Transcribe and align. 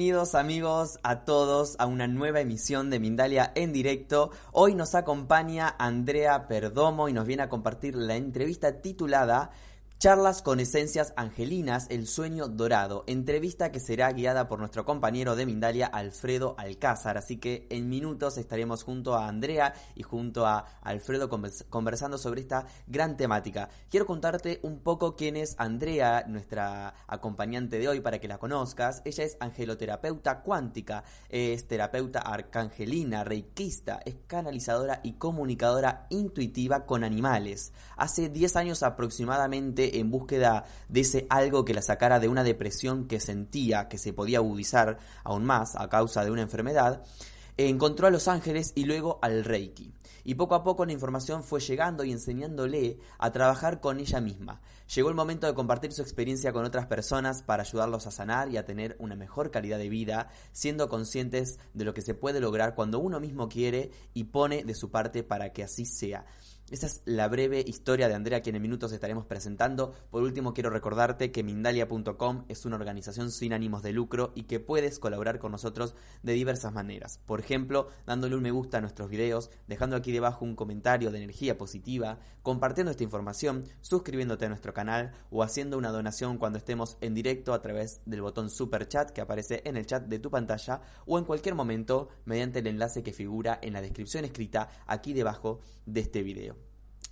Bienvenidos 0.00 0.34
amigos 0.34 0.98
a 1.02 1.26
todos 1.26 1.76
a 1.78 1.84
una 1.84 2.08
nueva 2.08 2.40
emisión 2.40 2.88
de 2.88 2.98
Mindalia 2.98 3.52
en 3.54 3.74
directo. 3.74 4.30
Hoy 4.50 4.74
nos 4.74 4.94
acompaña 4.94 5.74
Andrea 5.78 6.48
Perdomo 6.48 7.10
y 7.10 7.12
nos 7.12 7.26
viene 7.26 7.42
a 7.42 7.50
compartir 7.50 7.96
la 7.96 8.16
entrevista 8.16 8.80
titulada 8.80 9.50
Charlas 10.00 10.40
con 10.40 10.60
esencias 10.60 11.12
angelinas, 11.14 11.86
el 11.90 12.06
sueño 12.06 12.48
dorado. 12.48 13.04
Entrevista 13.06 13.70
que 13.70 13.80
será 13.80 14.10
guiada 14.12 14.48
por 14.48 14.58
nuestro 14.58 14.86
compañero 14.86 15.36
de 15.36 15.44
Mindalia, 15.44 15.88
Alfredo 15.88 16.54
Alcázar. 16.56 17.18
Así 17.18 17.36
que 17.36 17.66
en 17.68 17.90
minutos 17.90 18.38
estaremos 18.38 18.82
junto 18.82 19.14
a 19.14 19.28
Andrea 19.28 19.74
y 19.94 20.02
junto 20.02 20.46
a 20.46 20.64
Alfredo 20.80 21.28
conversando 21.28 22.16
sobre 22.16 22.40
esta 22.40 22.64
gran 22.86 23.18
temática. 23.18 23.68
Quiero 23.90 24.06
contarte 24.06 24.60
un 24.62 24.80
poco 24.80 25.16
quién 25.16 25.36
es 25.36 25.54
Andrea, 25.58 26.24
nuestra 26.26 26.94
acompañante 27.06 27.78
de 27.78 27.88
hoy, 27.88 28.00
para 28.00 28.20
que 28.20 28.28
la 28.28 28.38
conozcas. 28.38 29.02
Ella 29.04 29.24
es 29.24 29.36
angeloterapeuta 29.38 30.40
cuántica, 30.40 31.04
es 31.28 31.68
terapeuta 31.68 32.20
arcangelina, 32.20 33.22
reikista, 33.22 34.00
es 34.06 34.16
canalizadora 34.26 35.00
y 35.04 35.18
comunicadora 35.18 36.06
intuitiva 36.08 36.86
con 36.86 37.04
animales. 37.04 37.74
Hace 37.98 38.30
10 38.30 38.56
años 38.56 38.82
aproximadamente 38.82 39.89
en 39.94 40.10
búsqueda 40.10 40.64
de 40.88 41.00
ese 41.00 41.26
algo 41.30 41.64
que 41.64 41.74
la 41.74 41.82
sacara 41.82 42.20
de 42.20 42.28
una 42.28 42.44
depresión 42.44 43.06
que 43.06 43.20
sentía 43.20 43.88
que 43.88 43.98
se 43.98 44.12
podía 44.12 44.38
agudizar 44.38 44.98
aún 45.24 45.44
más 45.44 45.76
a 45.76 45.88
causa 45.88 46.24
de 46.24 46.30
una 46.30 46.42
enfermedad, 46.42 47.02
encontró 47.56 48.06
a 48.06 48.10
los 48.10 48.28
ángeles 48.28 48.72
y 48.74 48.84
luego 48.84 49.18
al 49.22 49.44
Reiki. 49.44 49.92
Y 50.24 50.34
poco 50.34 50.54
a 50.54 50.62
poco 50.62 50.84
la 50.84 50.92
información 50.92 51.42
fue 51.42 51.60
llegando 51.60 52.04
y 52.04 52.12
enseñándole 52.12 52.98
a 53.18 53.32
trabajar 53.32 53.80
con 53.80 54.00
ella 54.00 54.20
misma. 54.20 54.60
Llegó 54.94 55.08
el 55.08 55.14
momento 55.14 55.46
de 55.46 55.54
compartir 55.54 55.92
su 55.92 56.02
experiencia 56.02 56.52
con 56.52 56.64
otras 56.64 56.86
personas 56.86 57.42
para 57.42 57.62
ayudarlos 57.62 58.06
a 58.06 58.10
sanar 58.10 58.50
y 58.50 58.56
a 58.56 58.64
tener 58.64 58.96
una 58.98 59.16
mejor 59.16 59.50
calidad 59.50 59.78
de 59.78 59.88
vida, 59.88 60.28
siendo 60.52 60.88
conscientes 60.88 61.58
de 61.74 61.84
lo 61.84 61.94
que 61.94 62.02
se 62.02 62.14
puede 62.14 62.40
lograr 62.40 62.74
cuando 62.74 62.98
uno 62.98 63.20
mismo 63.20 63.48
quiere 63.48 63.90
y 64.12 64.24
pone 64.24 64.64
de 64.64 64.74
su 64.74 64.90
parte 64.90 65.22
para 65.22 65.52
que 65.52 65.62
así 65.62 65.86
sea. 65.86 66.26
Esa 66.70 66.86
es 66.86 67.02
la 67.04 67.26
breve 67.26 67.64
historia 67.66 68.06
de 68.06 68.14
Andrea 68.14 68.42
que 68.42 68.50
en 68.50 68.62
minutos 68.62 68.92
estaremos 68.92 69.26
presentando. 69.26 69.92
Por 70.08 70.22
último, 70.22 70.54
quiero 70.54 70.70
recordarte 70.70 71.32
que 71.32 71.42
Mindalia.com 71.42 72.44
es 72.46 72.64
una 72.64 72.76
organización 72.76 73.32
sin 73.32 73.52
ánimos 73.52 73.82
de 73.82 73.92
lucro 73.92 74.30
y 74.36 74.44
que 74.44 74.60
puedes 74.60 75.00
colaborar 75.00 75.40
con 75.40 75.50
nosotros 75.50 75.96
de 76.22 76.32
diversas 76.32 76.72
maneras. 76.72 77.18
Por 77.26 77.40
ejemplo, 77.40 77.88
dándole 78.06 78.36
un 78.36 78.42
me 78.42 78.52
gusta 78.52 78.78
a 78.78 78.80
nuestros 78.82 79.10
videos, 79.10 79.50
dejando 79.66 79.96
aquí 79.96 80.12
debajo 80.12 80.44
un 80.44 80.54
comentario 80.54 81.10
de 81.10 81.18
energía 81.18 81.58
positiva, 81.58 82.20
compartiendo 82.44 82.92
esta 82.92 83.02
información, 83.02 83.64
suscribiéndote 83.80 84.46
a 84.46 84.48
nuestro 84.48 84.72
canal 84.72 85.10
o 85.32 85.42
haciendo 85.42 85.76
una 85.76 85.90
donación 85.90 86.38
cuando 86.38 86.58
estemos 86.58 86.98
en 87.00 87.14
directo 87.14 87.52
a 87.52 87.62
través 87.62 88.00
del 88.06 88.22
botón 88.22 88.48
Super 88.48 88.86
Chat 88.86 89.10
que 89.10 89.20
aparece 89.20 89.62
en 89.64 89.76
el 89.76 89.86
chat 89.86 90.04
de 90.04 90.20
tu 90.20 90.30
pantalla 90.30 90.82
o 91.04 91.18
en 91.18 91.24
cualquier 91.24 91.56
momento 91.56 92.10
mediante 92.26 92.60
el 92.60 92.68
enlace 92.68 93.02
que 93.02 93.12
figura 93.12 93.58
en 93.60 93.72
la 93.72 93.82
descripción 93.82 94.24
escrita 94.24 94.68
aquí 94.86 95.12
debajo 95.14 95.58
de 95.84 96.02
este 96.02 96.22
video. 96.22 96.59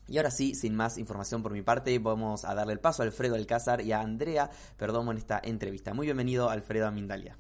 Y 0.08 0.16
ahora 0.16 0.30
sí, 0.30 0.54
sin 0.54 0.74
más 0.74 0.96
información 0.98 1.42
por 1.42 1.52
mi 1.52 1.62
parte, 1.62 1.98
vamos 1.98 2.44
a 2.44 2.54
darle 2.54 2.72
el 2.72 2.80
paso 2.80 3.02
a 3.02 3.06
Alfredo 3.06 3.34
Alcázar 3.34 3.82
y 3.82 3.92
a 3.92 4.00
Andrea 4.00 4.50
Perdomo 4.76 5.12
en 5.12 5.18
esta 5.18 5.40
entrevista. 5.44 5.92
Muy 5.92 6.06
bienvenido, 6.06 6.48
Alfredo 6.48 6.86
Amindalia. 6.86 7.36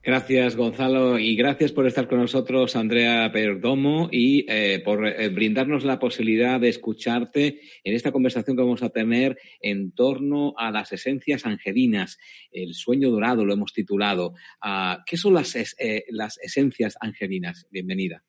Gracias, 0.00 0.54
Gonzalo, 0.54 1.18
y 1.18 1.34
gracias 1.34 1.72
por 1.72 1.86
estar 1.86 2.06
con 2.06 2.20
nosotros, 2.20 2.76
Andrea 2.76 3.30
Perdomo, 3.32 4.08
y 4.12 4.46
eh, 4.48 4.80
por 4.84 5.04
eh, 5.06 5.28
brindarnos 5.28 5.84
la 5.84 5.98
posibilidad 5.98 6.60
de 6.60 6.68
escucharte 6.68 7.60
en 7.82 7.94
esta 7.94 8.12
conversación 8.12 8.56
que 8.56 8.62
vamos 8.62 8.82
a 8.84 8.90
tener 8.90 9.36
en 9.60 9.90
torno 9.90 10.54
a 10.56 10.70
las 10.70 10.92
esencias 10.92 11.44
angelinas. 11.46 12.18
El 12.52 12.74
sueño 12.74 13.10
dorado 13.10 13.44
lo 13.44 13.52
hemos 13.52 13.72
titulado. 13.72 14.34
Ah, 14.62 15.02
¿Qué 15.04 15.16
son 15.16 15.36
eh, 15.36 16.04
las 16.10 16.38
esencias 16.38 16.96
angelinas? 17.00 17.66
Bienvenida. 17.70 18.22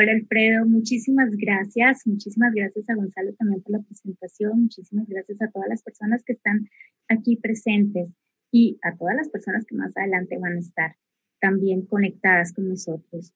Hola 0.00 0.12
Alfredo, 0.12 0.64
muchísimas 0.64 1.30
gracias. 1.36 2.06
Muchísimas 2.06 2.54
gracias 2.54 2.88
a 2.88 2.94
Gonzalo 2.94 3.32
también 3.34 3.60
por 3.62 3.72
la 3.72 3.82
presentación. 3.82 4.60
Muchísimas 4.60 5.08
gracias 5.08 5.42
a 5.42 5.50
todas 5.50 5.68
las 5.68 5.82
personas 5.82 6.22
que 6.22 6.34
están 6.34 6.68
aquí 7.08 7.34
presentes 7.34 8.08
y 8.52 8.78
a 8.82 8.94
todas 8.96 9.16
las 9.16 9.28
personas 9.28 9.66
que 9.66 9.74
más 9.74 9.96
adelante 9.96 10.38
van 10.38 10.52
a 10.52 10.60
estar 10.60 10.94
también 11.40 11.84
conectadas 11.84 12.52
con 12.52 12.68
nosotros. 12.68 13.32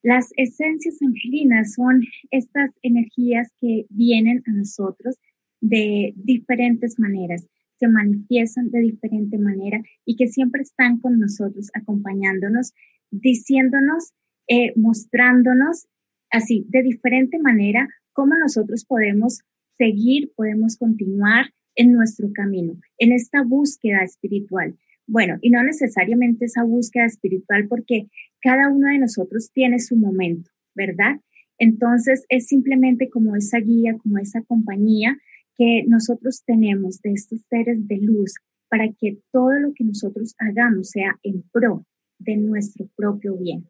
Las 0.00 0.30
esencias 0.36 1.02
angelinas 1.02 1.74
son 1.74 2.02
estas 2.30 2.70
energías 2.82 3.50
que 3.60 3.86
vienen 3.90 4.44
a 4.46 4.52
nosotros 4.52 5.16
de 5.60 6.12
diferentes 6.14 7.00
maneras, 7.00 7.48
se 7.80 7.88
manifiestan 7.88 8.70
de 8.70 8.78
diferente 8.78 9.38
manera 9.38 9.82
y 10.04 10.14
que 10.14 10.28
siempre 10.28 10.62
están 10.62 11.00
con 11.00 11.18
nosotros, 11.18 11.68
acompañándonos, 11.74 12.74
diciéndonos, 13.10 14.12
eh, 14.46 14.72
mostrándonos 14.76 15.88
así, 16.30 16.66
de 16.68 16.82
diferente 16.82 17.38
manera, 17.38 17.88
cómo 18.12 18.34
nosotros 18.36 18.84
podemos 18.84 19.40
seguir, 19.78 20.32
podemos 20.34 20.76
continuar 20.76 21.46
en 21.74 21.92
nuestro 21.92 22.32
camino, 22.32 22.74
en 22.98 23.12
esta 23.12 23.42
búsqueda 23.42 24.02
espiritual. 24.02 24.74
Bueno, 25.06 25.38
y 25.40 25.50
no 25.50 25.62
necesariamente 25.62 26.46
esa 26.46 26.64
búsqueda 26.64 27.04
espiritual 27.04 27.68
porque 27.68 28.08
cada 28.40 28.68
uno 28.68 28.88
de 28.88 28.98
nosotros 28.98 29.50
tiene 29.52 29.78
su 29.78 29.96
momento, 29.96 30.50
¿verdad? 30.74 31.20
Entonces 31.58 32.24
es 32.28 32.46
simplemente 32.46 33.08
como 33.08 33.36
esa 33.36 33.58
guía, 33.58 33.96
como 33.98 34.18
esa 34.18 34.42
compañía 34.42 35.16
que 35.56 35.84
nosotros 35.86 36.42
tenemos 36.44 37.00
de 37.02 37.12
estos 37.12 37.40
seres 37.48 37.86
de 37.86 37.98
luz 37.98 38.34
para 38.68 38.88
que 38.92 39.18
todo 39.32 39.52
lo 39.58 39.72
que 39.74 39.84
nosotros 39.84 40.34
hagamos 40.38 40.90
sea 40.90 41.18
en 41.22 41.42
pro 41.52 41.86
de 42.18 42.36
nuestro 42.36 42.88
propio 42.96 43.36
bien. 43.36 43.68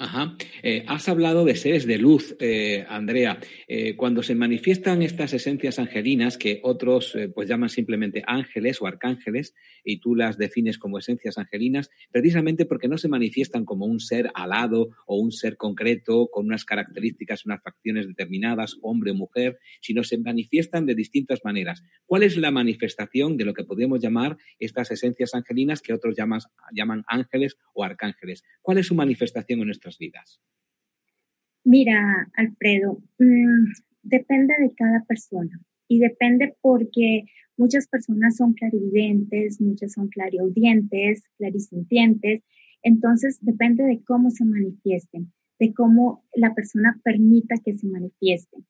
Ajá. 0.00 0.34
Eh, 0.62 0.82
has 0.88 1.10
hablado 1.10 1.44
de 1.44 1.54
seres 1.56 1.86
de 1.86 1.98
luz, 1.98 2.34
eh, 2.40 2.86
Andrea. 2.88 3.38
Eh, 3.68 3.96
cuando 3.96 4.22
se 4.22 4.34
manifiestan 4.34 5.02
estas 5.02 5.34
esencias 5.34 5.78
angelinas, 5.78 6.38
que 6.38 6.60
otros 6.62 7.14
pues 7.34 7.50
llaman 7.50 7.68
simplemente 7.68 8.22
ángeles 8.26 8.80
o 8.80 8.86
arcángeles, 8.86 9.54
y 9.84 10.00
tú 10.00 10.14
las 10.14 10.38
defines 10.38 10.78
como 10.78 10.98
esencias 10.98 11.36
angelinas, 11.36 11.90
precisamente 12.10 12.64
porque 12.64 12.88
no 12.88 12.96
se 12.96 13.08
manifiestan 13.08 13.66
como 13.66 13.84
un 13.84 14.00
ser 14.00 14.30
alado 14.32 14.88
o 15.04 15.16
un 15.16 15.32
ser 15.32 15.58
concreto 15.58 16.30
con 16.32 16.46
unas 16.46 16.64
características, 16.64 17.44
unas 17.44 17.62
facciones 17.62 18.08
determinadas, 18.08 18.78
hombre 18.80 19.10
o 19.10 19.14
mujer, 19.14 19.58
sino 19.82 20.02
se 20.02 20.16
manifiestan 20.16 20.86
de 20.86 20.94
distintas 20.94 21.40
maneras. 21.44 21.84
¿Cuál 22.06 22.22
es 22.22 22.38
la 22.38 22.50
manifestación 22.50 23.36
de 23.36 23.44
lo 23.44 23.52
que 23.52 23.64
podemos 23.64 24.00
llamar 24.00 24.38
estas 24.58 24.92
esencias 24.92 25.34
angelinas 25.34 25.82
que 25.82 25.92
otros 25.92 26.16
llaman, 26.16 26.40
llaman 26.72 27.04
ángeles 27.06 27.58
o 27.74 27.84
arcángeles? 27.84 28.44
¿Cuál 28.62 28.78
es 28.78 28.86
su 28.86 28.94
manifestación 28.94 29.60
en 29.60 29.66
nuestra 29.66 29.89
vidas? 29.98 30.40
Mira, 31.64 32.30
Alfredo, 32.34 33.02
mm, 33.18 33.72
depende 34.02 34.54
de 34.60 34.74
cada 34.74 35.04
persona 35.04 35.60
y 35.88 35.98
depende 35.98 36.54
porque 36.60 37.24
muchas 37.56 37.86
personas 37.88 38.36
son 38.36 38.54
clarividentes, 38.54 39.60
muchas 39.60 39.92
son 39.92 40.08
clariaudientes, 40.08 41.28
clarisintientes, 41.36 42.42
entonces 42.82 43.38
depende 43.42 43.84
de 43.84 44.02
cómo 44.04 44.30
se 44.30 44.44
manifiesten, 44.44 45.32
de 45.58 45.74
cómo 45.74 46.24
la 46.34 46.54
persona 46.54 46.98
permita 47.04 47.56
que 47.62 47.74
se 47.74 47.86
manifiesten. 47.86 48.66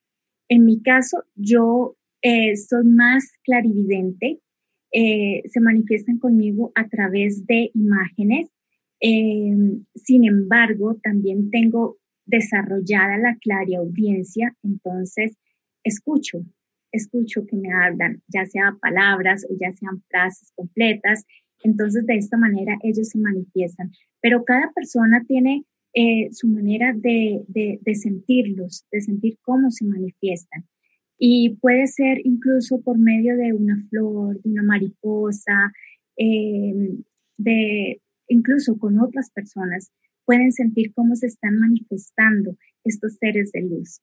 En 0.49 0.65
mi 0.65 0.83
caso, 0.83 1.25
yo 1.37 1.97
eh, 2.23 2.57
soy 2.57 2.85
más 2.85 3.33
clarividente, 3.45 4.41
eh, 4.93 5.43
se 5.47 5.61
manifiestan 5.61 6.19
conmigo 6.19 6.73
a 6.75 6.89
través 6.89 7.47
de 7.47 7.71
imágenes, 7.75 8.51
eh, 9.00 9.56
sin 9.94 10.25
embargo, 10.25 10.99
también 11.02 11.50
tengo 11.50 11.99
desarrollada 12.26 13.19
la 13.19 13.37
audiencia, 13.79 14.55
entonces 14.62 15.37
escucho, 15.82 16.44
escucho 16.93 17.47
que 17.47 17.56
me 17.56 17.73
hablan, 17.73 18.23
ya 18.29 18.47
sea 18.47 18.76
palabras 18.81 19.47
o 19.49 19.55
ya 19.58 19.73
sean 19.73 20.02
frases 20.08 20.52
completas. 20.55 21.25
Entonces, 21.62 22.06
de 22.06 22.17
esta 22.17 22.37
manera 22.37 22.79
ellos 22.82 23.08
se 23.08 23.19
manifiestan. 23.19 23.91
Pero 24.20 24.44
cada 24.44 24.73
persona 24.73 25.25
tiene 25.26 25.64
eh, 25.94 26.29
su 26.32 26.49
manera 26.49 26.94
de, 26.97 27.43
de, 27.49 27.94
sentirlos, 27.94 28.87
de 28.91 29.00
sentir 29.00 29.38
cómo 29.43 29.70
se 29.70 29.85
manifiestan. 29.85 30.64
Y 31.19 31.56
puede 31.61 31.87
ser 31.87 32.19
incluso 32.25 32.81
por 32.81 32.99
medio 32.99 33.37
de 33.37 33.52
una 33.52 33.85
flor, 33.91 34.41
de 34.41 34.50
una 34.50 34.62
mariposa, 34.62 35.73
eh, 36.17 36.94
de, 37.37 38.00
incluso 38.31 38.79
con 38.79 38.99
otras 39.00 39.31
personas, 39.31 39.93
pueden 40.25 40.53
sentir 40.53 40.93
cómo 40.94 41.17
se 41.17 41.27
están 41.27 41.59
manifestando 41.59 42.56
estos 42.85 43.17
seres 43.17 43.53
de 43.53 43.62
luz. 43.62 44.00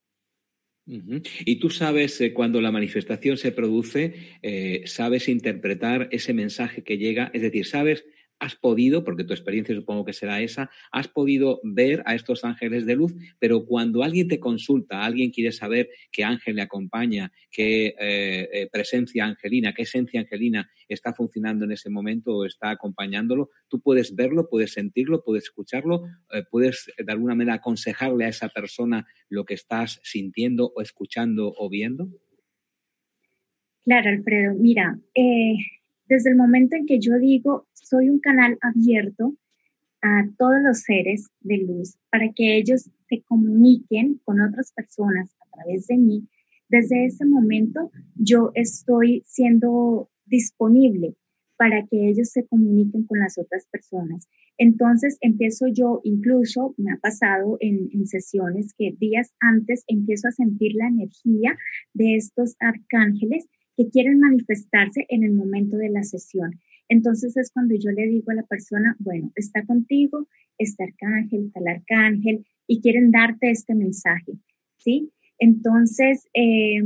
Y 1.45 1.59
tú 1.59 1.69
sabes, 1.69 2.21
eh, 2.21 2.33
cuando 2.33 2.61
la 2.61 2.71
manifestación 2.71 3.35
se 3.37 3.51
produce, 3.51 4.13
eh, 4.41 4.83
sabes 4.85 5.27
interpretar 5.27 6.07
ese 6.11 6.33
mensaje 6.33 6.81
que 6.81 6.97
llega, 6.97 7.29
es 7.33 7.41
decir, 7.41 7.65
sabes 7.65 8.05
has 8.39 8.55
podido, 8.55 9.03
porque 9.03 9.23
tu 9.23 9.33
experiencia 9.33 9.75
supongo 9.75 10.05
que 10.05 10.13
será 10.13 10.41
esa, 10.41 10.69
has 10.91 11.07
podido 11.07 11.59
ver 11.63 12.03
a 12.05 12.15
estos 12.15 12.43
ángeles 12.43 12.85
de 12.85 12.95
luz, 12.95 13.13
pero 13.39 13.65
cuando 13.65 14.03
alguien 14.03 14.27
te 14.27 14.39
consulta, 14.39 15.03
alguien 15.03 15.31
quiere 15.31 15.51
saber 15.51 15.89
qué 16.11 16.23
ángel 16.23 16.55
le 16.55 16.61
acompaña, 16.61 17.31
qué 17.51 17.95
eh, 17.99 18.49
eh, 18.51 18.69
presencia 18.71 19.25
angelina, 19.25 19.73
qué 19.73 19.83
esencia 19.83 20.21
angelina 20.21 20.69
está 20.87 21.13
funcionando 21.13 21.65
en 21.65 21.71
ese 21.71 21.89
momento 21.89 22.35
o 22.35 22.45
está 22.45 22.69
acompañándolo, 22.69 23.49
tú 23.67 23.81
puedes 23.81 24.15
verlo, 24.15 24.49
puedes 24.49 24.73
sentirlo, 24.73 25.23
puedes 25.23 25.45
escucharlo, 25.45 26.05
eh, 26.31 26.43
puedes 26.49 26.91
de 26.97 27.11
alguna 27.11 27.35
manera 27.35 27.55
aconsejarle 27.55 28.25
a 28.25 28.29
esa 28.29 28.49
persona 28.49 29.07
lo 29.29 29.45
que 29.45 29.55
estás 29.55 29.99
sintiendo 30.03 30.71
o 30.75 30.81
escuchando 30.81 31.53
o 31.57 31.69
viendo. 31.69 32.09
Claro, 33.83 34.09
Alfredo. 34.09 34.53
Mira, 34.55 34.99
desde 36.07 36.31
el 36.31 36.35
momento 36.35 36.75
en 36.75 36.85
que 36.85 36.99
yo 36.99 37.17
digo, 37.19 37.67
soy 37.73 38.09
un 38.09 38.19
canal 38.19 38.57
abierto 38.61 39.35
a 40.01 40.25
todos 40.37 40.61
los 40.63 40.81
seres 40.81 41.27
de 41.41 41.57
luz 41.57 41.97
para 42.09 42.31
que 42.33 42.57
ellos 42.57 42.89
se 43.09 43.21
comuniquen 43.23 44.19
con 44.23 44.41
otras 44.41 44.71
personas 44.73 45.35
a 45.41 45.55
través 45.55 45.87
de 45.87 45.97
mí, 45.97 46.27
desde 46.69 47.05
ese 47.05 47.25
momento 47.25 47.91
yo 48.15 48.51
estoy 48.53 49.23
siendo 49.25 50.09
disponible 50.25 51.15
para 51.57 51.85
que 51.87 52.09
ellos 52.09 52.29
se 52.29 52.45
comuniquen 52.45 53.05
con 53.05 53.19
las 53.19 53.37
otras 53.37 53.65
personas. 53.71 54.27
Entonces 54.59 55.17
empiezo 55.21 55.67
yo, 55.67 56.01
incluso 56.03 56.75
me 56.77 56.91
ha 56.91 56.97
pasado 56.97 57.57
en, 57.59 57.89
en, 57.91 58.05
sesiones 58.05 58.73
que 58.77 58.95
días 58.99 59.33
antes 59.39 59.83
empiezo 59.87 60.27
a 60.27 60.31
sentir 60.31 60.73
la 60.75 60.87
energía 60.87 61.57
de 61.93 62.15
estos 62.15 62.55
arcángeles 62.59 63.47
que 63.77 63.89
quieren 63.89 64.19
manifestarse 64.19 65.05
en 65.07 65.23
el 65.23 65.33
momento 65.33 65.77
de 65.77 65.89
la 65.89 66.03
sesión. 66.03 66.59
Entonces 66.89 67.37
es 67.37 67.51
cuando 67.51 67.75
yo 67.75 67.91
le 67.91 68.07
digo 68.07 68.31
a 68.31 68.35
la 68.35 68.43
persona, 68.43 68.95
bueno, 68.99 69.31
está 69.35 69.63
contigo 69.65 70.27
este 70.57 70.83
arcángel, 70.83 71.51
tal 71.53 71.67
arcángel, 71.67 72.45
y 72.65 72.81
quieren 72.81 73.11
darte 73.11 73.51
este 73.51 73.75
mensaje, 73.75 74.33
¿sí? 74.77 75.11
Entonces, 75.37 76.27
eh, 76.33 76.81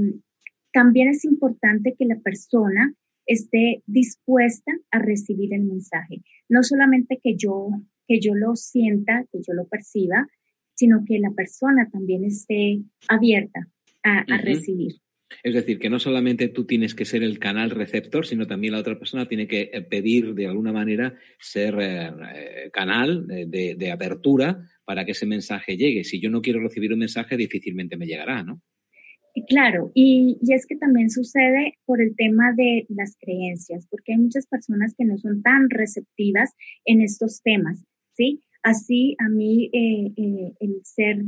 también 0.73 1.07
es 1.07 1.23
importante 1.23 1.95
que 1.97 2.05
la 2.05 2.19
persona 2.19 2.94
esté 3.25 3.81
dispuesta 3.85 4.73
a 4.91 4.99
recibir 4.99 5.53
el 5.53 5.63
mensaje. 5.63 6.21
No 6.49 6.63
solamente 6.63 7.19
que 7.23 7.35
yo, 7.37 7.69
que 8.07 8.19
yo 8.19 8.35
lo 8.35 8.55
sienta, 8.55 9.25
que 9.31 9.39
yo 9.47 9.53
lo 9.53 9.67
perciba, 9.67 10.27
sino 10.75 11.05
que 11.05 11.19
la 11.19 11.31
persona 11.31 11.89
también 11.89 12.25
esté 12.25 12.81
abierta 13.07 13.67
a 14.03 14.37
recibir. 14.37 14.94
Es 15.44 15.54
decir, 15.54 15.80
que 15.80 15.89
no 15.89 16.00
solamente 16.00 16.50
tú 16.50 16.66
tienes 16.66 16.95
que 16.95 17.06
ser 17.06 17.24
el 17.24 17.39
canal 17.39 17.72
receptor, 17.72 18.25
sino 18.25 18.48
también 18.48 18.74
la 18.74 18.80
otra 18.80 18.98
persona 18.98 19.28
tiene 19.28 19.48
que 19.48 19.69
eh, 19.74 19.81
pedir 19.81 20.33
de 20.33 20.48
alguna 20.48 20.72
manera 20.72 21.16
ser 21.39 21.75
eh, 21.80 22.12
eh, 22.36 22.69
canal 22.72 23.28
de, 23.28 23.92
apertura 23.92 24.68
para 24.86 25.06
que 25.06 25.12
ese 25.12 25.25
mensaje 25.25 25.78
llegue. 25.78 26.04
Si 26.04 26.19
yo 26.19 26.30
no 26.30 26.42
quiero 26.42 26.62
recibir 26.62 26.94
un 26.94 27.00
mensaje, 27.00 27.38
difícilmente 27.38 27.98
me 27.98 28.06
llegará, 28.06 28.44
¿no? 28.44 28.62
Claro, 29.48 29.92
y, 29.94 30.38
es 30.50 30.66
que 30.66 30.75
también 30.75 31.10
sucede 31.10 31.78
por 31.86 32.01
el 32.01 32.16
tema 32.16 32.54
de 32.54 32.86
las 32.89 33.16
creencias, 33.19 33.88
porque 33.89 34.13
hay 34.13 34.18
muchas 34.18 34.45
personas 34.45 34.94
que 34.98 35.06
no 35.06 35.18
son 35.18 35.42
tan 35.42 35.69
receptivas 35.69 36.54
en 36.86 37.01
estos 37.01 37.42
temas, 37.42 37.86
¿sí? 38.13 38.44
Así 38.62 39.16
a 39.19 39.30
mí 39.30 39.69
el 39.74 40.81
ser 40.83 41.24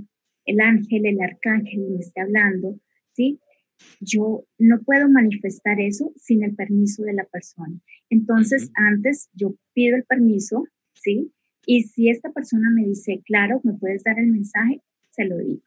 el 0.45 0.59
ángel, 0.59 1.05
el 1.05 1.21
arcángel 1.21 1.81
me 1.89 1.99
esté 1.99 2.21
hablando, 2.21 2.79
¿sí? 3.13 3.39
Yo 3.99 4.45
no 4.57 4.81
puedo 4.81 5.09
manifestar 5.09 5.79
eso 5.79 6.13
sin 6.15 6.43
el 6.43 6.55
permiso 6.55 7.03
de 7.03 7.13
la 7.13 7.25
persona. 7.25 7.79
Entonces, 8.09 8.71
antes 8.75 9.29
yo 9.33 9.55
pido 9.73 9.95
el 9.95 10.03
permiso, 10.03 10.65
¿sí? 10.93 11.31
Y 11.65 11.83
si 11.83 12.09
esta 12.09 12.31
persona 12.31 12.69
me 12.69 12.85
dice, 12.85 13.21
claro, 13.25 13.61
me 13.63 13.73
puedes 13.73 14.03
dar 14.03 14.19
el 14.19 14.27
mensaje, 14.27 14.81
se 15.11 15.25
lo 15.25 15.37
digo. 15.37 15.63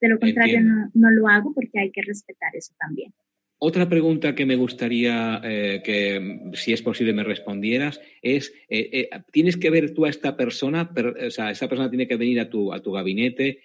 De 0.00 0.08
lo 0.08 0.18
contrario, 0.18 0.60
no, 0.60 0.90
no, 0.94 1.10
lo 1.10 1.28
hago 1.28 1.54
porque 1.54 1.78
hay 1.78 1.90
que 1.90 2.02
respetar 2.02 2.54
eso 2.54 2.74
también. 2.78 3.14
Otra 3.58 3.88
pregunta 3.88 4.34
que 4.34 4.44
me 4.44 4.56
gustaría 4.56 5.40
eh, 5.42 5.80
que, 5.82 6.50
si 6.52 6.74
es 6.74 6.82
posible, 6.82 7.14
me 7.14 7.24
respondieras 7.24 8.02
es, 8.20 8.52
eh, 8.68 8.90
eh, 8.92 9.10
¿tienes 9.32 9.56
que 9.56 9.70
ver 9.70 9.94
tú 9.94 10.04
a 10.04 10.10
esta 10.10 10.36
persona? 10.36 10.92
o 11.26 11.30
sea, 11.30 11.50
esa 11.50 11.66
persona 11.66 11.88
tiene 11.88 12.06
que 12.06 12.16
venir 12.16 12.38
a 12.38 12.50
tu, 12.50 12.74
a 12.74 12.82
tu 12.82 12.92
gabinete 12.92 13.60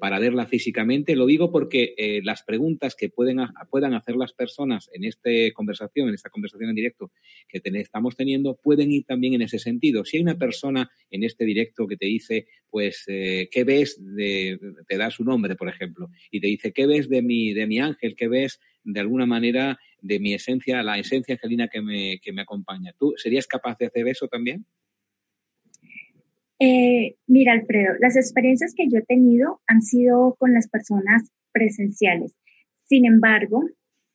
para 0.00 0.18
verla 0.18 0.46
físicamente. 0.46 1.14
Lo 1.14 1.26
digo 1.26 1.52
porque 1.52 1.94
las 2.24 2.42
preguntas 2.42 2.94
que 2.94 3.10
pueden, 3.10 3.38
puedan 3.70 3.94
hacer 3.94 4.16
las 4.16 4.32
personas 4.32 4.88
en 4.92 5.04
esta 5.04 5.30
conversación, 5.54 6.08
en 6.08 6.14
esta 6.14 6.30
conversación 6.30 6.70
en 6.70 6.76
directo 6.76 7.12
que 7.48 7.60
estamos 7.64 8.16
teniendo, 8.16 8.56
pueden 8.56 8.90
ir 8.90 9.04
también 9.04 9.34
en 9.34 9.42
ese 9.42 9.58
sentido. 9.58 10.04
Si 10.04 10.16
hay 10.16 10.22
una 10.22 10.38
persona 10.38 10.90
en 11.10 11.24
este 11.24 11.44
directo 11.44 11.86
que 11.86 11.96
te 11.96 12.06
dice, 12.06 12.46
pues, 12.70 13.04
¿qué 13.06 13.64
ves? 13.66 13.98
De, 14.00 14.58
te 14.88 14.96
da 14.96 15.10
su 15.10 15.24
nombre, 15.24 15.56
por 15.56 15.68
ejemplo, 15.68 16.08
y 16.30 16.40
te 16.40 16.46
dice, 16.46 16.72
¿qué 16.72 16.86
ves 16.86 17.08
de 17.08 17.20
mi, 17.22 17.52
de 17.52 17.66
mi 17.66 17.78
ángel? 17.78 18.16
¿Qué 18.16 18.28
ves? 18.28 18.60
De 18.86 19.00
alguna 19.00 19.26
manera 19.26 19.78
de 20.00 20.20
mi 20.20 20.32
esencia, 20.32 20.82
la 20.82 20.98
esencia 20.98 21.34
angelina 21.34 21.68
que 21.68 21.82
me, 21.82 22.18
que 22.22 22.32
me 22.32 22.42
acompaña. 22.42 22.94
¿Tú 22.98 23.12
serías 23.16 23.46
capaz 23.46 23.76
de 23.78 23.86
hacer 23.86 24.08
eso 24.08 24.28
también? 24.28 24.64
Eh, 26.58 27.16
mira, 27.26 27.52
Alfredo, 27.52 27.94
las 28.00 28.16
experiencias 28.16 28.72
que 28.74 28.88
yo 28.88 28.98
he 28.98 29.02
tenido 29.02 29.60
han 29.66 29.82
sido 29.82 30.36
con 30.38 30.54
las 30.54 30.68
personas 30.68 31.30
presenciales. 31.52 32.34
Sin 32.84 33.04
embargo, 33.04 33.62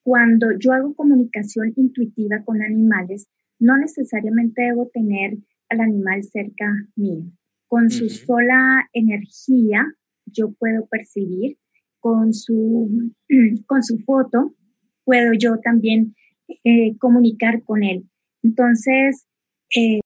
cuando 0.03 0.48
yo 0.57 0.72
hago 0.72 0.96
comunicación 0.96 1.74
intuitiva 1.75 2.43
con 2.43 2.62
animales, 2.63 3.27
no 3.60 3.77
necesariamente 3.77 4.63
debo 4.63 4.89
tener 4.91 5.38
al 5.69 5.81
animal 5.81 6.24
cerca 6.24 6.65
mío. 6.96 7.25
Con 7.67 7.89
su 7.89 8.10
sola 8.10 8.89
energía, 8.93 9.86
yo 10.25 10.51
puedo 10.53 10.88
percibir 10.88 11.57
con 12.00 12.34
su, 12.34 13.12
con 13.67 13.84
su 13.84 14.00
foto 14.00 14.55
puedo 15.03 15.34
yo 15.34 15.58
también 15.63 16.15
eh, 16.63 16.98
comunicar 16.98 17.63
con 17.63 17.84
él. 17.84 18.03
Entonces, 18.43 19.27
eh, 19.75 20.00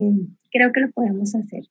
creo 0.50 0.72
que 0.72 0.80
lo 0.80 0.90
podemos 0.90 1.34
hacer. 1.34 1.64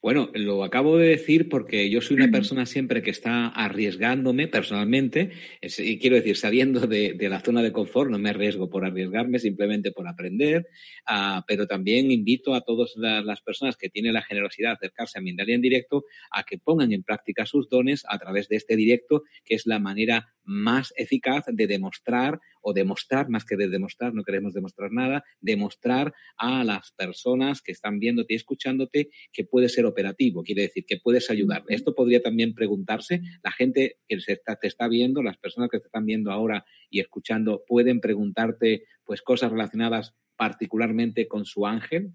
Bueno, 0.00 0.30
lo 0.34 0.64
acabo 0.64 0.96
de 0.96 1.08
decir 1.08 1.48
porque 1.48 1.90
yo 1.90 2.00
soy 2.00 2.16
una 2.16 2.30
persona 2.30 2.64
siempre 2.64 3.02
que 3.02 3.10
está 3.10 3.48
arriesgándome 3.48 4.48
personalmente, 4.48 5.32
y 5.60 5.98
quiero 5.98 6.16
decir, 6.16 6.36
saliendo 6.36 6.86
de, 6.86 7.16
la 7.28 7.40
zona 7.40 7.62
de 7.62 7.72
confort, 7.72 8.10
no 8.10 8.18
me 8.18 8.30
arriesgo 8.30 8.70
por 8.70 8.84
arriesgarme, 8.84 9.38
simplemente 9.38 9.92
por 9.92 10.08
aprender, 10.08 10.66
ah, 11.06 11.44
pero 11.46 11.66
también 11.66 12.10
invito 12.10 12.54
a 12.54 12.62
todas 12.62 12.94
las, 12.96 13.40
personas 13.42 13.76
que 13.76 13.90
tienen 13.90 14.14
la 14.14 14.22
generosidad 14.22 14.70
de 14.70 14.74
acercarse 14.74 15.18
a 15.18 15.22
Mindalia 15.22 15.54
en 15.54 15.60
directo 15.60 16.04
a 16.30 16.44
que 16.44 16.58
pongan 16.58 16.92
en 16.92 17.02
práctica 17.02 17.44
sus 17.44 17.68
dones 17.68 18.04
a 18.08 18.18
través 18.18 18.48
de 18.48 18.56
este 18.56 18.76
directo, 18.76 19.24
que 19.44 19.54
es 19.54 19.66
la 19.66 19.78
manera 19.78 20.28
más 20.44 20.92
eficaz 20.96 21.44
de 21.46 21.66
demostrar 21.66 22.40
o 22.68 22.72
demostrar, 22.72 23.28
más 23.28 23.44
que 23.44 23.56
de 23.56 23.68
demostrar, 23.68 24.12
no 24.12 24.24
queremos 24.24 24.52
demostrar 24.52 24.90
nada, 24.90 25.22
demostrar 25.40 26.12
a 26.36 26.64
las 26.64 26.90
personas 26.90 27.62
que 27.62 27.70
están 27.70 28.00
viéndote 28.00 28.34
y 28.34 28.36
escuchándote 28.36 29.10
que 29.32 29.44
puede 29.44 29.68
ser 29.68 29.86
operativo, 29.86 30.42
quiere 30.42 30.62
decir 30.62 30.84
que 30.84 30.98
puedes 31.00 31.30
ayudar. 31.30 31.62
Esto 31.68 31.94
podría 31.94 32.20
también 32.22 32.54
preguntarse, 32.54 33.22
la 33.44 33.52
gente 33.52 33.98
que 34.08 34.18
se 34.18 34.36
te 34.36 34.66
está 34.66 34.88
viendo, 34.88 35.22
las 35.22 35.38
personas 35.38 35.70
que 35.70 35.78
te 35.78 35.86
están 35.86 36.06
viendo 36.06 36.32
ahora 36.32 36.64
y 36.90 36.98
escuchando, 36.98 37.62
pueden 37.68 38.00
preguntarte 38.00 38.82
pues 39.04 39.22
cosas 39.22 39.52
relacionadas 39.52 40.16
particularmente 40.34 41.28
con 41.28 41.44
su 41.44 41.66
ángel. 41.66 42.14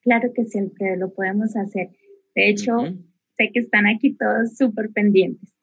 Claro 0.00 0.32
que 0.34 0.46
siempre 0.46 0.96
lo 0.96 1.12
podemos 1.12 1.54
hacer. 1.56 1.90
De 2.34 2.48
hecho, 2.48 2.78
sé 3.36 3.50
que 3.52 3.60
están 3.60 3.86
aquí 3.86 4.14
todos 4.14 4.56
súper 4.56 4.88
pendientes. 4.92 5.54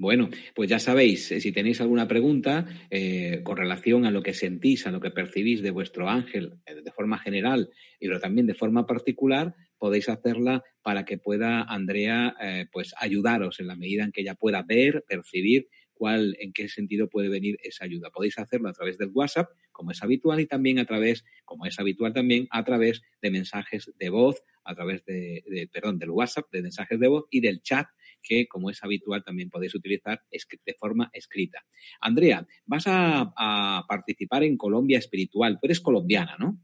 Bueno, 0.00 0.30
pues 0.54 0.70
ya 0.70 0.78
sabéis, 0.78 1.30
eh, 1.30 1.42
si 1.42 1.52
tenéis 1.52 1.78
alguna 1.82 2.08
pregunta 2.08 2.66
eh, 2.88 3.42
con 3.44 3.58
relación 3.58 4.06
a 4.06 4.10
lo 4.10 4.22
que 4.22 4.32
sentís, 4.32 4.86
a 4.86 4.90
lo 4.90 4.98
que 4.98 5.10
percibís 5.10 5.60
de 5.60 5.70
vuestro 5.70 6.08
ángel 6.08 6.54
eh, 6.64 6.76
de 6.82 6.90
forma 6.90 7.18
general 7.18 7.68
y 8.00 8.06
pero 8.06 8.18
también 8.18 8.46
de 8.46 8.54
forma 8.54 8.86
particular, 8.86 9.54
podéis 9.76 10.08
hacerla 10.08 10.64
para 10.80 11.04
que 11.04 11.18
pueda 11.18 11.60
Andrea 11.64 12.34
pues 12.72 12.94
ayudaros 12.96 13.60
en 13.60 13.66
la 13.66 13.76
medida 13.76 14.02
en 14.02 14.12
que 14.12 14.22
ella 14.22 14.36
pueda 14.36 14.62
ver, 14.62 15.04
percibir 15.06 15.68
cuál, 15.92 16.34
en 16.40 16.54
qué 16.54 16.70
sentido 16.70 17.10
puede 17.10 17.28
venir 17.28 17.58
esa 17.62 17.84
ayuda. 17.84 18.08
Podéis 18.08 18.38
hacerlo 18.38 18.70
a 18.70 18.72
través 18.72 18.96
del 18.96 19.10
WhatsApp, 19.12 19.50
como 19.70 19.90
es 19.90 20.02
habitual, 20.02 20.40
y 20.40 20.46
también 20.46 20.78
a 20.78 20.86
través, 20.86 21.26
como 21.44 21.66
es 21.66 21.78
habitual 21.78 22.14
también, 22.14 22.48
a 22.50 22.64
través 22.64 23.02
de 23.20 23.30
mensajes 23.30 23.92
de 23.98 24.08
voz, 24.08 24.42
a 24.64 24.74
través 24.74 25.04
de 25.04 25.68
perdón, 25.70 25.98
del 25.98 26.10
WhatsApp, 26.10 26.46
de 26.50 26.62
mensajes 26.62 26.98
de 26.98 27.08
voz 27.08 27.26
y 27.30 27.40
del 27.40 27.60
chat 27.60 27.86
que, 28.22 28.46
como 28.46 28.70
es 28.70 28.82
habitual, 28.82 29.22
también 29.24 29.50
podéis 29.50 29.74
utilizar 29.74 30.20
de 30.30 30.74
forma 30.78 31.10
escrita. 31.12 31.58
Andrea, 32.00 32.46
vas 32.66 32.84
a, 32.86 33.84
participar 33.88 34.44
en 34.44 34.56
Colombia 34.56 34.98
Espiritual. 34.98 35.58
Tú 35.60 35.66
eres 35.66 35.80
colombiana, 35.80 36.36
¿no? 36.38 36.58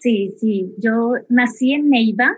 Sí, 0.00 0.34
sí. 0.38 0.74
Yo 0.78 1.14
nací 1.28 1.72
en 1.72 1.90
Neiva. 1.90 2.36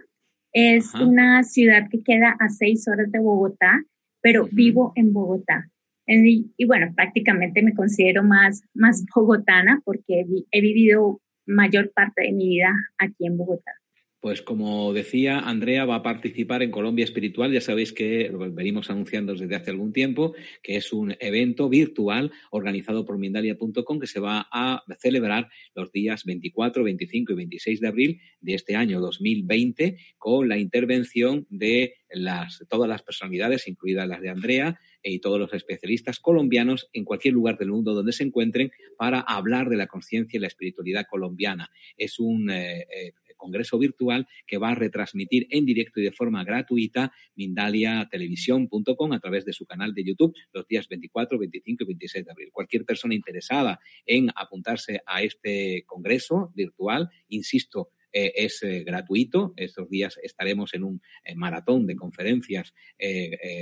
Es 0.52 0.92
una 0.95 1.45
ciudad 1.45 1.88
que 1.88 2.02
queda 2.02 2.37
a 2.40 2.49
seis 2.49 2.88
horas 2.88 3.11
de 3.12 3.21
Bogotá, 3.21 3.85
pero 4.21 4.49
vivo 4.50 4.92
en 4.97 5.12
Bogotá. 5.12 5.71
Y, 6.07 6.64
bueno, 6.66 6.92
prácticamente 6.95 7.62
me 7.62 7.75
considero 7.75 8.25
más, 8.25 8.62
más 8.75 9.04
bogotana 9.14 9.80
porque 9.85 10.26
he 10.50 10.61
vivido 10.61 11.21
mayor 11.47 11.92
parte 11.92 12.23
de 12.23 12.33
mi 12.33 12.49
vida 12.49 12.75
aquí 12.99 13.26
en 13.26 13.37
Bogotá. 13.37 13.80
Pues 14.21 14.43
como 14.43 14.93
decía, 14.93 15.39
Andrea 15.39 15.87
va 15.87 15.95
a 15.95 16.03
participar 16.03 16.62
en 16.62 16.71
Colombia 16.71 17.05
Espiritual. 17.05 17.53
Ya 17.53 17.62
sabéis 17.62 17.95
que 17.95 18.29
lo 18.29 18.39
venimos 18.53 18.91
anunciando 18.91 19.35
desde 19.35 19.57
hace 19.57 19.71
algún 19.71 19.95
tiempo, 19.95 20.35
que 20.62 20.77
es 20.77 20.93
un 20.93 21.17
evento 21.21 21.71
virtual 21.71 22.31
organizado 22.50 23.07
por 23.07 23.17
Mindalia.com 23.17 23.99
que 23.99 24.07
se 24.07 24.21
va 24.21 24.47
a 24.53 24.85
celebrar 24.99 25.49
los 25.75 25.91
días 25.91 26.27
24, 26.27 26.85
25 26.85 27.33
y 27.33 27.35
26 27.35 27.81
de 27.81 27.89
abril 27.89 28.21
de 28.43 28.55
este 28.55 28.77
año 28.77 29.00
2020 29.00 29.97
con 30.19 30.50
la 30.50 30.59
intervención 30.59 31.47
de 31.49 31.95
las, 32.11 32.62
todas 32.69 32.91
las 32.91 33.03
personalidades, 33.03 33.69
incluidas 33.69 34.07
las 34.07 34.21
de 34.21 34.29
Andrea, 34.29 34.79
y 35.03 35.21
todos 35.21 35.39
los 35.39 35.53
especialistas 35.55 36.21
colombianos 36.21 36.91
en 36.93 37.05
cualquier 37.05 37.35
lugar 37.35 37.57
del 37.59 37.71
mundo 37.71 37.95
donde 37.95 38.12
se 38.12 38.25
encuentren 38.25 38.71
para 38.97 39.21
hablar 39.21 39.69
de 39.69 39.77
la 39.77 39.87
conciencia 39.87 40.37
y 40.37 40.41
la 40.41 40.47
espiritualidad 40.47 41.07
colombiana. 41.09 41.71
Es 41.97 42.19
un 42.19 42.50
eh, 42.50 42.87
eh, 42.95 43.12
congreso 43.41 43.79
virtual 43.79 44.29
que 44.47 44.59
va 44.59 44.71
a 44.71 44.75
retransmitir 44.75 45.47
en 45.51 45.65
directo 45.65 46.01
y 46.01 46.05
de 46.05 46.13
forma 46.13 46.45
gratuita 46.45 47.13
mindaliatelevisión.com 47.35 49.13
a 49.13 49.19
través 49.19 49.45
de 49.45 49.53
su 49.53 49.65
canal 49.65 49.95
de 49.95 50.05
YouTube 50.05 50.35
los 50.53 50.69
días 50.69 50.87
24, 50.89 51.39
25 51.39 51.83
y 51.83 51.87
26 51.87 52.25
de 52.25 52.31
abril. 52.31 52.51
Cualquier 52.53 52.85
persona 52.85 53.15
interesada 53.15 53.81
en 54.07 54.29
apuntarse 54.37 55.01
a 55.07 55.23
este 55.23 55.85
congreso 55.87 56.53
virtual, 56.55 57.09
insisto, 57.29 57.91
eh, 58.13 58.33
es 58.35 58.63
eh, 58.63 58.83
gratuito. 58.85 59.55
Estos 59.57 59.89
días 59.89 60.19
estaremos 60.23 60.75
en 60.75 60.85
un 60.85 61.01
eh, 61.25 61.35
maratón 61.35 61.87
de 61.87 61.97
conferencias 61.97 62.75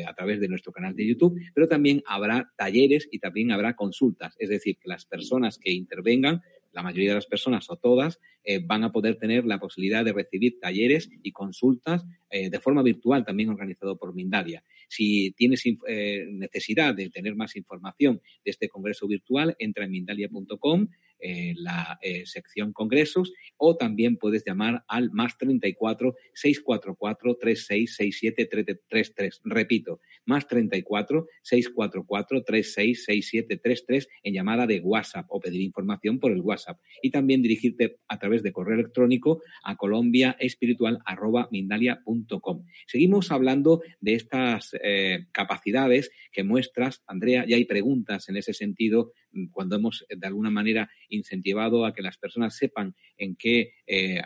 a 0.07 0.15
través 0.15 0.41
de 0.41 0.49
nuestro 0.49 0.73
canal 0.73 0.97
de 0.97 1.07
YouTube, 1.07 1.39
pero 1.55 1.69
también 1.69 2.03
habrá 2.07 2.53
talleres 2.57 3.09
y 3.11 3.19
también 3.19 3.53
habrá 3.53 3.77
consultas. 3.77 4.35
Es 4.39 4.49
decir, 4.49 4.79
que 4.79 4.89
las 4.89 5.05
personas 5.05 5.59
que 5.59 5.71
intervengan 5.73 6.43
la 6.79 6.85
mayoría 6.85 7.09
de 7.09 7.17
las 7.17 7.27
personas 7.27 7.69
o 7.71 7.77
todas 7.77 8.21
eh, 8.45 8.61
van 8.65 8.85
a 8.85 8.93
poder 8.93 9.17
tener 9.17 9.45
la 9.45 9.59
posibilidad 9.59 10.05
de 10.05 10.13
recibir 10.13 10.61
talleres 10.61 11.11
y 11.25 11.33
consultas 11.33 12.07
eh, 12.31 12.51
de 12.51 12.61
forma 12.61 12.85
virtual, 12.85 13.25
también 13.25 13.49
organizado 13.49 13.99
por 13.99 14.15
Mindalia. 14.15 14.63
Si 14.89 15.33
tienes 15.33 15.65
eh, 15.67 16.27
necesidad 16.31 16.95
de 16.95 17.11
tener 17.11 17.35
más 17.35 17.57
información 17.57 18.21
de 18.45 18.53
este 18.53 18.69
congreso 18.69 19.09
virtual, 19.09 19.57
entra 19.59 19.87
en 19.87 19.91
mindalia.com 19.91 20.87
la 21.21 21.99
sección 22.25 22.73
congresos 22.73 23.33
o 23.57 23.77
también 23.77 24.17
puedes 24.17 24.45
llamar 24.45 24.85
al 24.89 25.11
más 25.11 25.37
34 25.37 26.15
644 26.33 27.37
3667 27.37 28.47
33. 28.47 29.15
Repito, 29.45 30.01
más 30.25 30.47
34 30.47 31.27
644 31.43 32.45
366733 32.45 34.09
en 34.23 34.35
llamada 34.35 34.67
de 34.67 34.81
WhatsApp 34.81 35.27
o 35.29 35.41
pedir 35.41 35.63
información 35.63 36.19
por 36.19 36.33
el 36.33 36.41
WhatsApp 36.41 36.81
y 37.03 37.11
también 37.11 37.43
dirigirte 37.43 37.99
a 38.09 38.19
través 38.19 38.43
de 38.43 38.53
correo 38.53 38.75
electrónico 38.75 39.43
a 39.65 39.77
colombiaespiritual.mindalia.com. 39.77 42.65
Seguimos 42.87 43.31
hablando 43.31 43.83
de 44.01 44.15
estas 44.15 44.75
eh, 44.83 45.27
capacidades 45.33 46.11
que 46.33 46.45
muestras, 46.45 47.03
Andrea, 47.07 47.45
y 47.47 47.55
hay 47.55 47.65
preguntas 47.65 48.29
en 48.29 48.37
ese 48.37 48.53
sentido 48.53 49.13
cuando 49.53 49.77
hemos 49.77 50.05
de 50.09 50.27
alguna 50.27 50.51
manera 50.51 50.91
incentivado 51.09 51.85
a 51.85 51.93
que 51.93 52.03
las 52.03 52.17
personas 52.19 52.57
sepan 52.57 52.95
en 53.17 53.37
qué 53.37 53.73
eh, 53.87 54.21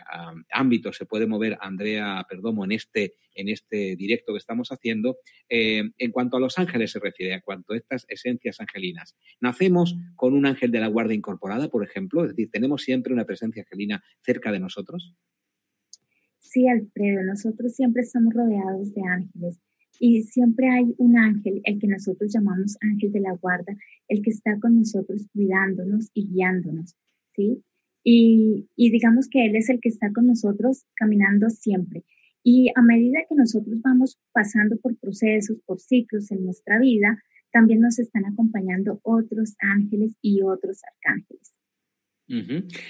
ámbito 0.51 0.93
se 0.93 1.05
puede 1.05 1.27
mover 1.27 1.57
Andrea 1.61 2.25
Perdomo 2.29 2.65
en 2.65 2.71
este, 2.71 3.15
en 3.35 3.49
este 3.49 3.95
directo 3.95 4.33
que 4.33 4.37
estamos 4.37 4.69
haciendo. 4.69 5.17
Eh, 5.49 5.83
en 5.97 6.11
cuanto 6.11 6.37
a 6.37 6.39
los 6.39 6.57
ángeles 6.57 6.91
se 6.91 6.99
refiere, 6.99 7.33
a 7.33 7.41
cuanto 7.41 7.73
a 7.73 7.77
estas 7.77 8.05
esencias 8.09 8.59
angelinas. 8.59 9.15
¿Nacemos 9.39 9.95
con 10.15 10.33
un 10.33 10.45
ángel 10.45 10.71
de 10.71 10.79
la 10.79 10.87
guarda 10.87 11.13
incorporada, 11.13 11.69
por 11.69 11.83
ejemplo? 11.83 12.23
Es 12.23 12.29
decir, 12.29 12.49
¿tenemos 12.51 12.83
siempre 12.83 13.13
una 13.13 13.25
presencia 13.25 13.63
angelina 13.63 14.03
cerca 14.21 14.51
de 14.51 14.59
nosotros? 14.59 15.15
Sí, 16.39 16.67
Alfredo, 16.67 17.23
nosotros 17.23 17.73
siempre 17.73 18.03
estamos 18.03 18.33
rodeados 18.33 18.93
de 18.93 19.01
ángeles 19.01 19.59
y 19.99 20.23
siempre 20.23 20.69
hay 20.69 20.93
un 20.97 21.17
ángel, 21.17 21.61
el 21.63 21.79
que 21.79 21.87
nosotros 21.87 22.31
llamamos 22.33 22.77
ángel 22.81 23.11
de 23.11 23.19
la 23.19 23.33
guarda, 23.33 23.75
el 24.07 24.21
que 24.21 24.31
está 24.31 24.59
con 24.59 24.75
nosotros 24.75 25.27
cuidándonos 25.33 26.09
y 26.13 26.27
guiándonos, 26.27 26.95
¿sí? 27.35 27.63
Y, 28.03 28.67
y 28.75 28.89
digamos 28.91 29.29
que 29.29 29.45
Él 29.45 29.55
es 29.55 29.69
el 29.69 29.79
que 29.79 29.89
está 29.89 30.11
con 30.11 30.27
nosotros 30.27 30.85
caminando 30.95 31.49
siempre. 31.49 32.03
Y 32.43 32.69
a 32.75 32.81
medida 32.81 33.19
que 33.29 33.35
nosotros 33.35 33.81
vamos 33.81 34.19
pasando 34.33 34.77
por 34.77 34.97
procesos, 34.97 35.61
por 35.65 35.79
ciclos 35.79 36.29
en 36.31 36.43
nuestra 36.43 36.79
vida, 36.79 37.17
también 37.51 37.79
nos 37.79 37.99
están 37.99 38.25
acompañando 38.25 38.99
otros 39.03 39.55
ángeles 39.59 40.17
y 40.21 40.41
otros 40.41 40.81
arcángeles. 40.83 41.53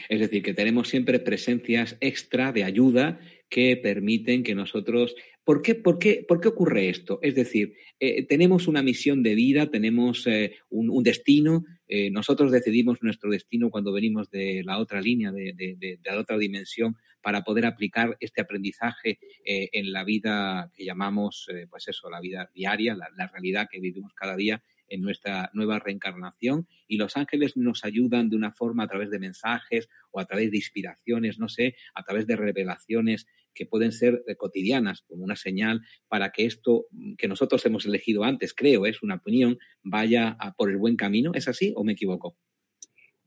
Es 0.09 0.19
decir, 0.19 0.41
que 0.41 0.53
tenemos 0.53 0.87
siempre 0.87 1.19
presencias 1.19 1.97
extra 1.99 2.51
de 2.53 2.63
ayuda 2.63 3.19
que 3.49 3.77
permiten 3.77 4.43
que 4.43 4.55
nosotros... 4.55 5.15
¿Por 5.43 5.61
qué, 5.61 5.75
por 5.75 5.99
qué, 5.99 6.25
por 6.27 6.39
qué 6.39 6.47
ocurre 6.47 6.89
esto? 6.89 7.19
Es 7.21 7.35
decir, 7.35 7.75
eh, 7.99 8.25
tenemos 8.25 8.67
una 8.67 8.81
misión 8.81 9.23
de 9.23 9.35
vida, 9.35 9.69
tenemos 9.69 10.25
eh, 10.25 10.55
un, 10.69 11.03
destino, 11.03 11.65
eh, 11.87 12.09
nosotros 12.11 12.51
decidimos 12.51 13.03
nuestro 13.03 13.29
destino 13.29 13.69
cuando 13.69 13.91
venimos 13.91 14.29
de 14.29 14.61
la 14.63 14.79
otra 14.79 15.01
línea, 15.01 15.31
de, 15.33 15.99
la 16.03 16.17
otra 16.17 16.37
dimensión, 16.37 16.95
para 17.21 17.43
poder 17.43 17.65
aplicar 17.65 18.17
este 18.19 18.41
aprendizaje 18.41 19.17
en 19.45 19.93
la 19.93 20.03
vida 20.03 20.69
que 20.75 20.83
llamamos, 20.83 21.47
pues 21.69 21.87
eso, 21.87 22.09
la 22.09 22.19
vida 22.19 22.49
diaria, 22.53 22.95
la 22.95 23.27
realidad 23.27 23.69
que 23.71 23.79
vivimos 23.79 24.13
cada 24.13 24.35
día 24.35 24.61
en 24.93 25.01
nuestra 25.01 25.49
nueva 25.53 25.79
reencarnación 25.79 26.67
y 26.87 26.97
los 26.97 27.17
ángeles 27.17 27.57
nos 27.57 27.83
ayudan 27.83 28.29
de 28.29 28.35
una 28.35 28.51
forma 28.51 28.83
a 28.83 28.87
través 28.87 29.09
de 29.09 29.17
mensajes 29.17 29.89
o 30.11 30.19
a 30.19 30.25
través 30.25 30.51
de 30.51 30.57
inspiraciones, 30.57 31.39
no 31.39 31.49
sé, 31.49 31.75
a 31.95 32.03
través 32.03 32.27
de 32.27 32.35
revelaciones 32.35 33.25
que 33.55 33.65
pueden 33.65 33.91
ser 33.91 34.23
eh, 34.27 34.35
cotidianas, 34.35 35.01
como 35.01 35.23
una 35.23 35.35
señal 35.35 35.81
para 36.07 36.31
que 36.31 36.45
esto 36.45 36.85
que 37.17 37.27
nosotros 37.27 37.65
hemos 37.65 37.87
elegido 37.87 38.23
antes, 38.23 38.53
creo, 38.53 38.85
es 38.85 39.01
una 39.01 39.15
opinión, 39.15 39.57
vaya 39.81 40.37
por 40.57 40.69
el 40.69 40.77
buen 40.77 40.95
camino. 40.95 41.31
¿Es 41.33 41.47
así 41.47 41.73
o 41.75 41.83
me 41.83 41.93
equivoco? 41.93 42.35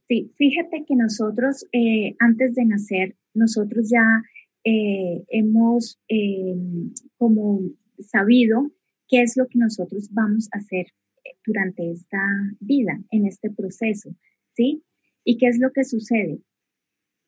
Sí, 0.07 0.31
fíjate 0.37 0.85
que 0.87 0.95
nosotros, 0.95 1.65
eh, 1.73 2.15
antes 2.19 2.55
de 2.55 2.63
nacer, 2.63 3.15
nosotros 3.33 3.89
ya 3.89 4.23
eh, 4.63 5.21
hemos 5.27 5.99
como 7.17 7.59
sabido 7.99 8.71
qué 9.09 9.21
es 9.21 9.35
lo 9.35 9.47
que 9.47 9.59
nosotros 9.59 10.09
vamos 10.11 10.47
a 10.53 10.59
hacer 10.59 10.87
durante 11.45 11.91
esta 11.91 12.21
vida, 12.59 12.99
en 13.11 13.25
este 13.25 13.49
proceso, 13.49 14.15
¿sí? 14.53 14.83
¿Y 15.23 15.37
qué 15.37 15.47
es 15.47 15.59
lo 15.59 15.71
que 15.71 15.83
sucede? 15.83 16.39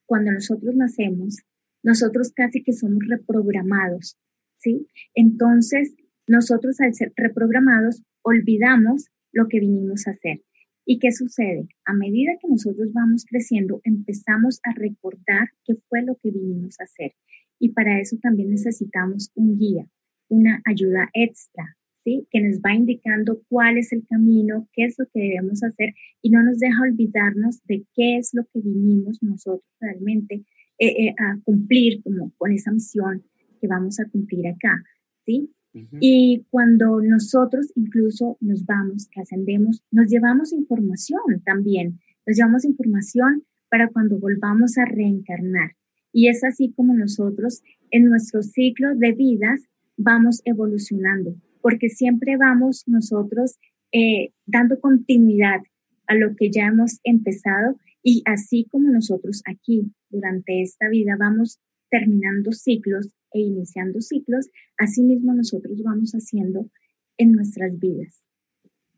Cuando 0.06 0.32
nosotros 0.32 0.76
nacemos, 0.76 1.38
nosotros 1.84 2.32
casi 2.34 2.64
que 2.64 2.74
somos 2.74 3.04
reprogramados, 3.08 4.18
¿sí? 4.58 4.88
Entonces, 5.14 5.96
nosotros 6.28 6.80
al 6.80 6.94
ser 6.94 7.14
reprogramados, 7.16 8.04
olvidamos 8.22 9.08
lo 9.32 9.48
que 9.48 9.60
vinimos 9.60 10.08
a 10.08 10.12
hacer. 10.12 10.42
¿Y 10.86 11.00
qué 11.00 11.12
sucede? 11.12 11.68
A 11.86 11.94
medida 11.94 12.32
que 12.42 12.48
nosotros 12.48 12.92
vamos 12.94 13.26
creciendo, 13.26 13.82
empezamos 13.84 14.60
a 14.64 14.74
recordar 14.74 15.50
qué 15.64 15.76
fue 15.88 16.02
lo 16.04 16.16
que 16.18 16.32
vinimos 16.32 16.80
a 16.80 16.84
hacer. 16.84 17.14
Y 17.60 17.70
para 17.70 18.00
eso 18.00 18.18
también 18.22 18.50
necesitamos 18.50 19.32
un 19.36 19.58
guía, 19.58 19.88
una 20.30 20.62
ayuda 20.66 21.10
extra, 21.14 21.78
que 22.04 22.42
nos 22.42 22.60
va 22.60 22.74
indicando 22.74 23.42
cuál 23.50 23.78
es 23.78 23.92
el 23.92 24.06
camino, 24.08 24.68
qué 24.74 24.86
es 24.86 24.96
lo 24.98 25.06
que 25.14 25.20
debemos 25.20 25.64
hacer 25.64 25.94
y 26.22 26.30
no 26.30 26.44
nos 26.44 26.60
deja 26.60 26.82
olvidarnos 26.82 27.62
de 27.66 27.86
qué 27.96 28.18
es 28.18 28.32
lo 28.34 28.44
que 28.46 28.62
vinimos 28.62 29.22
nosotros 29.22 29.70
realmente 29.80 30.44
eh, 30.80 31.08
eh, 31.08 31.16
a 31.18 31.38
cumplir 31.44 32.02
como 32.04 32.32
con 32.38 32.52
esa 32.52 32.72
misión 32.72 33.24
que 33.60 33.68
vamos 33.68 34.00
a 34.00 34.08
cumplir 34.10 34.48
acá, 34.48 34.84
¿sí? 35.26 35.52
Y 36.00 36.46
cuando 36.50 37.00
nosotros 37.00 37.72
incluso 37.76 38.38
nos 38.42 38.66
vamos, 38.66 39.08
que 39.12 39.22
ascendemos, 39.22 39.84
nos 39.92 40.10
llevamos 40.10 40.52
información 40.52 41.22
también, 41.46 42.00
nos 42.26 42.38
llevamos 42.38 42.66
información 42.66 43.44
para 43.70 43.88
cuando 43.90 44.18
volvamos 44.18 44.80
a 44.80 44.86
reencarnar. 44.86 45.76
Y 46.12 46.28
es 46.28 46.44
así 46.44 46.74
como 46.76 46.96
nosotros 46.96 47.62
en 47.92 48.06
nuestro 48.06 48.42
ciclo 48.42 48.96
de 48.96 49.12
vidas 49.12 49.70
vamos 49.96 50.42
evolucionando 50.44 51.36
porque 51.62 51.90
siempre 51.90 52.38
vamos 52.38 52.84
nosotros 52.88 53.58
eh, 53.92 54.34
dando 54.46 54.80
continuidad 54.80 55.62
a 56.08 56.16
lo 56.16 56.36
que 56.36 56.50
ya 56.52 56.68
hemos 56.68 57.00
empezado 57.04 57.78
y 58.04 58.24
así 58.26 58.66
como 58.72 58.92
nosotros 58.92 59.42
aquí 59.46 59.92
durante 60.10 60.62
esta 60.62 60.90
vida 60.90 61.16
vamos 61.18 61.60
terminando 61.90 62.52
ciclos 62.52 63.14
e 63.32 63.40
iniciando 63.40 64.02
ciclos, 64.02 64.48
así 64.78 65.04
mismo 65.04 65.34
nosotros 65.34 65.82
vamos 65.84 66.12
haciendo 66.14 66.70
en 67.18 67.32
nuestras 67.32 67.78
vidas. 67.78 68.24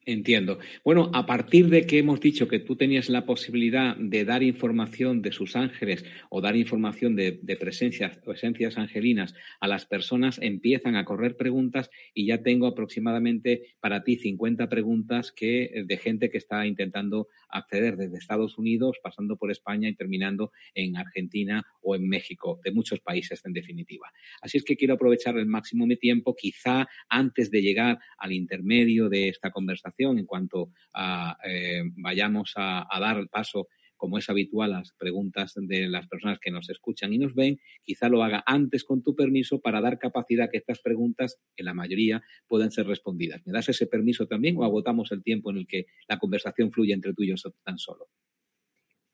Entiendo. 0.04 0.58
Bueno, 0.84 1.12
a 1.14 1.28
partir 1.28 1.70
de 1.70 1.86
que 1.86 2.00
hemos 2.00 2.20
dicho 2.20 2.48
que 2.48 2.58
tú 2.58 2.76
tenías 2.76 3.08
la 3.08 3.24
posibilidad 3.24 3.96
de 3.96 4.26
dar 4.26 4.42
información 4.42 5.22
de 5.22 5.32
sus 5.32 5.56
ángeles 5.56 6.04
o 6.32 6.42
dar 6.42 6.56
información 6.56 7.16
de, 7.16 7.34
presencias 7.60 8.20
o 8.26 8.32
esencias 8.32 8.80
angelinas 8.80 9.36
a 9.60 9.68
las 9.68 9.86
personas, 9.86 10.40
empiezan 10.42 10.96
a 10.96 11.06
correr 11.06 11.38
preguntas 11.38 11.92
y 12.16 12.26
ya 12.26 12.42
tengo 12.42 12.66
aproximadamente 12.66 13.76
para 13.80 14.04
ti 14.04 14.16
50 14.16 14.70
preguntas 14.70 15.32
que, 15.32 15.84
de 15.86 15.98
gente 15.98 16.32
que 16.32 16.40
está 16.40 16.66
intentando 16.66 17.28
acceder 17.50 17.96
desde 17.96 18.18
Estados 18.18 18.58
Unidos, 18.58 18.98
pasando 19.04 19.38
por 19.38 19.52
España 19.52 19.88
y 19.88 19.94
terminando 19.94 20.52
en 20.74 20.98
Argentina 20.98 21.64
o 21.84 21.96
en 21.96 22.10
México, 22.10 22.60
de 22.64 22.72
muchos 22.72 23.02
países 23.02 23.46
en 23.46 23.54
definitiva. 23.54 24.12
Así 24.42 24.58
es 24.58 24.64
que 24.64 24.78
quiero 24.78 24.96
aprovechar 24.96 25.38
el 25.38 25.46
máximo 25.46 25.86
de 25.86 25.98
tiempo, 25.98 26.36
quizá 26.36 26.88
antes 27.08 27.52
de 27.52 27.62
llegar 27.62 28.00
al 28.18 28.32
intermedio 28.32 29.08
de 29.08 29.30
esta 29.30 29.52
conversación 29.52 29.91
en 29.98 30.26
cuanto 30.26 30.72
a, 30.94 31.38
eh, 31.46 31.84
vayamos 31.98 32.54
a, 32.56 32.88
dar 33.00 33.18
el 33.18 33.28
paso 33.28 33.68
como 33.98 34.18
es 34.18 34.30
habitual, 34.32 34.72
las 34.72 34.94
preguntas 34.98 35.54
de 35.56 35.88
las 35.88 36.08
personas 36.08 36.40
que 36.40 36.50
nos 36.50 36.72
escuchan 36.72 37.14
y 37.14 37.20
nos 37.20 37.36
ven, 37.36 37.60
quizá 37.84 38.10
lo 38.10 38.24
haga 38.24 38.44
antes 38.48 38.84
con 38.84 39.04
tu 39.04 39.16
permiso 39.16 39.62
para 39.62 39.80
dar 39.80 40.00
capacidad 40.00 40.46
a 40.46 40.50
que 40.50 40.58
estas 40.58 40.82
preguntas, 40.82 41.40
en 41.56 41.66
la 41.66 41.76
mayoría, 41.76 42.24
puedan 42.48 42.72
ser 42.72 42.88
respondidas. 42.88 43.46
¿Me 43.46 43.54
das 43.54 43.70
ese 43.70 43.86
permiso 43.86 44.26
también 44.26 44.58
o 44.58 44.64
agotamos 44.64 45.12
el 45.12 45.22
tiempo 45.22 45.52
en 45.52 45.58
el 45.58 45.68
que 45.68 45.86
la 46.08 46.18
conversación 46.18 46.72
fluye 46.72 46.94
entre 46.94 47.14
tú 47.14 47.22
y 47.22 47.28
yo 47.28 47.36
tan 47.64 47.78
solo? 47.78 48.08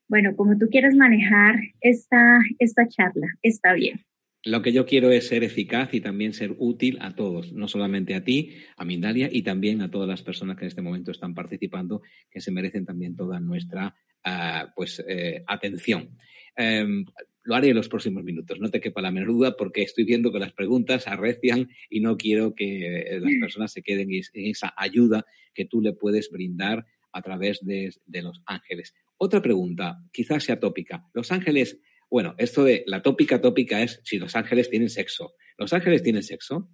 Bueno, 0.08 0.34
como 0.34 0.56
tú 0.56 0.68
quieres 0.70 0.96
manejar 0.96 1.56
esta, 1.82 2.38
esta 2.58 2.88
charla, 2.88 3.26
está 3.42 3.74
bien. 3.74 4.00
Lo 4.44 4.62
que 4.62 4.72
yo 4.72 4.86
quiero 4.86 5.10
es 5.10 5.26
ser 5.26 5.42
eficaz 5.42 5.92
y 5.94 6.00
también 6.00 6.32
ser 6.32 6.54
útil 6.58 6.98
a 7.00 7.14
todos, 7.16 7.52
no 7.52 7.66
solamente 7.66 8.14
a 8.14 8.22
ti, 8.22 8.54
a 8.76 8.84
Mindalia 8.84 9.28
y 9.32 9.42
también 9.42 9.82
a 9.82 9.90
todas 9.90 10.08
las 10.08 10.22
personas 10.22 10.56
que 10.56 10.64
en 10.64 10.68
este 10.68 10.82
momento 10.82 11.10
están 11.10 11.34
participando, 11.34 12.02
que 12.30 12.40
se 12.40 12.52
merecen 12.52 12.86
también 12.86 13.16
toda 13.16 13.40
nuestra 13.40 13.96
ah, 14.24 14.72
pues, 14.76 15.04
eh, 15.08 15.42
atención. 15.46 16.16
Em, 16.56 17.04
lo 17.42 17.54
haré 17.54 17.70
en 17.70 17.76
los 17.76 17.88
próximos 17.88 18.22
minutos, 18.22 18.60
no 18.60 18.70
te 18.70 18.80
quepa 18.80 19.02
la 19.02 19.10
menor 19.10 19.28
duda, 19.28 19.56
porque 19.56 19.82
estoy 19.82 20.04
viendo 20.04 20.30
que 20.30 20.38
las 20.38 20.52
preguntas 20.52 21.08
arrecian 21.08 21.68
y 21.90 22.00
no 22.00 22.16
quiero 22.16 22.54
que 22.54 22.98
eh, 22.98 23.20
las 23.20 23.32
personas 23.40 23.72
se 23.72 23.82
queden 23.82 24.10
en 24.12 24.22
esa 24.34 24.72
ayuda 24.76 25.26
que 25.52 25.64
tú 25.64 25.80
le 25.80 25.94
puedes 25.94 26.30
brindar 26.30 26.86
a 27.10 27.22
través 27.22 27.64
de, 27.64 27.92
de 28.06 28.22
los 28.22 28.40
ángeles. 28.46 28.94
Otra 29.16 29.42
pregunta, 29.42 29.98
quizás 30.12 30.44
sea 30.44 30.60
tópica. 30.60 31.08
¿Los 31.12 31.32
ángeles 31.32 31.80
bueno, 32.10 32.34
esto 32.38 32.64
de 32.64 32.84
la 32.86 33.02
tópica 33.02 33.40
tópica 33.40 33.82
es 33.82 34.00
si 34.04 34.18
los 34.18 34.34
ángeles 34.36 34.70
tienen 34.70 34.88
sexo. 34.88 35.34
¿Los 35.58 35.72
ángeles 35.72 36.02
tienen 36.02 36.22
sexo? 36.22 36.70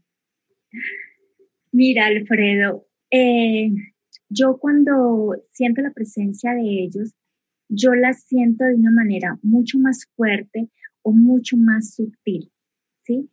Mira, 1.73 2.07
Alfredo, 2.07 2.87
eh, 3.11 3.71
yo 4.29 4.59
cuando 4.59 5.35
siento 5.51 5.83
la 5.83 5.93
presencia 5.93 6.53
de 6.53 6.63
ellos, 6.63 7.15
yo 7.69 7.95
la 7.95 8.13
siento 8.13 8.65
de 8.65 8.75
una 8.75 8.91
manera 8.91 9.39
mucho 9.43 9.79
más 9.79 10.07
fuerte 10.17 10.69
o 11.03 11.13
mucho 11.13 11.57
más 11.57 11.95
sutil, 11.95 12.53
¿sí? 13.03 13.29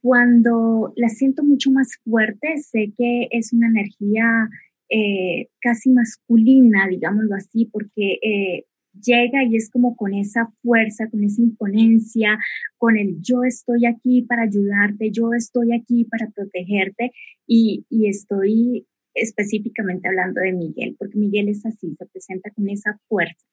Cuando 0.00 0.92
la 0.96 1.08
siento 1.08 1.42
mucho 1.42 1.70
más 1.70 1.96
fuerte, 2.04 2.56
sé 2.58 2.92
que 2.96 3.28
es 3.30 3.52
una 3.52 3.68
energía 3.68 4.48
eh, 4.88 5.48
casi 5.60 5.90
masculina, 5.90 6.86
digámoslo 6.88 7.34
así, 7.34 7.66
porque 7.66 8.18
eh, 8.22 8.64
llega 9.00 9.44
y 9.44 9.56
es 9.56 9.70
como 9.70 9.96
con 9.96 10.14
esa 10.14 10.52
fuerza, 10.62 11.08
con 11.10 11.24
esa 11.24 11.42
imponencia, 11.42 12.38
con 12.78 12.96
el 12.96 13.20
yo 13.20 13.44
estoy 13.44 13.86
aquí 13.86 14.22
para 14.22 14.42
ayudarte, 14.42 15.10
yo 15.10 15.32
estoy 15.32 15.72
aquí 15.74 16.04
para 16.04 16.30
protegerte 16.30 17.12
y, 17.46 17.84
estoy 17.90 18.86
específicamente 19.14 20.08
hablando 20.08 20.40
de 20.40 20.52
Miguel, 20.52 20.96
porque 20.98 21.18
Miguel 21.18 21.48
es 21.48 21.64
así, 21.64 21.94
se 21.98 22.06
presenta 22.06 22.50
con 22.50 22.68
esa 22.68 22.98
fuerza. 23.08 23.46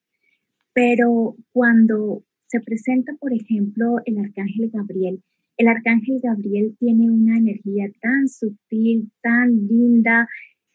Pero 0.73 1.35
cuando 1.51 2.23
se 2.47 2.59
presenta, 2.59 3.13
por 3.19 3.33
ejemplo, 3.33 3.97
el 4.05 4.17
arcángel 4.17 4.69
Gabriel, 4.71 5.23
el 5.57 5.67
arcángel 5.67 6.19
Gabriel 6.21 6.75
tiene 6.79 7.09
una 7.09 7.37
energía 7.37 7.89
tan 8.01 8.27
sutil, 8.27 9.11
tan 9.21 9.67
linda, 9.67 10.27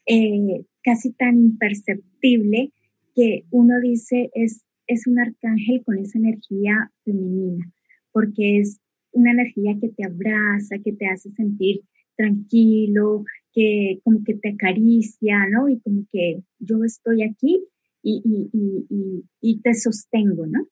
eh, 0.06 0.64
casi 0.82 1.12
tan 1.12 1.38
imperceptible, 1.38 2.72
que 3.18 3.42
uno 3.50 3.80
dice 3.80 4.30
es, 4.32 4.64
es 4.86 5.08
un 5.08 5.18
arcángel 5.18 5.82
con 5.84 5.98
esa 5.98 6.18
energía 6.20 6.92
femenina, 7.04 7.68
porque 8.12 8.60
es 8.60 8.80
una 9.10 9.32
energía 9.32 9.76
que 9.80 9.88
te 9.88 10.04
abraza, 10.06 10.78
que 10.84 10.92
te 10.92 11.08
hace 11.08 11.32
sentir 11.32 11.80
tranquilo, 12.16 13.24
que 13.52 13.98
como 14.04 14.22
que 14.24 14.34
te 14.34 14.50
acaricia, 14.50 15.48
¿no? 15.50 15.68
Y 15.68 15.80
como 15.80 16.06
que 16.12 16.42
yo 16.60 16.84
estoy 16.84 17.24
aquí 17.24 17.64
y, 18.04 18.22
y, 18.24 18.86
y, 18.88 19.24
y 19.40 19.60
te 19.62 19.74
sostengo, 19.74 20.46
¿no? 20.46 20.68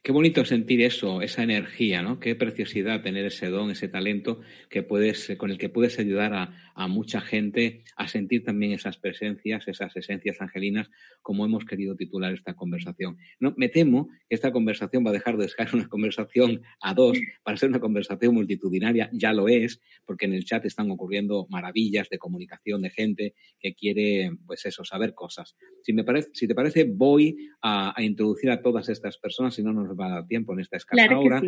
Qué 0.00 0.12
bonito 0.12 0.44
sentir 0.44 0.80
eso, 0.80 1.22
esa 1.22 1.42
energía, 1.42 2.02
¿no? 2.02 2.20
Qué 2.20 2.36
preciosidad 2.36 3.02
tener 3.02 3.26
ese 3.26 3.48
don, 3.48 3.70
ese 3.70 3.88
talento 3.88 4.40
que 4.70 4.84
puedes, 4.84 5.34
con 5.36 5.50
el 5.50 5.58
que 5.58 5.68
puedes 5.68 5.98
ayudar 5.98 6.34
a, 6.34 6.67
mucha 6.86 7.20
gente 7.20 7.82
a 7.96 8.06
sentir 8.06 8.44
también 8.44 8.72
esas 8.72 8.98
presencias, 8.98 9.66
esas 9.66 9.96
esencias 9.96 10.40
angelinas, 10.40 10.88
como 11.22 11.44
hemos 11.44 11.64
querido 11.64 11.96
titular 11.96 12.32
esta 12.32 12.54
conversación. 12.54 13.16
No, 13.40 13.52
me 13.56 13.68
temo 13.68 14.08
que 14.28 14.36
esta 14.36 14.52
conversación 14.52 15.04
va 15.04 15.10
a 15.10 15.14
dejar 15.14 15.36
de 15.38 15.48
ser 15.48 15.68
una 15.72 15.88
conversación 15.88 16.62
a 16.80 16.94
dos 16.94 17.18
para 17.42 17.56
ser 17.56 17.70
una 17.70 17.80
conversación 17.80 18.34
multitudinaria. 18.34 19.10
Ya 19.12 19.32
lo 19.32 19.48
es, 19.48 19.80
porque 20.04 20.26
en 20.26 20.34
el 20.34 20.44
chat 20.44 20.64
están 20.66 20.90
ocurriendo 20.92 21.48
maravillas 21.50 22.08
de 22.10 22.18
comunicación 22.18 22.82
de 22.82 22.90
gente 22.90 23.34
que 23.58 23.74
quiere, 23.74 24.30
pues 24.46 24.64
eso, 24.66 24.84
saber 24.84 25.14
cosas. 25.14 25.56
Si, 25.82 25.92
me 25.92 26.04
parece, 26.04 26.30
si 26.34 26.46
te 26.46 26.54
parece, 26.54 26.84
voy 26.84 27.36
a 27.62 27.94
introducir 27.98 28.50
a 28.50 28.62
todas 28.62 28.88
estas 28.88 29.18
personas, 29.18 29.54
si 29.54 29.62
no 29.62 29.72
nos 29.72 29.98
va 29.98 30.06
a 30.06 30.10
dar 30.10 30.26
tiempo 30.26 30.52
en 30.52 30.60
esta 30.60 30.76
escasa 30.76 31.18
hora. 31.18 31.42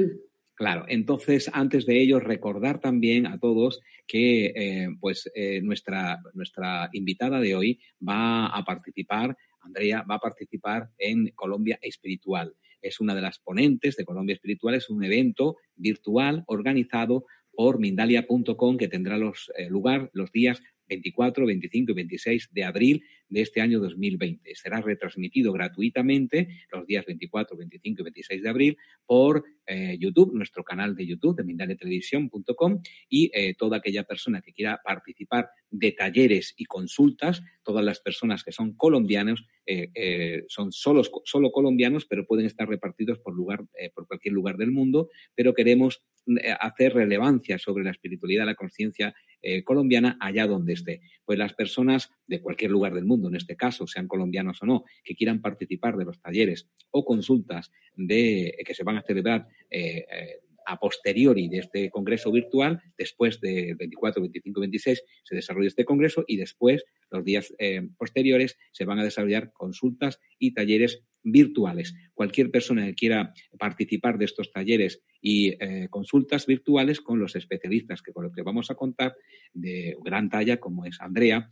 Claro, 0.61 0.85
entonces 0.88 1.51
antes 1.55 1.87
de 1.87 2.03
ello 2.03 2.20
recordar 2.20 2.83
también 2.83 3.27
a 3.27 3.38
todos 3.38 3.81
que 4.07 4.53
eh, 4.55 4.88
pues 5.01 5.31
eh, 5.35 5.62
nuestra, 5.62 6.20
nuestra 6.35 6.90
invitada 6.92 7.40
de 7.40 7.55
hoy 7.55 7.81
va 8.07 8.44
a 8.44 8.62
participar, 8.62 9.38
Andrea, 9.62 10.03
va 10.03 10.16
a 10.16 10.18
participar 10.18 10.90
en 10.99 11.31
Colombia 11.35 11.79
Espiritual. 11.81 12.55
Es 12.83 13.01
una 13.01 13.14
de 13.14 13.23
las 13.23 13.38
ponentes 13.38 13.96
de 13.96 14.05
Colombia 14.05 14.35
Espiritual, 14.35 14.75
es 14.75 14.90
un 14.90 15.03
evento 15.03 15.57
virtual 15.77 16.44
organizado 16.46 17.25
por 17.55 17.79
Mindalia.com 17.79 18.77
que 18.77 18.88
tendrá 18.88 19.16
los, 19.16 19.51
eh, 19.57 19.70
lugar 19.70 20.11
los 20.12 20.31
días 20.31 20.62
24, 20.90 21.46
25 21.46 21.92
y 21.92 21.94
26 21.94 22.49
de 22.53 22.64
abril 22.64 23.05
de 23.29 23.40
este 23.40 23.61
año 23.61 23.81
2020. 23.81 24.55
Será 24.55 24.81
retransmitido 24.81 25.53
gratuitamente 25.53 26.49
los 26.70 26.87
días 26.87 27.07
24, 27.07 27.57
25 27.57 28.03
y 28.03 28.05
26 28.05 28.42
de 28.42 28.49
abril 28.49 28.77
por 29.07 29.44
eh, 29.73 29.97
YouTube, 30.01 30.35
nuestro 30.35 30.65
canal 30.65 30.97
de 30.97 31.07
YouTube 31.07 31.37
de 31.37 31.45
mindaletelevisión.com 31.45 32.83
y 33.09 33.31
eh, 33.33 33.55
toda 33.55 33.77
aquella 33.77 34.03
persona 34.03 34.43
que 34.43 34.53
quiera 34.53 34.81
participar 34.85 35.51
de 35.71 35.93
talleres 35.93 36.55
y 36.57 36.65
consultas, 36.65 37.41
todas 37.63 37.85
las 37.85 38.01
personas 38.01 38.43
que 38.43 38.51
son 38.51 38.75
colombianos, 38.75 39.47
eh, 39.67 40.43
son 40.49 40.73
solo, 40.73 41.03
solo 41.23 41.53
colombianos, 41.53 42.05
pero 42.07 42.27
pueden 42.27 42.47
estar 42.47 42.69
repartidos 42.69 43.21
por, 43.21 43.33
lugar, 43.33 43.65
por 43.95 44.09
cualquier 44.09 44.35
lugar 44.35 44.57
del 44.57 44.73
mundo, 44.73 45.09
pero 45.37 45.55
queremos 45.55 46.03
hacer 46.59 46.95
relevancia 46.95 47.57
sobre 47.59 47.85
la 47.85 47.93
espiritualidad, 47.93 48.47
la 48.47 48.57
conciencia 48.57 49.15
colombiana 49.65 50.19
allá 50.21 50.47
donde 50.47 50.73
esté. 50.73 51.01
Pues 51.25 51.39
las 51.39 51.55
personas 51.55 52.11
de 52.27 52.41
cualquier 52.41 52.73
lugar 52.73 52.95
del 52.95 53.05
mundo, 53.05 53.29
en 53.29 53.37
este 53.37 53.57
caso, 53.57 53.87
sean 53.87 54.09
colombianos 54.09 54.63
o 54.63 54.67
no, 54.67 54.85
que 55.05 55.15
quieran 55.15 55.41
participar 55.41 55.97
de 55.97 56.05
los 56.05 56.21
talleres 56.21 56.69
o 56.91 57.05
consultas 57.05 57.71
de, 57.95 58.55
que 58.65 58.75
se 58.75 58.85
van 58.85 58.99
a 58.99 59.03
celebrar 59.03 59.47
eh, 59.70 60.05
eh, 60.11 60.40
a 60.66 60.79
posteriori 60.79 61.49
de 61.49 61.59
este 61.59 61.90
congreso 61.90 62.31
virtual, 62.31 62.81
después 62.96 63.40
de 63.40 63.75
24, 63.77 64.20
25, 64.23 64.61
26 64.61 65.03
se 65.25 65.35
desarrolla 65.35 65.66
este 65.66 65.85
congreso 65.85 66.23
y 66.29 66.37
después, 66.37 66.85
los 67.11 67.25
días 67.25 67.53
eh, 67.59 67.88
posteriores, 67.99 68.57
se 68.70 68.85
van 68.85 68.99
a 68.99 69.05
desarrollar 69.05 69.53
consultas 69.53 70.20
y 70.38 70.53
talleres 70.53 71.03
virtuales. 71.23 71.94
Cualquier 72.14 72.51
persona 72.51 72.87
que 72.87 72.94
quiera 72.94 73.33
participar 73.59 74.16
de 74.18 74.27
estos 74.27 74.53
talleres 74.53 75.03
y 75.20 75.59
consultas 75.88 76.46
virtuales 76.46 77.01
con 77.01 77.18
los 77.18 77.37
especialistas 77.37 78.01
que 78.01 78.12
con 78.12 78.25
los 78.25 78.33
que 78.33 78.42
vamos 78.42 78.70
a 78.70 78.75
contar 78.75 79.14
de 79.53 79.96
gran 80.03 80.31
talla 80.31 80.59
como 80.59 80.87
es 80.87 80.99
Andrea, 81.01 81.51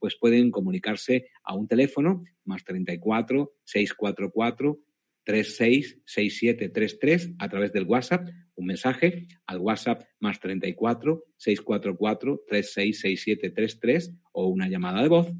pues 0.00 0.16
pueden 0.18 0.50
comunicarse 0.50 1.28
a 1.44 1.54
un 1.54 1.68
teléfono 1.68 2.24
más 2.44 2.64
34 2.64 3.52
644 3.62 4.80
366733 5.24 7.36
a 7.38 7.48
través 7.48 7.72
del 7.72 7.84
WhatsApp, 7.84 8.28
un 8.56 8.66
mensaje 8.66 9.28
al 9.46 9.58
WhatsApp 9.58 10.02
más 10.20 10.38
34 10.40 11.24
644 11.36 12.42
366733 12.48 14.14
o 14.32 14.48
una 14.48 14.68
llamada 14.68 15.02
de 15.02 15.08
voz 15.08 15.32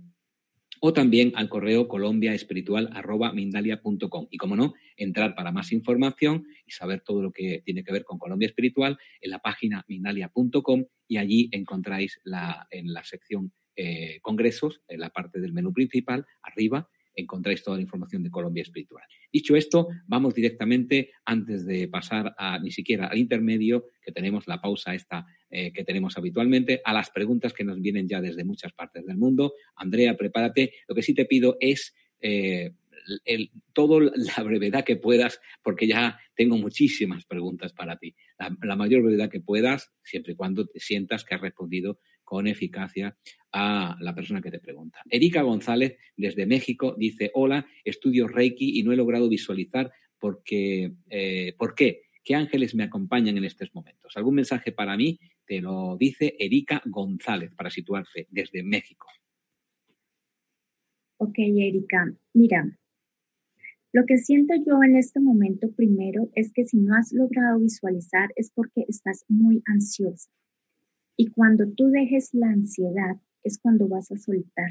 o 0.86 0.92
también 0.92 1.32
al 1.34 1.48
correo 1.48 1.88
colombiaespiritual.mindalia.com. 1.88 4.26
Y 4.30 4.36
como 4.36 4.54
no, 4.54 4.74
entrar 4.98 5.34
para 5.34 5.50
más 5.50 5.72
información 5.72 6.46
y 6.66 6.72
saber 6.72 7.00
todo 7.00 7.22
lo 7.22 7.32
que 7.32 7.62
tiene 7.64 7.82
que 7.82 7.92
ver 7.92 8.04
con 8.04 8.18
Colombia 8.18 8.44
Espiritual 8.44 8.98
en 9.22 9.30
la 9.30 9.38
página 9.38 9.82
mindalia.com 9.88 10.84
y 11.08 11.16
allí 11.16 11.48
encontráis 11.52 12.20
la, 12.24 12.68
en 12.70 12.92
la 12.92 13.02
sección 13.02 13.54
eh, 13.76 14.18
congresos, 14.20 14.82
en 14.88 15.00
la 15.00 15.08
parte 15.08 15.40
del 15.40 15.54
menú 15.54 15.72
principal, 15.72 16.26
arriba, 16.42 16.90
encontráis 17.14 17.62
toda 17.62 17.76
la 17.76 17.82
información 17.82 18.22
de 18.22 18.30
Colombia 18.30 18.62
Espiritual. 18.62 19.04
Dicho 19.32 19.56
esto, 19.56 19.88
vamos 20.06 20.34
directamente, 20.34 21.10
antes 21.24 21.66
de 21.66 21.88
pasar 21.88 22.34
a 22.38 22.58
ni 22.58 22.70
siquiera 22.70 23.06
al 23.06 23.18
intermedio, 23.18 23.86
que 24.02 24.12
tenemos 24.12 24.46
la 24.46 24.60
pausa 24.60 24.94
esta 24.94 25.26
eh, 25.50 25.72
que 25.72 25.84
tenemos 25.84 26.16
habitualmente, 26.18 26.80
a 26.84 26.92
las 26.92 27.10
preguntas 27.10 27.52
que 27.52 27.64
nos 27.64 27.80
vienen 27.80 28.08
ya 28.08 28.20
desde 28.20 28.44
muchas 28.44 28.72
partes 28.72 29.06
del 29.06 29.16
mundo. 29.16 29.54
Andrea, 29.76 30.16
prepárate. 30.16 30.72
Lo 30.88 30.94
que 30.94 31.02
sí 31.02 31.14
te 31.14 31.26
pido 31.26 31.56
es 31.60 31.94
eh, 32.20 32.72
el, 33.24 33.50
todo 33.72 34.00
la 34.00 34.42
brevedad 34.42 34.84
que 34.84 34.96
puedas, 34.96 35.40
porque 35.62 35.86
ya 35.86 36.18
tengo 36.34 36.56
muchísimas 36.56 37.24
preguntas 37.24 37.72
para 37.72 37.98
ti. 37.98 38.14
La, 38.38 38.76
mayor 38.76 39.02
brevedad 39.02 39.30
que 39.30 39.40
puedas, 39.40 39.92
siempre 40.02 40.32
y 40.32 40.36
cuando 40.36 40.66
te 40.66 40.80
sientas 40.80 41.24
que 41.24 41.34
has 41.34 41.40
respondido 41.40 42.00
con 42.24 42.46
eficacia 42.46 43.16
a 43.52 43.96
la 44.00 44.14
persona 44.14 44.40
que 44.40 44.50
te 44.50 44.58
pregunta. 44.58 45.00
Erika 45.08 45.42
González, 45.42 45.96
desde 46.16 46.46
México, 46.46 46.94
dice, 46.98 47.30
hola, 47.34 47.66
estudio 47.84 48.26
Reiki 48.26 48.78
y 48.78 48.82
no 48.82 48.92
he 48.92 48.96
logrado 48.96 49.28
visualizar 49.28 49.92
porque, 50.18 50.92
eh, 51.10 51.54
por 51.58 51.74
qué. 51.74 52.02
¿Qué 52.24 52.34
ángeles 52.34 52.74
me 52.74 52.84
acompañan 52.84 53.36
en 53.36 53.44
estos 53.44 53.74
momentos? 53.74 54.16
¿Algún 54.16 54.36
mensaje 54.36 54.72
para 54.72 54.96
mí? 54.96 55.20
Te 55.44 55.60
lo 55.60 55.98
dice 55.98 56.34
Erika 56.38 56.80
González, 56.86 57.52
para 57.54 57.68
situarse 57.68 58.26
desde 58.30 58.62
México. 58.62 59.06
Ok, 61.18 61.34
Erika. 61.38 62.10
Mira, 62.32 62.64
lo 63.92 64.06
que 64.06 64.18
siento 64.18 64.54
yo 64.66 64.82
en 64.82 64.96
este 64.96 65.20
momento 65.20 65.70
primero 65.70 66.28
es 66.34 66.52
que 66.52 66.64
si 66.64 66.78
no 66.78 66.96
has 66.96 67.12
logrado 67.12 67.60
visualizar 67.60 68.30
es 68.34 68.50
porque 68.52 68.84
estás 68.88 69.24
muy 69.28 69.62
ansiosa. 69.66 70.30
Y 71.16 71.28
cuando 71.28 71.70
tú 71.70 71.88
dejes 71.88 72.34
la 72.34 72.48
ansiedad 72.48 73.16
es 73.42 73.58
cuando 73.58 73.88
vas 73.88 74.10
a 74.10 74.16
soltar. 74.16 74.70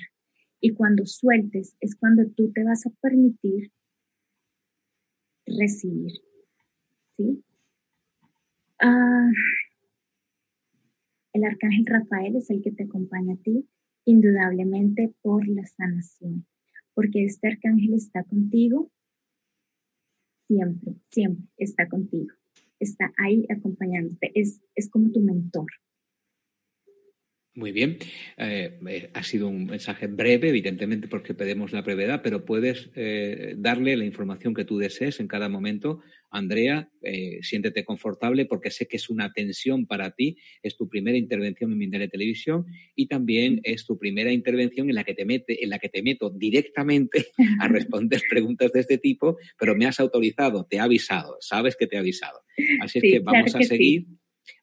Y 0.59 0.71
cuando 0.73 1.05
sueltes 1.05 1.75
es 1.79 1.95
cuando 1.95 2.29
tú 2.29 2.51
te 2.51 2.63
vas 2.63 2.85
a 2.85 2.91
permitir 3.01 3.71
recibir. 5.45 6.13
¿Sí? 7.15 7.43
Ah, 8.79 9.29
el 11.33 11.43
arcángel 11.43 11.85
Rafael 11.85 12.35
es 12.35 12.49
el 12.49 12.61
que 12.61 12.71
te 12.71 12.83
acompaña 12.83 13.33
a 13.33 13.37
ti, 13.37 13.67
indudablemente 14.05 15.13
por 15.21 15.47
la 15.47 15.65
sanación, 15.65 16.45
porque 16.93 17.23
este 17.23 17.47
arcángel 17.47 17.93
está 17.93 18.23
contigo 18.23 18.91
siempre, 20.47 20.95
siempre 21.09 21.47
está 21.57 21.87
contigo, 21.87 22.33
está 22.79 23.11
ahí 23.17 23.45
acompañándote, 23.49 24.31
es, 24.35 24.61
es 24.75 24.89
como 24.89 25.11
tu 25.11 25.21
mentor. 25.21 25.67
Muy 27.55 27.71
bien. 27.71 27.99
Eh, 28.37 28.79
eh, 28.89 29.09
ha 29.13 29.21
sido 29.21 29.47
un 29.47 29.65
mensaje 29.65 30.07
breve, 30.07 30.49
evidentemente, 30.49 31.07
porque 31.07 31.35
pedimos 31.35 31.71
la 31.71 31.83
brevedad, 31.83 32.21
pero 32.23 32.45
puedes 32.45 32.89
eh, 32.95 33.53
darle 33.57 33.95
la 33.95 34.05
información 34.05 34.55
que 34.55 34.65
tú 34.65 34.79
desees 34.79 35.19
en 35.19 35.27
cada 35.27 35.49
momento. 35.49 36.01
Andrea, 36.31 36.89
siéntete 37.41 37.85
confortable 37.85 38.47
porque 38.47 38.71
sé 38.71 38.87
que 38.87 38.97
es 38.97 39.07
una 39.11 39.31
tensión 39.33 39.85
para 39.85 40.15
ti. 40.15 40.37
Es 40.63 40.75
tu 40.75 40.89
primera 40.89 41.15
intervención 41.15 41.71
en 41.71 41.77
Mindere 41.77 42.07
Televisión 42.07 42.65
y 42.95 43.05
también 43.05 43.61
es 43.63 43.85
tu 43.85 43.99
primera 43.99 44.31
intervención 44.31 44.89
en 44.89 44.95
la 44.95 45.03
que 45.03 45.13
te 45.13 45.25
mete, 45.25 45.63
en 45.63 45.69
la 45.69 45.77
que 45.77 45.89
te 45.89 46.01
meto 46.01 46.31
directamente 46.31 47.27
a 47.59 47.67
responder 47.67 48.19
preguntas 48.31 48.71
de 48.71 48.79
este 48.79 48.97
tipo, 48.97 49.37
pero 49.59 49.75
me 49.75 49.85
has 49.85 49.99
autorizado, 49.99 50.65
te 50.65 50.77
he 50.77 50.79
avisado, 50.79 51.37
sabes 51.39 51.75
que 51.75 51.85
te 51.85 51.97
he 51.97 51.99
avisado. 51.99 52.39
Así 52.81 52.97
es 52.97 53.03
que 53.03 53.19
vamos 53.19 53.55
a 53.55 53.61
seguir. 53.61 54.07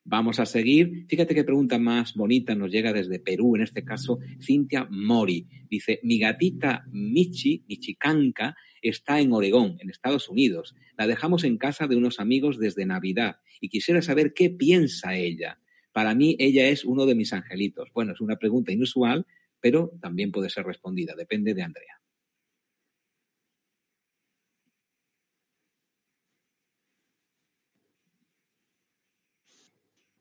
Vamos 0.05 0.41
a 0.41 0.47
seguir. 0.47 1.07
Fíjate 1.09 1.35
qué 1.35 1.45
pregunta 1.45 1.79
más 1.79 2.15
bonita 2.15 2.55
nos 2.55 2.71
llega 2.71 2.93
desde 2.93 3.19
Perú, 3.19 3.57
en 3.57 3.63
este 3.63 3.85
caso 3.85 4.19
Cintia 4.41 4.87
Mori. 4.91 5.47
Dice, 5.69 6.01
mi 6.03 6.19
gatita 6.19 6.85
Michi, 6.91 7.65
Michicanca, 7.69 8.57
está 8.83 9.21
en 9.21 9.33
Oregón, 9.33 9.77
en 9.81 9.91
Estados 9.91 10.29
Unidos. 10.29 10.75
La 10.97 11.07
dejamos 11.07 11.45
en 11.45 11.59
casa 11.59 11.87
de 11.87 11.97
unos 11.97 12.19
amigos 12.21 12.59
desde 12.59 12.87
Navidad 12.87 13.37
y 13.61 13.69
quisiera 13.69 14.03
saber 14.03 14.33
qué 14.35 14.51
piensa 14.51 15.17
ella. 15.17 15.59
Para 15.93 16.15
mí 16.15 16.37
ella 16.39 16.69
es 16.69 16.85
uno 16.85 17.07
de 17.07 17.15
mis 17.15 17.33
angelitos. 17.33 17.91
Bueno, 17.93 18.13
es 18.13 18.21
una 18.21 18.37
pregunta 18.37 18.73
inusual, 18.73 19.27
pero 19.61 19.93
también 20.01 20.33
puede 20.33 20.51
ser 20.51 20.65
respondida, 20.65 21.15
depende 21.17 21.55
de 21.55 21.63
Andrea. 21.63 22.00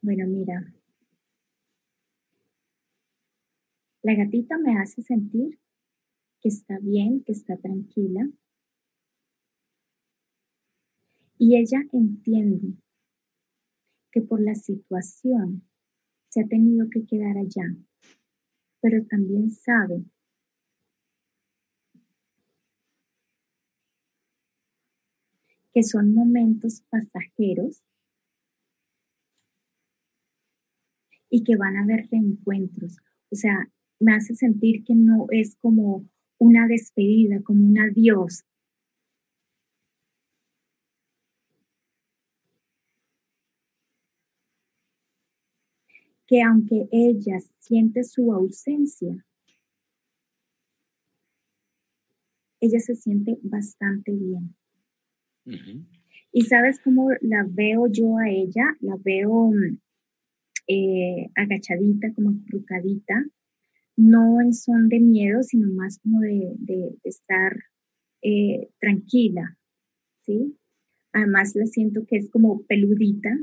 Bueno, 0.02 0.28
mira, 0.28 0.74
la 4.02 4.16
gatita 4.16 4.58
me 4.58 4.78
hace 4.80 5.02
sentir 5.02 5.60
que 6.40 6.48
está 6.48 6.80
bien, 6.80 7.22
que 7.26 7.34
está 7.34 7.58
tranquila. 7.58 8.30
Y 11.38 11.58
ella 11.58 11.82
entiende 11.92 12.78
que 14.12 14.22
por 14.22 14.42
la 14.42 14.56
situación 14.56 15.64
se 16.30 16.42
ha 16.42 16.48
tenido 16.48 16.90
que 16.90 17.06
quedar 17.06 17.38
allá, 17.38 17.76
pero 18.80 19.06
también 19.06 19.52
sabe 19.52 20.06
que 25.74 25.84
son 25.84 26.14
momentos 26.14 26.84
pasajeros 26.90 27.84
y 31.30 31.44
que 31.44 31.56
van 31.56 31.78
a 31.78 31.84
haber 31.84 32.08
reencuentros. 32.12 32.98
O 33.32 33.36
sea, 33.36 33.70
me 34.00 34.14
hace 34.14 34.36
sentir 34.36 34.84
que 34.84 34.96
no 34.96 35.28
es 35.30 35.56
como 35.58 36.06
una 36.38 36.68
despedida, 36.68 37.42
como 37.44 37.66
un 37.66 37.80
adiós. 37.80 38.44
Que 46.26 46.42
aunque 46.42 46.88
ella 46.92 47.40
siente 47.60 48.04
su 48.04 48.32
ausencia, 48.32 49.26
ella 52.62 52.80
se 52.80 52.96
siente 52.96 53.40
bastante 53.42 54.12
bien. 54.12 54.56
Y 56.32 56.44
sabes 56.44 56.80
cómo 56.80 57.10
la 57.22 57.46
veo 57.50 57.88
yo 57.88 58.18
a 58.18 58.30
ella, 58.30 58.64
la 58.82 58.96
veo 58.98 59.50
mm, 59.52 59.80
eh, 60.70 61.32
agachadita, 61.36 62.14
como 62.14 62.30
acurrucadita, 62.30 63.26
no 63.98 64.40
en 64.40 64.54
son 64.54 64.88
de 64.88 65.00
miedo, 65.00 65.42
sino 65.42 65.68
más 65.74 66.00
como 66.00 66.22
de, 66.22 66.56
estar 67.04 67.54
eh, 68.22 68.70
tranquila, 68.80 69.58
¿sí? 70.22 70.56
Además 71.12 71.54
la 71.56 71.66
siento 71.66 72.06
que 72.08 72.18
es 72.18 72.30
como 72.30 72.62
peludita, 72.68 73.36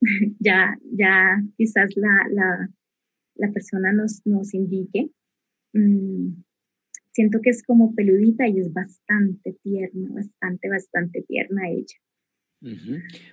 ya, 0.40 0.76
ya 0.92 1.42
quizás 1.56 1.96
la, 1.96 2.68
la, 3.36 3.52
persona 3.52 3.92
nos, 3.92 4.20
nos 4.26 4.52
indique. 4.52 5.10
Mm, 5.74 6.42
siento 7.12 7.40
que 7.40 7.50
es 7.50 7.62
como 7.62 7.94
peludita 7.94 8.48
y 8.48 8.58
es 8.58 8.72
bastante 8.72 9.56
tierna, 9.62 10.08
bastante, 10.12 10.68
bastante 10.68 11.22
tierna 11.22 11.70
ella. 11.70 11.96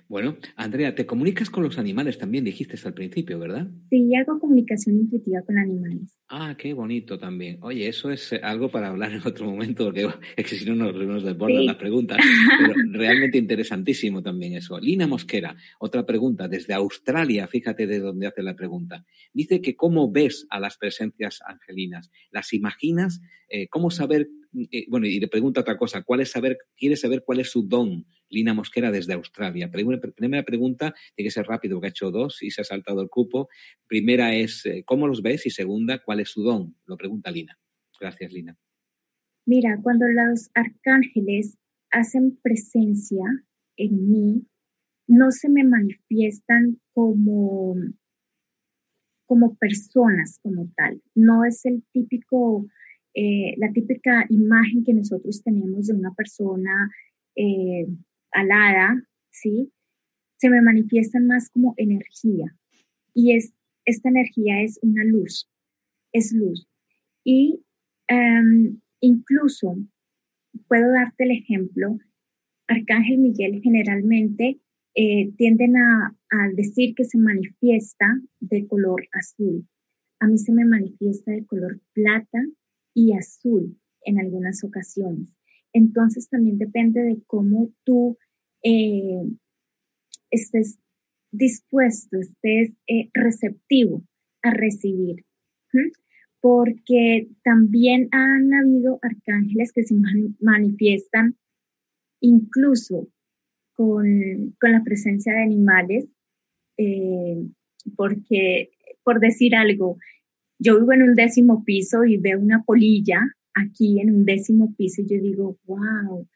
Bueno, 0.08 0.36
Andrea, 0.56 0.94
te 0.94 1.06
comunicas 1.06 1.48
con 1.48 1.64
los 1.64 1.78
animales 1.78 2.18
también, 2.18 2.44
dijiste 2.44 2.76
al 2.84 2.94
principio, 2.94 3.38
¿verdad? 3.38 3.68
Sí, 3.88 4.14
hago 4.14 4.38
comunicación 4.38 4.96
intuitiva 4.96 5.40
con 5.42 5.58
animales. 5.58 6.18
Ah, 6.28 6.54
qué 6.58 6.72
bonito 6.74 7.18
también. 7.18 7.58
Oye, 7.62 7.88
eso 7.88 8.10
es 8.10 8.32
algo 8.42 8.70
para 8.70 8.88
hablar 8.88 9.12
en 9.12 9.26
otro 9.26 9.46
momento, 9.46 9.84
porque 9.84 10.06
es 10.36 10.46
que 10.46 10.56
si 10.56 10.66
no 10.66 10.74
nos, 10.74 10.94
nos 10.94 11.24
desbordan 11.24 11.66
las 11.66 11.76
preguntas. 11.76 12.18
Pero 12.58 12.74
realmente 12.92 13.38
interesantísimo 13.38 14.22
también 14.22 14.54
eso. 14.54 14.78
Lina 14.78 15.06
Mosquera, 15.06 15.56
otra 15.78 16.04
pregunta, 16.04 16.48
desde 16.48 16.74
Australia, 16.74 17.46
fíjate 17.46 17.86
de 17.86 18.00
dónde 18.00 18.26
hace 18.26 18.42
la 18.42 18.54
pregunta. 18.54 19.04
Dice 19.32 19.60
que 19.60 19.76
cómo 19.76 20.10
ves 20.10 20.46
a 20.50 20.60
las 20.60 20.76
presencias 20.76 21.40
angelinas. 21.46 22.10
¿Las 22.30 22.52
imaginas? 22.52 23.20
Eh, 23.48 23.68
¿Cómo 23.68 23.90
saber 23.90 24.28
eh, 24.70 24.84
bueno, 24.88 25.06
y 25.06 25.18
le 25.18 25.28
pregunta 25.28 25.62
otra 25.62 25.78
cosa, 25.78 26.02
¿cuál 26.02 26.20
es 26.20 26.30
saber, 26.30 26.58
quiere 26.76 26.96
saber 26.96 27.22
cuál 27.24 27.40
es 27.40 27.50
su 27.50 27.62
don? 27.66 28.06
Lina 28.32 28.54
Mosquera 28.54 28.90
desde 28.90 29.12
Australia. 29.12 29.70
Primera 29.70 30.42
pregunta, 30.42 30.94
tiene 31.14 31.28
que 31.28 31.30
ser 31.30 31.46
rápido 31.46 31.76
porque 31.76 31.88
ha 31.88 31.90
hecho 31.90 32.10
dos 32.10 32.42
y 32.42 32.50
se 32.50 32.62
ha 32.62 32.64
saltado 32.64 33.00
el 33.02 33.08
cupo. 33.08 33.48
Primera 33.86 34.34
es, 34.34 34.66
eh, 34.66 34.82
¿cómo 34.84 35.06
los 35.06 35.22
ves? 35.22 35.46
Y 35.46 35.50
segunda, 35.50 36.00
¿cuál 36.04 36.20
es 36.20 36.30
su 36.30 36.42
don? 36.42 36.74
Lo 36.86 36.96
pregunta 36.96 37.30
Lina. 37.30 37.58
Gracias, 38.00 38.32
Lina. 38.32 38.56
Mira, 39.46 39.78
cuando 39.82 40.06
los 40.08 40.50
arcángeles 40.54 41.58
hacen 41.90 42.38
presencia 42.42 43.24
en 43.76 44.10
mí, 44.10 44.46
no 45.06 45.30
se 45.30 45.48
me 45.48 45.62
manifiestan 45.62 46.80
como, 46.92 47.76
como 49.26 49.54
personas 49.56 50.38
como 50.42 50.72
tal. 50.74 51.02
No 51.14 51.44
es 51.44 51.64
el 51.64 51.84
típico 51.92 52.66
eh, 53.14 53.54
la 53.58 53.70
típica 53.72 54.24
imagen 54.30 54.84
que 54.84 54.94
nosotros 54.94 55.42
tenemos 55.42 55.86
de 55.86 55.94
una 55.94 56.14
persona 56.14 56.90
eh, 57.36 57.86
alada, 58.32 59.02
¿sí? 59.30 59.72
Se 60.36 60.50
me 60.50 60.60
manifiestan 60.60 61.26
más 61.26 61.50
como 61.50 61.74
energía. 61.76 62.56
Y 63.14 63.36
es, 63.36 63.52
esta 63.84 64.08
energía 64.08 64.62
es 64.62 64.78
una 64.82 65.04
luz, 65.04 65.48
es 66.12 66.32
luz. 66.32 66.66
Y 67.24 67.64
em, 68.08 68.80
incluso 69.00 69.76
puedo 70.66 70.92
darte 70.92 71.24
el 71.24 71.32
ejemplo, 71.32 71.98
Arcángel 72.68 73.18
Miguel 73.18 73.60
generalmente 73.62 74.60
eh, 74.94 75.32
tienden 75.36 75.76
a, 75.76 76.16
decir 76.54 76.94
que 76.94 77.04
se 77.04 77.18
manifiesta 77.18 78.06
de 78.40 78.66
color 78.66 79.06
azul. 79.12 79.66
A 80.18 80.26
mí 80.26 80.38
se 80.38 80.52
me 80.52 80.64
manifiesta 80.64 81.30
de 81.30 81.44
color 81.44 81.78
plata 81.92 82.38
y 82.94 83.12
azul 83.12 83.78
en 84.02 84.18
algunas 84.18 84.64
ocasiones. 84.64 85.34
Entonces 85.72 86.28
también 86.28 86.58
depende 86.58 87.02
de 87.02 87.22
cómo 87.26 87.70
tú 87.84 88.18
eh, 88.62 89.22
estés 90.30 90.78
dispuesto, 91.30 92.18
estés 92.18 92.72
eh, 92.86 93.10
receptivo 93.14 94.04
a 94.42 94.50
recibir. 94.50 95.24
Porque 96.40 97.28
también 97.44 98.08
han 98.10 98.52
habido 98.52 98.98
arcángeles 99.00 99.72
que 99.72 99.84
se 99.84 99.94
manifiestan 100.40 101.36
incluso 102.20 103.08
con, 103.74 104.54
la 104.60 104.82
presencia 104.84 105.32
de 105.32 105.42
animales, 105.42 106.06
eh, 106.76 107.46
porque, 107.96 108.70
por 109.02 109.20
decir 109.20 109.54
algo, 109.54 109.98
yo 110.58 110.78
vivo 110.78 110.92
en 110.92 111.02
un 111.02 111.14
décimo 111.14 111.64
piso 111.64 112.04
y 112.04 112.18
veo 112.18 112.38
una 112.38 112.62
polilla 112.62 113.20
aquí 113.54 114.00
en 114.00 114.14
un 114.14 114.24
décimo 114.24 114.74
piso 114.76 115.02
y 115.02 115.06
yo 115.06 115.20
digo, 115.20 115.58
wow, 115.66 116.28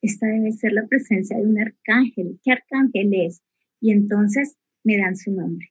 esta 0.00 0.26
debe 0.26 0.52
ser 0.52 0.72
la 0.72 0.86
presencia 0.86 1.36
de 1.36 1.46
un 1.46 1.60
arcángel. 1.60 2.38
¿Qué 2.42 2.52
arcángel 2.52 3.12
es? 3.14 3.42
Y 3.80 3.92
entonces 3.92 4.56
me 4.84 4.98
dan 4.98 5.16
su 5.16 5.32
nombre. 5.32 5.68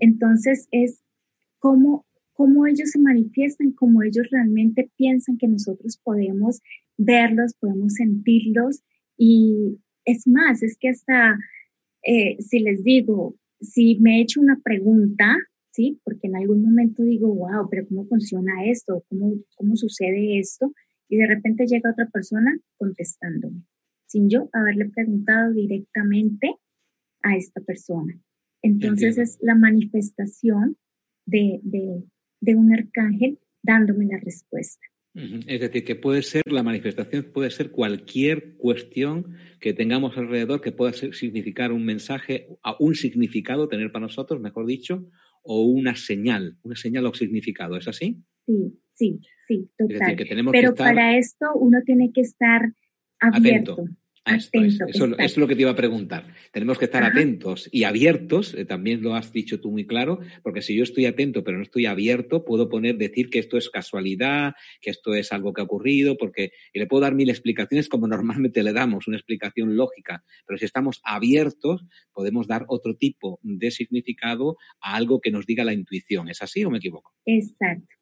Entonces 0.00 0.66
es 0.72 1.02
como, 1.58 2.04
como 2.32 2.66
ellos 2.66 2.90
se 2.90 2.98
manifiestan, 2.98 3.72
como 3.72 4.02
ellos 4.02 4.28
realmente 4.30 4.90
piensan 4.96 5.38
que 5.38 5.46
nosotros 5.46 6.00
podemos 6.02 6.60
verlos, 6.96 7.54
podemos 7.60 7.94
sentirlos 7.94 8.82
y, 9.16 9.78
es 10.04 10.26
más, 10.26 10.62
es 10.62 10.76
que 10.78 10.88
hasta 10.88 11.38
eh, 12.02 12.36
si 12.40 12.58
les 12.58 12.82
digo, 12.82 13.36
si 13.60 13.98
me 14.00 14.18
he 14.18 14.22
hecho 14.22 14.40
una 14.40 14.60
pregunta, 14.62 15.36
¿sí? 15.74 16.00
Porque 16.04 16.28
en 16.28 16.36
algún 16.36 16.62
momento 16.62 17.02
digo, 17.02 17.34
wow, 17.34 17.68
pero 17.68 17.86
¿cómo 17.88 18.06
funciona 18.06 18.64
esto? 18.66 19.04
¿Cómo, 19.08 19.34
cómo 19.56 19.76
sucede 19.76 20.38
esto? 20.38 20.72
Y 21.08 21.16
de 21.16 21.26
repente 21.26 21.66
llega 21.66 21.90
otra 21.90 22.08
persona 22.08 22.56
contestándome, 22.76 23.62
sin 24.06 24.30
yo 24.30 24.48
haberle 24.52 24.88
preguntado 24.90 25.52
directamente 25.52 26.54
a 27.22 27.36
esta 27.36 27.60
persona. 27.60 28.18
Entonces 28.62 29.18
es 29.18 29.38
la 29.42 29.54
manifestación 29.54 30.76
de, 31.26 31.60
de 32.40 32.56
un 32.56 32.72
arcángel 32.72 33.38
dándome 33.62 34.06
la 34.06 34.18
respuesta. 34.18 34.86
Es 35.14 35.60
decir, 35.60 35.84
que 35.84 35.94
puede 35.94 36.22
ser, 36.22 36.42
la 36.46 36.64
manifestación 36.64 37.30
puede 37.32 37.50
ser 37.50 37.70
cualquier 37.70 38.56
cuestión 38.56 39.36
que 39.60 39.72
tengamos 39.72 40.16
alrededor 40.16 40.60
que 40.60 40.72
pueda 40.72 40.92
significar 40.92 41.70
un 41.70 41.84
mensaje, 41.84 42.48
un 42.80 42.96
significado, 42.96 43.68
tener 43.68 43.92
para 43.92 44.06
nosotros, 44.06 44.40
mejor 44.40 44.66
dicho, 44.66 45.08
o 45.44 45.62
una 45.62 45.94
señal, 45.94 46.56
una 46.62 46.74
señal 46.74 47.06
o 47.06 47.14
significado. 47.14 47.76
¿Es 47.76 47.86
así? 47.86 48.18
Sí, 48.46 48.80
sí, 48.94 49.20
sí, 49.46 49.70
total. 49.76 50.16
Pero 50.50 50.74
para 50.74 51.16
esto 51.16 51.54
uno 51.54 51.82
tiene 51.84 52.12
que 52.12 52.22
estar 52.22 52.72
abierto. 53.20 53.86
Eso, 54.26 55.16
es 55.18 55.36
lo 55.36 55.46
que 55.46 55.54
te 55.54 55.62
iba 55.62 55.70
a 55.70 55.76
preguntar. 55.76 56.32
Tenemos 56.50 56.78
que 56.78 56.86
estar 56.86 57.04
atentos 57.04 57.68
y 57.70 57.84
abiertos, 57.84 58.54
eh, 58.54 58.64
también 58.64 59.02
lo 59.02 59.14
has 59.14 59.32
dicho 59.32 59.60
tú 59.60 59.70
muy 59.70 59.86
claro, 59.86 60.20
porque 60.42 60.62
si 60.62 60.74
yo 60.74 60.82
estoy 60.82 61.04
atento 61.04 61.44
pero 61.44 61.58
no 61.58 61.62
estoy 61.62 61.84
abierto, 61.84 62.44
puedo 62.44 62.70
poner, 62.70 62.96
decir 62.96 63.28
que 63.28 63.38
esto 63.38 63.58
es 63.58 63.68
casualidad, 63.68 64.54
que 64.80 64.90
esto 64.90 65.14
es 65.14 65.30
algo 65.32 65.52
que 65.52 65.60
ha 65.60 65.64
ocurrido, 65.64 66.16
porque 66.16 66.52
y 66.72 66.78
le 66.78 66.86
puedo 66.86 67.02
dar 67.02 67.14
mil 67.14 67.28
explicaciones 67.28 67.88
como 67.88 68.08
normalmente 68.08 68.62
le 68.62 68.72
damos, 68.72 69.06
una 69.08 69.18
explicación 69.18 69.76
lógica, 69.76 70.24
pero 70.46 70.58
si 70.58 70.64
estamos 70.64 71.00
abiertos, 71.04 71.84
podemos 72.12 72.46
dar 72.46 72.64
otro 72.68 72.96
tipo 72.96 73.38
de 73.42 73.70
significado 73.70 74.56
a 74.80 74.96
algo 74.96 75.20
que 75.20 75.30
nos 75.30 75.44
diga 75.44 75.64
la 75.64 75.74
intuición. 75.74 76.28
¿Es 76.28 76.40
así 76.40 76.64
o 76.64 76.70
me 76.70 76.78
equivoco? 76.78 77.12
Exacto. 77.26 77.93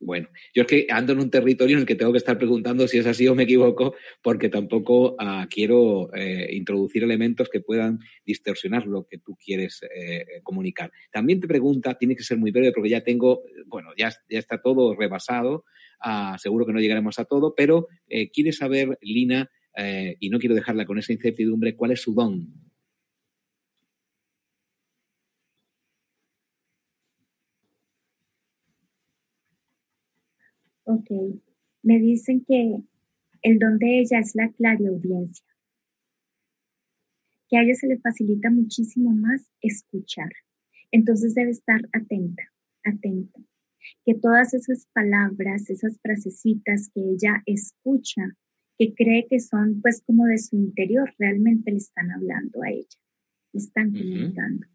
Bueno, 0.00 0.28
yo 0.54 0.62
es 0.62 0.68
que 0.68 0.86
ando 0.90 1.12
en 1.12 1.20
un 1.20 1.30
territorio 1.30 1.76
en 1.76 1.80
el 1.80 1.86
que 1.86 1.94
tengo 1.94 2.12
que 2.12 2.18
estar 2.18 2.38
preguntando 2.38 2.86
si 2.86 2.98
es 2.98 3.06
así 3.06 3.26
o 3.28 3.34
me 3.34 3.44
equivoco, 3.44 3.94
porque 4.22 4.48
tampoco 4.48 5.16
ah, 5.18 5.46
quiero 5.50 6.14
eh, 6.14 6.48
introducir 6.52 7.02
elementos 7.02 7.48
que 7.48 7.60
puedan 7.60 7.98
distorsionar 8.24 8.86
lo 8.86 9.06
que 9.06 9.18
tú 9.18 9.36
quieres 9.36 9.80
eh, 9.94 10.40
comunicar. 10.42 10.92
También 11.12 11.40
te 11.40 11.48
pregunta, 11.48 11.94
tiene 11.94 12.16
que 12.16 12.22
ser 12.22 12.38
muy 12.38 12.50
breve 12.50 12.72
porque 12.72 12.90
ya 12.90 13.02
tengo, 13.02 13.42
bueno, 13.66 13.90
ya, 13.96 14.10
ya 14.28 14.38
está 14.38 14.60
todo 14.60 14.94
rebasado, 14.94 15.64
ah, 16.00 16.36
seguro 16.38 16.66
que 16.66 16.72
no 16.72 16.80
llegaremos 16.80 17.18
a 17.18 17.24
todo, 17.24 17.54
pero 17.56 17.88
eh, 18.08 18.30
quiere 18.30 18.52
saber, 18.52 18.98
Lina, 19.00 19.50
y 20.20 20.30
no 20.30 20.38
quiero 20.38 20.54
dejarla 20.54 20.86
con 20.86 20.98
esa 20.98 21.12
incertidumbre, 21.12 21.76
cuál 21.76 21.90
es 21.90 22.00
su 22.00 22.14
don, 22.14 22.65
Ok. 30.96 31.10
Me 31.82 31.98
dicen 31.98 32.44
que 32.46 32.78
el 33.42 33.58
don 33.58 33.78
de 33.78 34.00
ella 34.00 34.18
es 34.18 34.34
la 34.34 34.50
clariaudiencia. 34.52 35.46
Que 37.48 37.58
a 37.58 37.62
ella 37.62 37.74
se 37.74 37.86
le 37.86 37.98
facilita 37.98 38.50
muchísimo 38.50 39.10
más 39.10 39.50
escuchar. 39.60 40.30
Entonces 40.90 41.34
debe 41.34 41.50
estar 41.50 41.80
atenta, 41.92 42.42
atenta. 42.84 43.40
Que 44.04 44.14
todas 44.14 44.54
esas 44.54 44.86
palabras, 44.92 45.68
esas 45.70 46.00
frasecitas 46.00 46.90
que 46.92 47.00
ella 47.00 47.42
escucha, 47.46 48.22
que 48.78 48.94
cree 48.94 49.26
que 49.28 49.38
son 49.38 49.80
pues 49.80 50.02
como 50.02 50.24
de 50.24 50.38
su 50.38 50.56
interior, 50.56 51.14
realmente 51.18 51.70
le 51.70 51.78
están 51.78 52.10
hablando 52.10 52.62
a 52.62 52.70
ella, 52.70 52.98
le 53.52 53.60
están 53.60 53.92
comunicando. 53.92 54.66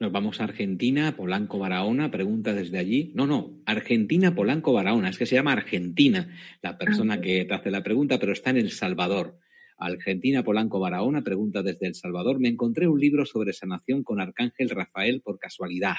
Nos 0.00 0.12
vamos 0.12 0.40
a 0.40 0.44
Argentina, 0.44 1.16
Polanco 1.16 1.58
Barahona, 1.58 2.10
pregunta 2.10 2.54
desde 2.54 2.78
allí. 2.78 3.10
No, 3.14 3.26
no, 3.26 3.60
Argentina, 3.66 4.34
Polanco 4.34 4.72
Barahona, 4.72 5.10
es 5.10 5.18
que 5.18 5.26
se 5.26 5.34
llama 5.34 5.52
Argentina 5.52 6.34
la 6.62 6.78
persona 6.78 7.20
que 7.20 7.44
te 7.44 7.54
hace 7.54 7.70
la 7.70 7.82
pregunta, 7.82 8.18
pero 8.18 8.32
está 8.32 8.50
en 8.50 8.58
El 8.58 8.70
Salvador. 8.70 9.38
Argentina, 9.76 10.44
Polanco 10.44 10.78
Barahona, 10.80 11.22
pregunta 11.22 11.62
desde 11.62 11.88
El 11.88 11.94
Salvador. 11.94 12.38
Me 12.40 12.48
encontré 12.48 12.86
un 12.86 13.00
libro 13.00 13.26
sobre 13.26 13.52
sanación 13.52 14.04
con 14.04 14.20
Arcángel 14.20 14.70
Rafael 14.70 15.20
por 15.20 15.38
casualidad, 15.38 15.96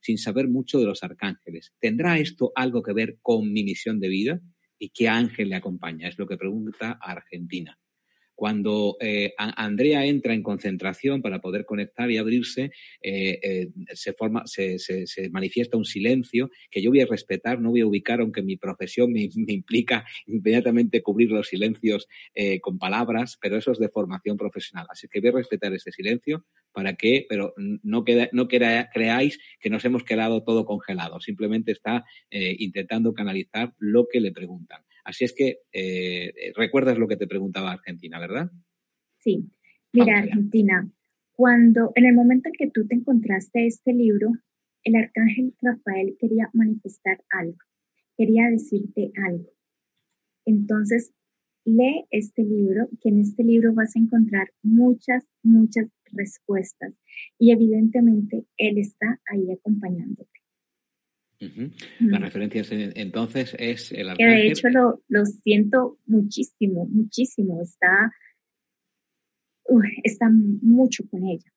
sin 0.00 0.16
saber 0.16 0.48
mucho 0.48 0.78
de 0.78 0.86
los 0.86 1.02
arcángeles. 1.02 1.72
¿Tendrá 1.80 2.18
esto 2.18 2.52
algo 2.54 2.82
que 2.82 2.92
ver 2.92 3.18
con 3.20 3.52
mi 3.52 3.64
misión 3.64 4.00
de 4.00 4.08
vida? 4.08 4.40
¿Y 4.78 4.90
qué 4.90 5.08
ángel 5.08 5.48
le 5.48 5.56
acompaña? 5.56 6.08
Es 6.08 6.18
lo 6.18 6.26
que 6.26 6.36
pregunta 6.36 6.98
Argentina. 7.00 7.78
Cuando 8.34 8.96
eh, 9.00 9.32
Andrea 9.38 10.04
entra 10.04 10.34
en 10.34 10.42
concentración 10.42 11.22
para 11.22 11.40
poder 11.40 11.64
conectar 11.64 12.10
y 12.10 12.16
abrirse, 12.16 12.72
eh, 13.00 13.38
eh, 13.42 13.68
se, 13.94 14.12
forma, 14.12 14.42
se, 14.46 14.76
manifiesta 15.30 15.76
un 15.76 15.84
silencio 15.84 16.50
que 16.70 16.82
yo 16.82 16.90
voy 16.90 17.00
a 17.00 17.06
respetar, 17.06 17.60
no 17.60 17.70
voy 17.70 17.82
a 17.82 17.86
ubicar, 17.86 18.20
aunque 18.20 18.42
mi 18.42 18.56
profesión 18.56 19.12
me, 19.12 19.28
implica 19.46 20.04
inmediatamente 20.26 21.02
cubrir 21.02 21.30
los 21.30 21.48
silencios 21.48 22.08
con 22.60 22.78
palabras, 22.78 23.38
pero 23.40 23.56
eso 23.56 23.72
es 23.72 23.78
de 23.78 23.88
formación 23.88 24.36
profesional. 24.36 24.86
Así 24.90 25.08
que 25.08 25.20
voy 25.20 25.30
a 25.30 25.32
respetar 25.32 25.72
ese 25.72 25.92
silencio 25.92 26.44
para 26.72 26.94
que, 26.94 27.26
pero 27.28 27.54
no, 27.56 28.04
queda, 28.04 28.28
no 28.32 28.48
creáis 28.48 29.38
que 29.60 29.70
nos 29.70 29.84
hemos 29.84 30.02
quedado 30.02 30.42
todo 30.42 30.64
congelado, 30.64 31.20
simplemente 31.20 31.72
está 31.72 32.04
intentando 32.30 33.14
canalizar 33.14 33.74
lo 33.78 34.08
que 34.10 34.20
le 34.20 34.32
preguntan. 34.32 34.82
Así 35.04 35.24
es 35.24 35.34
que 35.34 35.58
eh, 35.72 36.52
recuerdas 36.56 36.98
lo 36.98 37.06
que 37.06 37.16
te 37.16 37.26
preguntaba 37.26 37.72
Argentina, 37.72 38.18
¿verdad? 38.18 38.50
Sí. 39.18 39.48
Mira, 39.92 40.18
Argentina, 40.18 40.90
cuando 41.32 41.92
en 41.94 42.06
el 42.06 42.14
momento 42.14 42.48
en 42.48 42.54
que 42.54 42.70
tú 42.70 42.86
te 42.86 42.96
encontraste 42.96 43.66
este 43.66 43.92
libro, 43.92 44.32
el 44.82 44.96
arcángel 44.96 45.54
Rafael 45.60 46.16
quería 46.18 46.50
manifestar 46.52 47.22
algo, 47.30 47.58
quería 48.16 48.48
decirte 48.50 49.12
algo. 49.26 49.50
Entonces, 50.46 51.12
lee 51.64 52.06
este 52.10 52.42
libro, 52.42 52.88
que 53.00 53.08
en 53.08 53.20
este 53.20 53.44
libro 53.44 53.72
vas 53.72 53.96
a 53.96 53.98
encontrar 53.98 54.52
muchas, 54.62 55.26
muchas 55.42 55.86
respuestas 56.12 56.92
y 57.38 57.50
evidentemente 57.50 58.46
él 58.56 58.78
está 58.78 59.20
ahí 59.26 59.50
acompañándote. 59.50 60.43
La 62.00 62.18
referencia 62.18 62.62
entonces 62.70 63.56
es 63.58 63.92
el 63.92 64.10
arcángel. 64.10 64.36
Que 64.36 64.42
de 64.42 64.48
hecho 64.48 64.68
lo, 64.68 65.02
lo 65.08 65.24
siento 65.24 65.98
muchísimo, 66.06 66.86
muchísimo. 66.86 67.60
Está, 67.62 68.12
está 70.02 70.30
mucho 70.30 71.04
con 71.08 71.26
ella. 71.26 71.50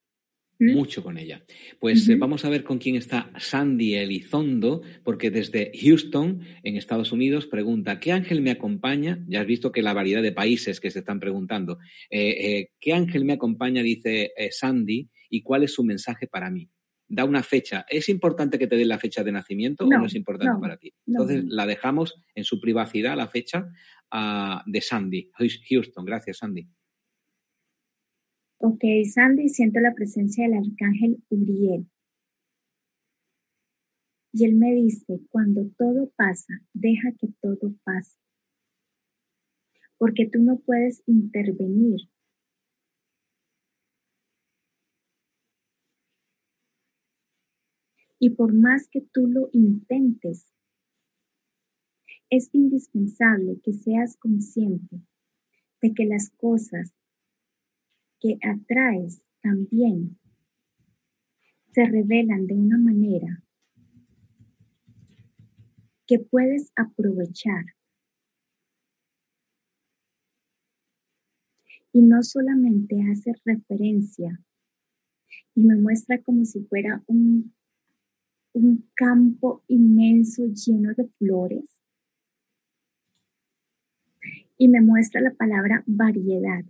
Mucho 0.60 1.04
con 1.04 1.20
ella. 1.20 1.44
Pues 1.80 2.10
eh, 2.10 2.16
vamos 2.16 2.44
a 2.44 2.50
ver 2.50 2.64
con 2.64 2.80
quién 2.80 2.96
está 2.96 3.32
Sandy 3.38 3.94
Elizondo, 3.94 4.82
porque 5.04 5.30
desde 5.30 5.72
Houston, 5.80 6.42
en 6.64 6.78
Estados 6.78 7.12
Unidos, 7.12 7.46
pregunta, 7.46 8.00
¿qué 8.00 8.12
ángel 8.12 8.42
me 8.42 8.50
acompaña? 8.50 9.24
Ya 9.28 9.42
has 9.42 9.48
visto 9.48 9.72
que 9.72 9.84
la 9.84 9.94
variedad 9.94 10.24
de 10.24 10.32
países 10.32 10.80
que 10.80 10.90
se 10.90 11.00
están 11.00 11.20
preguntando. 11.20 11.78
Eh, 12.10 12.30
eh, 12.30 12.70
¿Qué 12.80 12.94
ángel 12.94 13.24
me 13.24 13.34
acompaña? 13.34 13.84
Dice 13.84 14.32
Sandy, 14.50 15.10
¿y 15.30 15.44
cuál 15.44 15.64
es 15.64 15.74
su 15.74 15.84
mensaje 15.84 16.26
para 16.26 16.50
mí? 16.50 16.68
Da 17.08 17.26
una 17.26 17.44
fecha. 17.44 17.86
¿Es 17.90 18.10
importante 18.10 18.60
que 18.60 18.68
te 18.68 18.76
dé 18.76 18.86
la 18.86 19.00
fecha 19.00 19.24
de 19.24 19.32
nacimiento 19.32 19.86
o 19.86 19.90
no 19.90 20.06
es 20.06 20.16
importante 20.16 20.60
para 20.60 20.78
ti? 20.78 20.94
Entonces 21.06 21.46
la 21.46 21.66
dejamos 21.66 22.22
en 22.36 22.44
su 22.44 22.60
privacidad, 22.60 23.16
la 23.16 23.28
fecha 23.28 23.70
uh, 24.14 24.70
de 24.70 24.82
Sandy, 24.82 25.32
Houston. 25.70 26.06
Gracias, 26.06 26.38
Sandy. 26.38 26.68
Ok, 28.60 28.84
Sandy, 29.14 29.50
siento 29.50 29.80
la 29.80 29.94
presencia 29.94 30.48
del 30.48 30.58
arcángel 30.58 31.24
Uriel. 31.30 31.88
Y 34.34 34.46
él 34.46 34.56
me 34.56 34.74
dice, 34.74 35.22
cuando 35.30 35.70
todo 35.78 36.12
pasa, 36.16 36.54
deja 36.74 37.12
que 37.20 37.28
todo 37.42 37.74
pase. 37.84 38.20
Porque 39.98 40.28
tú 40.28 40.42
no 40.42 40.60
puedes 40.60 41.02
intervenir 41.08 42.02
Y 48.20 48.32
por 48.32 48.54
más 48.54 48.88
que 48.90 49.02
tú 49.02 49.28
lo 49.28 49.50
intentes, 49.54 50.52
es 52.30 52.50
indispensable 52.54 53.60
que 53.64 53.74
seas 53.74 54.18
consciente 54.18 55.02
de 55.82 55.94
que 55.94 56.06
las 56.06 56.30
cosas 56.32 56.94
que 58.20 58.38
atraes 58.42 59.24
también 59.42 60.20
se 61.74 61.86
revelan 61.86 62.48
de 62.48 62.56
una 62.56 62.78
manera 62.78 63.44
que 66.08 66.20
puedes 66.20 66.72
aprovechar. 66.76 67.66
Y 71.92 72.02
no 72.02 72.24
solamente 72.24 72.96
hace 73.12 73.34
referencia 73.46 74.44
y 75.56 75.62
me 75.62 75.76
muestra 75.76 76.22
como 76.22 76.46
si 76.46 76.64
fuera 76.64 77.04
un 77.08 77.57
un 78.58 78.90
campo 78.96 79.64
inmenso 79.68 80.44
lleno 80.48 80.94
de 80.96 81.08
flores 81.20 81.80
y 84.58 84.68
me 84.68 84.82
muestra 84.82 85.22
la 85.22 85.34
palabra 85.36 85.84
variedad. 85.86 86.66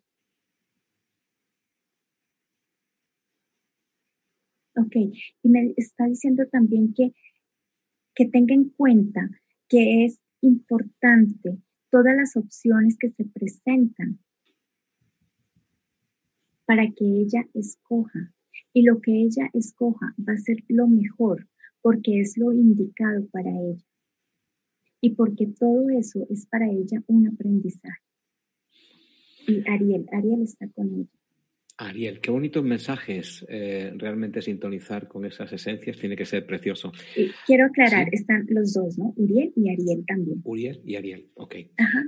Ok, 4.76 4.95
y 5.41 5.50
me 5.50 5.73
está 5.78 6.06
diciendo 6.06 6.43
también 6.52 6.93
que, 6.93 7.13
que 8.13 8.26
tenga 8.26 8.54
en 8.54 8.69
cuenta 8.69 9.30
que 9.69 10.06
es 10.06 10.19
importante 10.41 11.58
todas 11.89 12.15
las 12.15 12.36
opciones 12.36 12.97
que 13.00 13.10
se 13.10 13.26
presentan 13.26 14.19
para 16.65 16.84
que 16.91 17.06
ella 17.06 17.47
escoja. 17.54 18.34
Y 18.73 18.84
lo 18.84 19.00
que 19.02 19.13
ella 19.13 19.50
escoja 19.54 20.13
va 20.19 20.34
a 20.34 20.38
ser 20.38 20.58
lo 20.67 20.88
mejor 20.88 21.47
porque 21.82 22.20
es 22.20 22.38
lo 22.38 22.52
indicado 22.52 23.28
para 23.28 23.50
ella 23.50 23.86
y 25.02 25.12
porque 25.12 25.48
todo 25.48 25.90
eso 25.90 26.26
es 26.30 26.46
para 26.48 26.70
ella 26.70 27.04
un 27.08 27.28
aprendizaje. 27.28 28.02
Y 29.48 29.68
Ariel, 29.70 30.06
Ariel 30.12 30.42
está 30.42 30.68
con 30.70 30.94
ella. 30.94 31.10
Ariel, 31.80 32.20
qué 32.22 32.32
bonitos 32.32 32.63
mensajes. 32.63 33.46
Eh, 33.50 33.94
realmente 33.98 34.42
sintonizar 34.42 35.08
con 35.08 35.26
esas 35.26 35.54
esencias 35.54 35.98
tiene 35.98 36.16
que 36.16 36.26
ser 36.26 36.46
precioso. 36.46 36.92
quiero 37.46 37.66
aclarar, 37.66 38.08
están 38.12 38.48
los 38.50 38.74
dos, 38.74 38.98
¿no? 38.98 39.13
Uriel 39.16 39.54
y 39.56 39.70
Ariel 39.70 40.04
también. 40.08 40.42
Uriel 40.44 40.82
y 40.84 40.96
Ariel, 40.96 41.28
ok. 41.36 41.56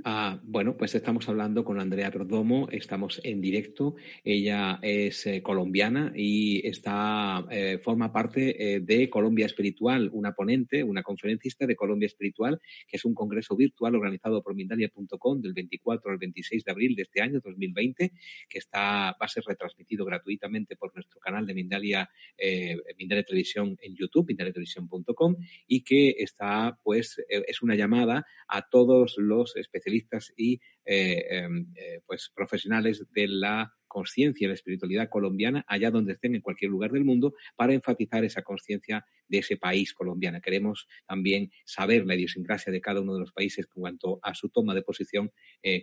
Ah, 0.04 0.40
bueno, 0.42 0.76
pues 0.76 0.94
estamos 0.96 1.28
hablando 1.28 1.64
con 1.64 1.78
Andrea 1.78 2.10
Perdomo, 2.10 2.68
estamos 2.70 3.20
en 3.22 3.40
directo. 3.40 3.94
Ella 4.24 4.80
es 4.82 5.26
eh, 5.26 5.40
colombiana 5.40 6.12
y 6.16 6.66
está, 6.66 7.46
eh, 7.50 7.78
forma 7.80 8.12
parte 8.12 8.80
de 8.82 9.08
Colombia 9.08 9.46
Espiritual, 9.46 10.10
una 10.12 10.32
ponente, 10.32 10.82
una 10.82 11.04
conferencista 11.04 11.66
de 11.66 11.76
Colombia 11.76 12.06
Espiritual, 12.06 12.60
que 12.88 12.96
es 12.96 13.04
un 13.04 13.14
congreso 13.14 13.54
virtual 13.54 13.94
organizado 13.94 14.42
por 14.42 14.54
Mindalia.com 14.54 15.40
del 15.40 15.52
24 15.52 16.10
al 16.10 16.18
26 16.18 16.64
de 16.64 16.72
abril 16.72 16.96
de 16.96 17.02
este 17.02 17.22
año 17.22 17.40
2020, 17.44 18.12
que 18.48 18.58
está, 18.58 19.12
va 19.12 19.26
a 19.26 19.28
ser 19.28 19.44
transmitido 19.60 20.04
gratuitamente 20.04 20.74
por 20.76 20.94
nuestro 20.94 21.20
canal 21.20 21.46
de 21.46 21.54
Mindalia, 21.54 22.10
eh, 22.38 22.76
Mindalia 22.96 23.24
Televisión 23.24 23.76
en 23.82 23.94
YouTube, 23.94 24.26
mindaliatelevisión.com, 24.28 25.36
y 25.66 25.84
que 25.84 26.16
está, 26.18 26.78
pues, 26.82 27.18
eh, 27.28 27.44
es 27.46 27.62
una 27.62 27.74
llamada 27.74 28.24
a 28.48 28.68
todos 28.68 29.16
los 29.18 29.54
especialistas 29.56 30.32
y 30.36 30.60
eh, 30.84 31.26
em, 31.30 31.72
eh, 31.76 32.00
pues, 32.06 32.32
profesionales 32.34 33.06
de 33.12 33.28
la 33.28 33.72
conciencia 33.90 34.46
y 34.46 34.48
la 34.48 34.54
espiritualidad 34.54 35.10
colombiana 35.10 35.64
allá 35.68 35.90
donde 35.90 36.14
estén 36.14 36.34
en 36.34 36.40
cualquier 36.40 36.70
lugar 36.70 36.92
del 36.92 37.04
mundo 37.04 37.34
para 37.56 37.74
enfatizar 37.74 38.24
esa 38.24 38.40
conciencia 38.42 39.04
de 39.28 39.38
ese 39.38 39.58
país 39.58 39.92
colombiana. 39.92 40.40
Queremos 40.40 40.86
también 41.06 41.50
saber 41.66 42.06
la 42.06 42.14
idiosincrasia 42.14 42.72
de 42.72 42.80
cada 42.80 43.00
uno 43.00 43.14
de 43.14 43.20
los 43.20 43.32
países 43.32 43.66
en 43.66 43.82
cuanto 43.82 44.20
a 44.22 44.34
su 44.34 44.48
toma 44.48 44.74
de 44.74 44.82
posición 44.82 45.30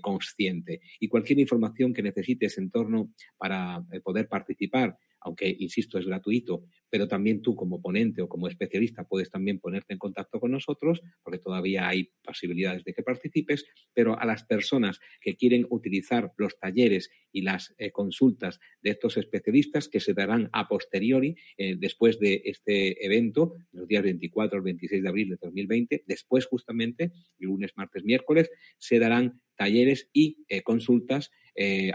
consciente. 0.01 0.81
Y 0.99 1.07
cualquier 1.07 1.39
información 1.39 1.93
que 1.93 2.01
necesites 2.01 2.57
en 2.57 2.71
torno 2.71 3.13
para 3.37 3.85
poder 4.03 4.27
participar 4.27 4.97
aunque 5.21 5.55
insisto 5.59 5.97
es 5.97 6.05
gratuito, 6.05 6.63
pero 6.89 7.07
también 7.07 7.41
tú 7.41 7.55
como 7.55 7.81
ponente 7.81 8.21
o 8.21 8.29
como 8.29 8.47
especialista 8.47 9.03
puedes 9.03 9.29
también 9.29 9.59
ponerte 9.59 9.93
en 9.93 9.99
contacto 9.99 10.39
con 10.39 10.51
nosotros, 10.51 11.01
porque 11.23 11.39
todavía 11.39 11.87
hay 11.87 12.11
posibilidades 12.23 12.83
de 12.83 12.93
que 12.93 13.03
participes, 13.03 13.65
pero 13.93 14.19
a 14.19 14.25
las 14.25 14.43
personas 14.43 14.99
que 15.21 15.35
quieren 15.35 15.65
utilizar 15.69 16.31
los 16.37 16.57
talleres 16.59 17.09
y 17.31 17.41
las 17.41 17.73
eh, 17.77 17.91
consultas 17.91 18.59
de 18.81 18.91
estos 18.91 19.17
especialistas 19.17 19.89
que 19.89 19.99
se 19.99 20.13
darán 20.13 20.49
a 20.53 20.67
posteriori, 20.67 21.35
eh, 21.57 21.75
después 21.77 22.19
de 22.19 22.41
este 22.45 23.05
evento, 23.05 23.55
los 23.71 23.87
días 23.87 24.03
24 24.03 24.57
al 24.57 24.63
26 24.63 25.03
de 25.03 25.09
abril 25.09 25.29
de 25.29 25.37
2020, 25.41 26.03
después 26.07 26.45
justamente, 26.45 27.11
lunes, 27.37 27.71
martes, 27.75 28.03
miércoles, 28.03 28.49
se 28.77 28.99
darán 28.99 29.41
talleres 29.55 30.09
y 30.13 30.45
eh, 30.47 30.61
consultas 30.61 31.31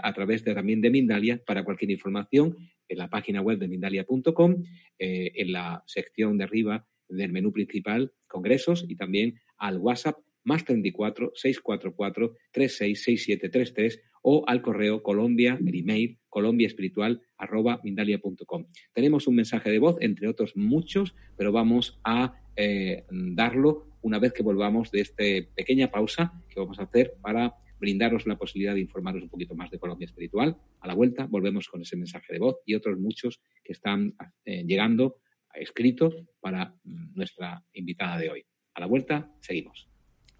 a 0.01 0.13
través 0.13 0.43
de, 0.43 0.53
también 0.53 0.81
de 0.81 0.89
Mindalia 0.89 1.41
para 1.45 1.63
cualquier 1.63 1.89
información 1.89 2.57
en 2.87 2.97
la 2.97 3.09
página 3.09 3.41
web 3.41 3.59
de 3.59 3.67
Mindalia.com, 3.67 4.63
eh, 4.99 5.31
en 5.35 5.51
la 5.51 5.83
sección 5.85 6.37
de 6.37 6.43
arriba 6.43 6.87
del 7.09 7.31
menú 7.31 7.51
principal, 7.51 8.13
congresos, 8.27 8.85
y 8.87 8.95
también 8.95 9.39
al 9.57 9.77
WhatsApp 9.77 10.17
más 10.43 10.65
34 10.65 11.31
644 11.35 12.35
366733 12.51 14.01
o 14.23 14.43
al 14.47 14.61
correo 14.61 15.03
colombia, 15.03 15.57
el 15.65 15.75
email 15.75 16.19
colombiaespiritual 16.29 17.21
arroba 17.37 17.79
mindalia.com. 17.83 18.65
Tenemos 18.93 19.27
un 19.27 19.35
mensaje 19.35 19.69
de 19.69 19.79
voz, 19.79 19.97
entre 20.01 20.27
otros 20.27 20.55
muchos, 20.55 21.15
pero 21.37 21.51
vamos 21.51 21.99
a 22.03 22.35
eh, 22.55 23.05
darlo 23.09 23.87
una 24.01 24.19
vez 24.19 24.33
que 24.33 24.43
volvamos 24.43 24.91
de 24.91 25.01
esta 25.01 25.23
pequeña 25.55 25.91
pausa 25.91 26.33
que 26.49 26.59
vamos 26.59 26.79
a 26.79 26.83
hacer 26.83 27.15
para 27.21 27.55
brindaros 27.83 28.25
la 28.25 28.37
posibilidad 28.37 28.73
de 28.73 28.79
informaros 28.79 29.23
un 29.23 29.29
poquito 29.29 29.55
más 29.55 29.69
de 29.69 29.77
Colombia 29.77 30.05
Espiritual. 30.05 30.55
A 30.79 30.87
la 30.87 30.93
vuelta 30.93 31.25
volvemos 31.25 31.67
con 31.67 31.81
ese 31.81 31.97
mensaje 31.97 32.31
de 32.31 32.39
voz 32.39 32.55
y 32.65 32.75
otros 32.75 32.97
muchos 32.97 33.41
que 33.61 33.73
están 33.73 34.15
eh, 34.45 34.63
llegando 34.65 35.17
escritos 35.53 36.15
para 36.39 36.73
mm, 36.85 37.13
nuestra 37.13 37.61
invitada 37.73 38.17
de 38.17 38.29
hoy. 38.29 38.45
A 38.73 38.79
la 38.79 38.85
vuelta, 38.85 39.29
seguimos. 39.41 39.92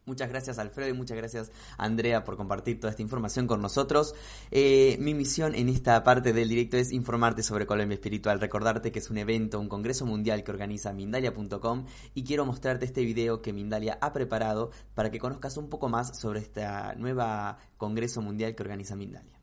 Muchas 0.05 0.29
gracias 0.29 0.59
Alfredo 0.59 0.89
y 0.89 0.93
muchas 0.93 1.17
gracias 1.17 1.51
Andrea 1.77 2.23
por 2.25 2.35
compartir 2.35 2.79
toda 2.79 2.91
esta 2.91 3.01
información 3.01 3.47
con 3.47 3.61
nosotros. 3.61 4.15
Eh, 4.51 4.97
mi 4.99 5.13
misión 5.13 5.55
en 5.55 5.69
esta 5.69 6.03
parte 6.03 6.33
del 6.33 6.49
directo 6.49 6.77
es 6.77 6.91
informarte 6.91 7.41
sobre 7.41 7.65
Colombia 7.65 7.95
Espiritual, 7.95 8.41
recordarte 8.41 8.91
que 8.91 8.99
es 8.99 9.09
un 9.09 9.17
evento, 9.17 9.59
un 9.59 9.69
congreso 9.69 10.05
mundial 10.05 10.43
que 10.43 10.51
organiza 10.51 10.91
Mindalia.com 10.91 11.85
y 12.13 12.23
quiero 12.23 12.45
mostrarte 12.45 12.85
este 12.85 13.05
video 13.05 13.41
que 13.41 13.53
Mindalia 13.53 13.97
ha 14.01 14.11
preparado 14.11 14.71
para 14.93 15.09
que 15.09 15.19
conozcas 15.19 15.55
un 15.57 15.69
poco 15.69 15.87
más 15.87 16.19
sobre 16.19 16.39
esta 16.39 16.95
nueva 16.95 17.57
congreso 17.77 18.21
mundial 18.21 18.55
que 18.55 18.63
organiza 18.63 18.95
Mindalia. 18.95 19.42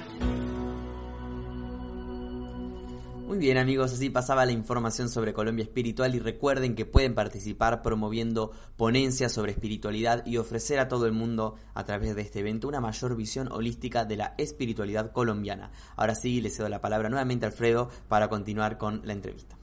Bien 3.36 3.58
amigos, 3.58 3.92
así 3.92 4.10
pasaba 4.10 4.46
la 4.46 4.52
información 4.52 5.08
sobre 5.08 5.32
Colombia 5.32 5.64
Espiritual 5.64 6.14
y 6.14 6.20
recuerden 6.20 6.76
que 6.76 6.86
pueden 6.86 7.14
participar 7.14 7.82
promoviendo 7.82 8.52
ponencias 8.76 9.32
sobre 9.32 9.50
espiritualidad 9.50 10.24
y 10.24 10.36
ofrecer 10.36 10.78
a 10.78 10.86
todo 10.86 11.06
el 11.06 11.12
mundo 11.12 11.56
a 11.74 11.84
través 11.84 12.14
de 12.14 12.22
este 12.22 12.40
evento 12.40 12.68
una 12.68 12.80
mayor 12.80 13.16
visión 13.16 13.50
holística 13.50 14.04
de 14.04 14.16
la 14.16 14.34
espiritualidad 14.38 15.10
colombiana. 15.10 15.72
Ahora 15.96 16.14
sí, 16.14 16.40
le 16.40 16.50
cedo 16.50 16.68
la 16.68 16.80
palabra 16.80 17.08
nuevamente 17.08 17.44
a 17.44 17.48
Alfredo 17.48 17.90
para 18.08 18.28
continuar 18.28 18.78
con 18.78 19.00
la 19.04 19.14
entrevista. 19.14 19.56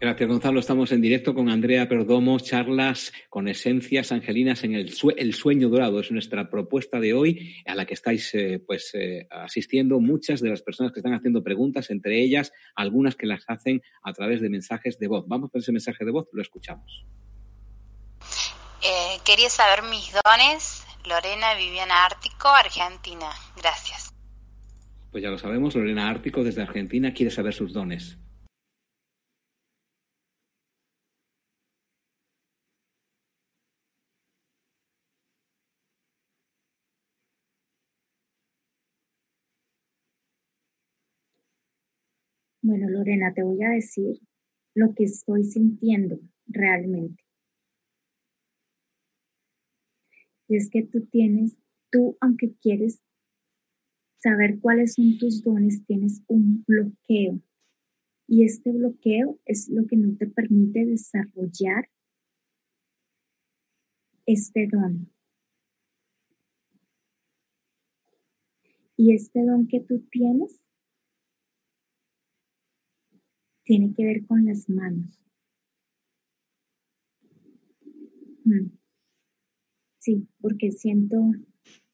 Gracias, 0.00 0.28
Gonzalo. 0.28 0.60
Estamos 0.60 0.92
en 0.92 1.00
directo 1.00 1.34
con 1.34 1.48
Andrea 1.48 1.88
Perdomo, 1.88 2.38
charlas 2.38 3.12
con 3.28 3.48
esencias 3.48 4.12
angelinas 4.12 4.62
en 4.62 4.76
el, 4.76 4.92
sueño 4.92 5.68
dorado. 5.68 5.98
Es 5.98 6.12
nuestra 6.12 6.48
propuesta 6.48 7.00
de 7.00 7.14
hoy 7.14 7.56
a 7.66 7.74
la 7.74 7.84
que 7.84 7.94
estáis 7.94 8.32
eh, 8.34 8.62
pues, 8.64 8.94
eh, 8.94 9.26
asistiendo 9.28 9.98
muchas 9.98 10.40
de 10.40 10.50
las 10.50 10.62
personas 10.62 10.92
que 10.92 11.00
están 11.00 11.14
haciendo 11.14 11.42
preguntas, 11.42 11.90
entre 11.90 12.22
ellas 12.22 12.52
algunas 12.76 13.16
que 13.16 13.26
las 13.26 13.42
hacen 13.48 13.82
a 14.04 14.12
través 14.12 14.40
de 14.40 14.48
mensajes 14.50 15.00
de 15.00 15.08
voz. 15.08 15.24
Vamos 15.26 15.50
con 15.50 15.60
ese 15.60 15.72
mensaje 15.72 16.04
de 16.04 16.12
voz, 16.12 16.28
lo 16.32 16.42
escuchamos. 16.42 17.04
Eh, 18.84 19.18
quería 19.24 19.50
saber 19.50 19.82
mis 19.90 20.12
dones. 20.24 20.84
Lorena 21.08 21.54
Viviana 21.54 22.04
Ártico, 22.04 22.46
Argentina. 22.48 23.30
Gracias. 23.56 24.14
Pues 25.10 25.24
ya 25.24 25.30
lo 25.30 25.38
sabemos, 25.38 25.74
Lorena 25.74 26.08
Ártico 26.08 26.44
desde 26.44 26.62
Argentina 26.62 27.12
quiere 27.12 27.32
saber 27.32 27.52
sus 27.52 27.72
dones. 27.72 28.18
Bueno, 42.68 42.90
Lorena, 42.90 43.32
te 43.32 43.42
voy 43.42 43.64
a 43.64 43.70
decir 43.70 44.20
lo 44.74 44.94
que 44.94 45.04
estoy 45.04 45.42
sintiendo 45.42 46.20
realmente. 46.46 47.24
Y 50.48 50.56
es 50.56 50.68
que 50.68 50.82
tú 50.82 51.06
tienes, 51.06 51.56
tú 51.90 52.18
aunque 52.20 52.52
quieres 52.60 53.02
saber 54.18 54.60
cuáles 54.60 54.96
son 54.96 55.16
tus 55.16 55.42
dones, 55.42 55.82
tienes 55.86 56.20
un 56.26 56.62
bloqueo. 56.66 57.40
Y 58.26 58.44
este 58.44 58.70
bloqueo 58.70 59.40
es 59.46 59.70
lo 59.70 59.86
que 59.86 59.96
no 59.96 60.14
te 60.18 60.26
permite 60.26 60.84
desarrollar 60.84 61.88
este 64.26 64.68
don. 64.70 65.10
Y 68.94 69.14
este 69.14 69.42
don 69.46 69.66
que 69.68 69.80
tú 69.80 70.00
tienes 70.10 70.60
tiene 73.68 73.92
que 73.94 74.02
ver 74.02 74.24
con 74.24 74.46
las 74.46 74.66
manos. 74.70 75.20
Mm. 78.44 78.70
Sí, 79.98 80.26
porque 80.40 80.72
siento, 80.72 81.18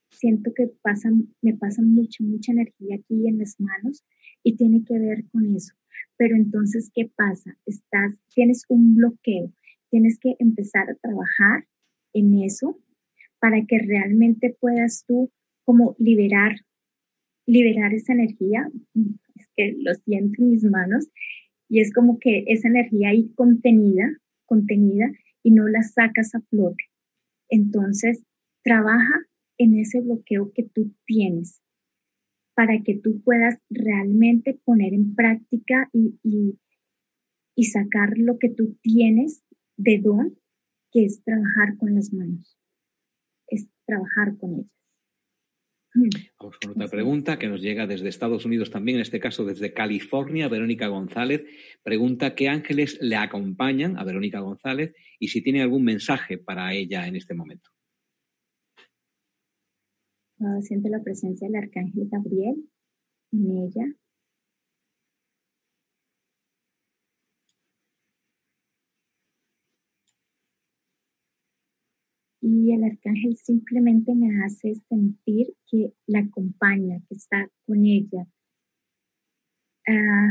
siento 0.09 0.53
que 0.55 0.69
pasan, 0.83 1.35
me 1.43 1.55
pasa 1.55 1.83
mucha, 1.83 2.23
mucha 2.23 2.53
energía 2.53 2.95
aquí 2.95 3.27
en 3.27 3.39
las 3.39 3.59
manos 3.59 4.05
y 4.45 4.55
tiene 4.55 4.85
que 4.85 4.97
ver 5.01 5.25
con 5.33 5.53
eso. 5.53 5.75
Pero 6.17 6.37
entonces, 6.37 6.93
¿qué 6.95 7.11
pasa? 7.17 7.59
Estás, 7.67 8.21
tienes 8.33 8.65
un 8.69 8.95
bloqueo, 8.95 9.53
tienes 9.91 10.21
que 10.21 10.37
empezar 10.39 10.89
a 10.89 10.95
trabajar 10.95 11.67
en 12.13 12.41
eso 12.45 12.79
para 13.41 13.67
que 13.67 13.81
realmente 13.81 14.57
puedas 14.61 15.05
tú 15.09 15.33
como 15.65 15.97
liberar, 15.99 16.55
liberar 17.47 17.93
esa 17.95 18.13
energía. 18.13 18.71
Es 19.35 19.49
que 19.57 19.75
lo 19.77 19.93
siento 19.95 20.41
en 20.41 20.51
mis 20.51 20.63
manos 20.63 21.09
y 21.75 21.81
es 21.81 21.93
como 21.93 22.21
que 22.21 22.45
esa 22.47 22.69
energía 22.69 23.09
ahí 23.09 23.33
contenida, 23.35 24.05
contenida 24.47 25.11
y 25.43 25.51
no 25.51 25.67
la 25.67 25.83
sacas 25.83 26.33
a 26.37 26.41
flote. 26.43 26.85
Entonces, 27.49 28.25
trabaja 28.63 29.27
en 29.59 29.81
ese 29.81 30.01
bloqueo 30.01 30.53
que 30.55 30.63
tú 30.63 30.95
tienes 31.05 31.61
para 32.55 32.81
que 32.85 32.95
tú 32.95 33.21
puedas 33.25 33.59
realmente 33.71 34.57
poner 34.65 34.95
en 34.95 35.17
práctica 35.17 35.91
y, 35.93 36.17
y 37.57 37.65
sacar 37.65 38.19
lo 38.19 38.39
que 38.39 38.51
tú 38.51 38.79
tienes 38.81 39.43
de 39.77 39.99
don, 39.99 40.39
que 40.93 41.07
es 41.07 41.25
trabajar 41.25 41.77
con 41.77 41.97
las 41.97 42.13
manos, 42.13 42.57
es 43.49 43.67
trabajar 43.85 44.37
con 44.39 44.61
ellas. 44.61 44.84
Vamos 45.95 46.59
con 46.59 46.73
otra 46.73 46.89
pregunta 46.89 47.39
que 47.39 47.47
nos 47.47 47.61
llega 47.61 47.87
desde 47.87 48.09
Estados 48.09 48.45
Unidos 48.45 48.71
también, 48.71 48.97
en 48.97 49.03
este 49.03 49.21
caso 49.21 49.45
desde 49.45 49.73
California. 49.73 50.49
Verónica 50.49 50.89
González 50.89 51.45
pregunta 51.85 52.35
qué 52.35 52.49
ángeles 52.49 52.99
le 53.01 53.15
acompañan 53.17 53.97
a 53.97 54.05
Verónica 54.05 54.41
González 54.41 54.95
y 55.21 55.29
si 55.29 55.41
tiene 55.43 55.63
algún 55.63 55.85
mensaje 55.85 56.37
para 56.37 56.75
ella 56.75 57.07
en 57.07 57.15
este 57.15 57.35
momento. 57.35 57.71
Ah, 60.41 60.61
siente 60.63 60.89
la 60.89 61.03
presencia 61.03 61.47
del 61.47 61.57
arcángel 61.57 62.09
Gabriel 62.11 62.57
en 63.33 63.51
ella. 63.59 63.87
Y 72.65 72.73
el 72.73 72.85
arcángel 72.85 73.37
simplemente 73.37 74.15
me 74.15 74.43
hace 74.43 74.75
sentir 74.89 75.55
que 75.71 75.93
la 76.07 76.21
acompaña, 76.21 76.99
que 77.07 77.15
está 77.15 77.51
con 77.67 77.85
ella. 77.85 78.27
Ah, 79.87 80.31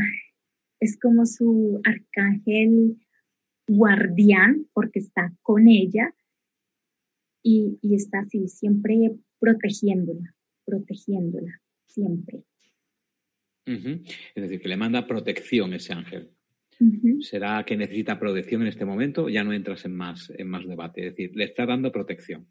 es 0.80 0.98
como 1.00 1.28
su 1.28 1.80
arcángel 1.84 2.98
guardián 3.68 4.68
porque 4.74 5.00
está 5.00 5.32
con 5.44 5.68
ella 5.68 6.12
y, 7.44 7.78
está 7.84 8.22
así, 8.22 8.48
siempre 8.48 9.12
protegiéndola, 9.40 10.36
protegiéndola, 10.66 11.62
siempre. 11.86 12.46
Es 13.66 14.42
decir, 14.44 14.60
que 14.60 14.70
le 14.70 14.78
manda 14.78 15.06
protección 15.06 15.74
ese 15.74 15.94
ángel. 15.94 16.32
¿Será 17.22 17.64
que 17.66 17.78
necesita 17.78 18.20
protección 18.20 18.62
en 18.62 18.68
este 18.68 18.86
momento? 18.86 19.30
Ya 19.30 19.44
no 19.44 19.54
entras 19.54 19.86
en 19.86 19.96
más, 19.96 20.32
en 20.38 20.48
más 20.48 20.68
debate. 20.68 21.08
Es 21.08 21.16
decir, 21.16 21.36
le 21.36 21.46
está 21.46 21.66
dando 21.66 21.92
protección. 21.92 22.48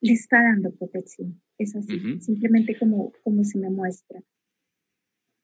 Le 0.00 0.12
está 0.12 0.42
dando 0.42 0.74
protección. 0.74 1.42
Es 1.58 1.76
así. 1.76 2.00
Simplemente 2.20 2.78
como, 2.78 3.12
como 3.22 3.44
se 3.44 3.58
me 3.58 3.70
muestra 3.70 4.20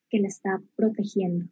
que 0.08 0.20
la 0.20 0.28
está 0.28 0.62
protegiendo. 0.76 1.46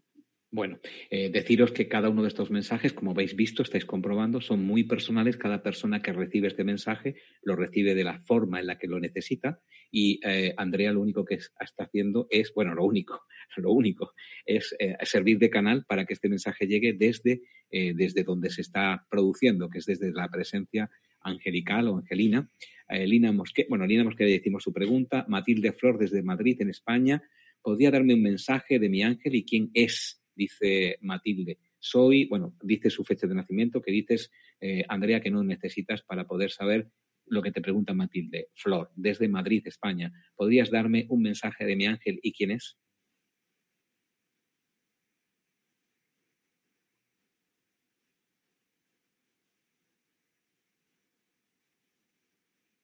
Bueno, 0.51 0.79
eh, 1.11 1.31
deciros 1.31 1.73
que 1.73 1.89
cada 1.89 2.09
uno 2.09 2.23
de 2.23 2.29
estos 2.29 2.53
mensajes, 2.53 2.93
como 2.93 3.11
habéis 3.11 3.35
visto, 3.35 3.65
estáis 3.65 3.85
comprobando, 3.85 4.41
son 4.41 4.65
muy 4.65 4.85
personales. 4.85 5.37
Cada 5.37 5.65
persona 5.65 6.01
que 6.01 6.13
recibe 6.13 6.47
este 6.47 6.63
mensaje 6.63 7.17
lo 7.43 7.57
recibe 7.57 7.97
de 7.97 8.05
la 8.05 8.21
forma 8.21 8.61
en 8.61 8.69
la 8.69 8.79
que 8.79 8.87
lo 8.87 9.01
necesita. 9.01 9.61
Y 9.95 10.19
eh, 10.27 10.53
Andrea 10.57 10.91
lo 10.91 11.01
único 11.01 11.25
que 11.25 11.35
está 11.37 11.85
haciendo 11.85 12.27
es, 12.29 12.53
bueno, 12.53 12.75
lo 12.75 12.85
único, 12.85 13.23
lo 13.57 13.71
único 13.71 14.13
es 14.45 14.75
eh, 14.81 14.97
servir 15.03 15.39
de 15.39 15.51
canal 15.51 15.85
para 15.87 16.05
que 16.05 16.15
este 16.15 16.29
mensaje 16.29 16.67
llegue 16.67 16.95
desde, 16.95 17.43
desde 17.71 18.23
donde 18.23 18.51
se 18.51 18.61
está 18.61 19.05
produciendo, 19.11 19.69
que 19.69 19.79
es 19.79 19.87
desde 19.87 20.13
la 20.13 20.29
presencia 20.29 20.89
angelical 21.21 21.89
o 21.89 21.97
angelina. 21.97 22.49
Lina 22.89 23.33
Mosque, 23.33 23.67
bueno, 23.69 23.85
Lina 23.85 24.05
Mosque 24.05 24.25
decimos 24.25 24.63
su 24.63 24.73
pregunta. 24.73 25.25
Matilde 25.29 25.73
Flor 25.73 25.99
desde 25.99 26.23
Madrid, 26.23 26.61
en 26.61 26.71
España. 26.71 27.21
¿Podría 27.61 27.91
darme 27.91 28.15
un 28.15 28.23
mensaje 28.23 28.79
de 28.79 28.89
mi 28.89 29.03
ángel 29.03 29.35
y 29.35 29.45
quién 29.45 29.71
es? 29.75 30.25
dice 30.35 30.99
Matilde. 31.01 31.59
Soy, 31.79 32.27
bueno, 32.27 32.55
dice 32.63 32.91
su 32.91 33.05
fecha 33.05 33.27
de 33.27 33.35
nacimiento, 33.35 33.83
que 33.83 33.93
dices, 33.93 34.31
eh, 34.61 34.85
Andrea, 34.89 35.21
que 35.21 35.31
no 35.31 35.45
necesitas 35.45 36.03
para 36.03 36.27
poder 36.27 36.51
saber 36.51 36.89
lo 37.27 37.43
que 37.43 37.53
te 37.53 37.61
pregunta 37.61 37.95
Matilde. 37.95 38.49
Flor, 38.55 38.91
desde 38.97 39.29
Madrid, 39.29 39.67
España, 39.67 40.13
¿podrías 40.37 40.71
darme 40.71 41.07
un 41.09 41.23
mensaje 41.23 41.65
de 41.65 41.77
mi 41.77 41.87
ángel 41.87 42.21
y 42.23 42.33
quién 42.33 42.51
es? 42.53 42.79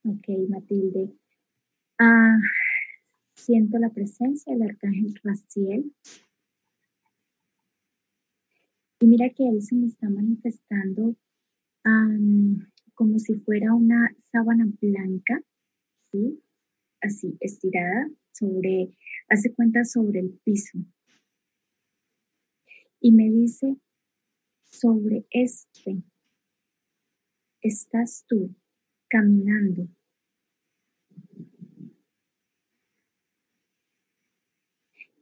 Ok, 0.04 0.28
Matilde. 0.48 1.12
Ah, 1.98 2.38
siento 3.34 3.78
la 3.78 3.90
presencia 3.90 4.52
del 4.52 4.70
arcángel 4.70 5.14
Raciel 5.22 5.92
y 9.00 9.06
mira 9.06 9.30
que 9.30 9.48
él 9.48 9.62
se 9.62 9.74
me 9.74 9.86
está 9.86 10.08
manifestando 10.08 11.16
como 13.00 13.18
si 13.18 13.34
fuera 13.34 13.72
una 13.72 14.14
sábana 14.30 14.66
blanca, 14.78 15.42
¿sí? 16.12 16.44
Así, 17.00 17.34
estirada 17.40 18.10
sobre, 18.30 18.92
hace 19.30 19.54
cuenta 19.54 19.86
sobre 19.86 20.20
el 20.20 20.38
piso. 20.44 20.78
Y 23.00 23.12
me 23.12 23.30
dice, 23.30 23.78
sobre 24.64 25.24
este 25.30 26.02
estás 27.62 28.26
tú 28.28 28.54
caminando. 29.08 29.88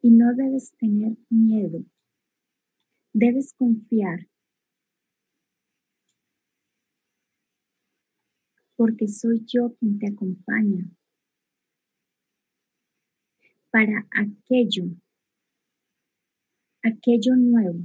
Y 0.03 0.11
no 0.11 0.35
debes 0.35 0.73
tener 0.79 1.17
miedo 1.31 1.85
debes 3.13 3.53
confiar 3.55 4.29
porque 8.79 9.09
soy 9.09 9.45
yo 9.45 9.75
quien 9.75 9.99
te 9.99 10.07
acompaña 10.07 10.89
para 13.73 14.07
aquello, 14.13 14.85
aquello 16.85 17.35
nuevo. 17.35 17.81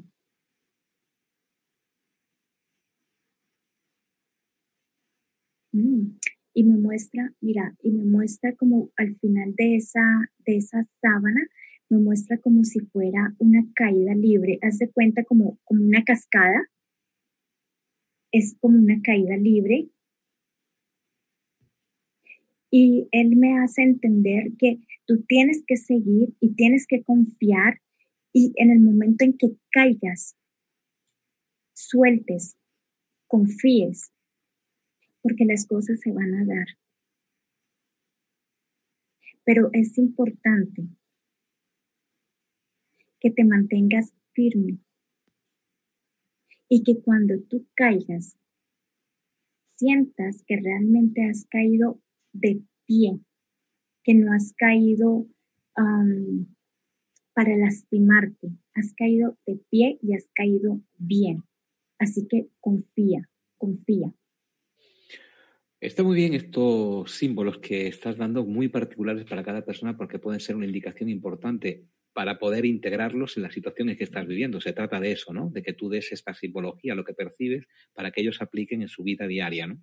Mm, 5.74 6.20
y 6.54 6.64
me 6.64 6.78
muestra, 6.78 7.34
mira, 7.41 7.76
y 7.82 7.91
me 7.91 8.06
muestra 8.06 8.56
como 8.56 8.91
al 8.96 9.16
final 9.16 9.56
de 9.56 9.78
esa, 9.78 10.00
de 10.46 10.58
esa 10.58 10.88
sábana, 11.02 11.41
me 11.89 11.98
muestra 11.98 12.38
como 12.38 12.64
si 12.64 12.82
fuera 12.82 13.34
una 13.39 13.66
caída 13.74 14.14
libre. 14.14 14.60
Haz 14.62 14.78
de 14.78 14.91
cuenta 14.91 15.24
como, 15.24 15.58
como 15.64 15.84
una 15.84 16.04
cascada. 16.04 16.70
Es 18.32 18.56
como 18.60 18.78
una 18.78 19.02
caída 19.02 19.38
libre 19.38 19.89
y 22.76 23.08
él 23.12 23.36
me 23.36 23.60
hace 23.60 23.84
entender 23.84 24.54
que 24.58 24.80
tú 25.06 25.24
tienes 25.28 25.64
que 25.68 25.78
seguir 25.78 26.34
y 26.40 26.56
tienes 26.56 26.88
que 26.88 27.04
confiar 27.04 27.80
y 28.34 28.52
en 28.56 28.72
el 28.72 28.80
momento 28.80 29.24
en 29.24 29.38
que 29.38 29.56
caigas, 29.70 30.36
sueltes, 31.74 32.58
confíes, 33.28 34.12
porque 35.22 35.46
las 35.46 35.68
cosas 35.68 36.00
se 36.00 36.12
van 36.12 36.34
a 36.34 36.46
dar. 36.46 36.66
Pero 39.44 39.70
es 39.72 39.96
importante 40.00 40.82
que 43.20 43.30
te 43.30 43.44
mantengas 43.44 44.16
firme 44.32 44.80
y 46.70 46.82
que 46.82 47.00
cuando 47.04 47.36
tú 47.44 47.68
caigas, 47.76 48.36
sientas 49.76 50.44
que 50.48 50.56
realmente 50.56 51.24
has 51.30 51.46
caído 51.46 52.03
de 52.34 52.62
pie, 52.86 53.20
que 54.04 54.14
no 54.14 54.34
has 54.34 54.54
caído 54.54 55.28
para 57.34 57.58
lastimarte, 57.58 58.50
has 58.76 58.94
caído 58.94 59.38
de 59.48 59.60
pie 59.70 59.98
y 60.02 60.14
has 60.14 60.28
caído 60.36 60.82
bien. 60.98 61.44
Así 61.98 62.28
que 62.28 62.50
confía, 62.60 63.30
confía. 63.58 64.14
Está 65.80 66.04
muy 66.04 66.16
bien 66.16 66.34
estos 66.34 67.12
símbolos 67.12 67.58
que 67.58 67.88
estás 67.88 68.18
dando, 68.18 68.46
muy 68.46 68.70
particulares 68.70 69.26
para 69.26 69.44
cada 69.44 69.66
persona, 69.66 69.98
porque 69.98 70.20
pueden 70.20 70.40
ser 70.40 70.56
una 70.56 70.66
indicación 70.66 71.10
importante 71.10 71.86
para 72.14 72.38
poder 72.40 72.66
integrarlos 72.66 73.36
en 73.36 73.44
las 73.44 73.54
situaciones 73.54 73.98
que 73.98 74.04
estás 74.04 74.26
viviendo. 74.28 74.62
Se 74.62 74.72
trata 74.72 75.00
de 75.00 75.12
eso, 75.12 75.34
¿no? 75.34 75.50
De 75.50 75.64
que 75.64 75.74
tú 75.74 75.90
des 75.90 76.12
esta 76.12 76.34
simbología, 76.34 76.96
lo 76.96 77.04
que 77.04 77.14
percibes, 77.14 77.66
para 77.94 78.12
que 78.12 78.22
ellos 78.22 78.42
apliquen 78.42 78.82
en 78.82 78.88
su 78.88 79.04
vida 79.04 79.28
diaria, 79.28 79.68
¿no? 79.68 79.82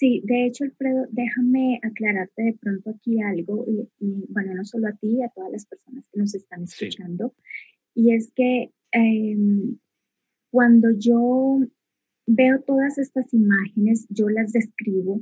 Sí, 0.00 0.22
de 0.24 0.46
hecho, 0.46 0.64
Alfredo, 0.64 1.06
déjame 1.10 1.78
aclararte 1.82 2.42
de 2.42 2.54
pronto 2.54 2.88
aquí 2.88 3.20
algo, 3.20 3.66
y, 3.68 4.24
bueno, 4.30 4.54
no 4.54 4.64
solo 4.64 4.88
a 4.88 4.96
ti, 4.96 5.22
a 5.22 5.28
todas 5.28 5.52
las 5.52 5.66
personas 5.66 6.08
que 6.08 6.18
nos 6.18 6.34
están 6.34 6.62
escuchando, 6.62 7.34
y 7.94 8.14
es 8.14 8.32
que 8.34 8.72
em, 8.92 9.76
cuando 10.50 10.88
yo 10.98 11.60
veo 12.26 12.62
todas 12.62 12.96
estas 12.96 13.34
imágenes, 13.34 14.06
yo 14.08 14.30
las 14.30 14.52
describo, 14.52 15.20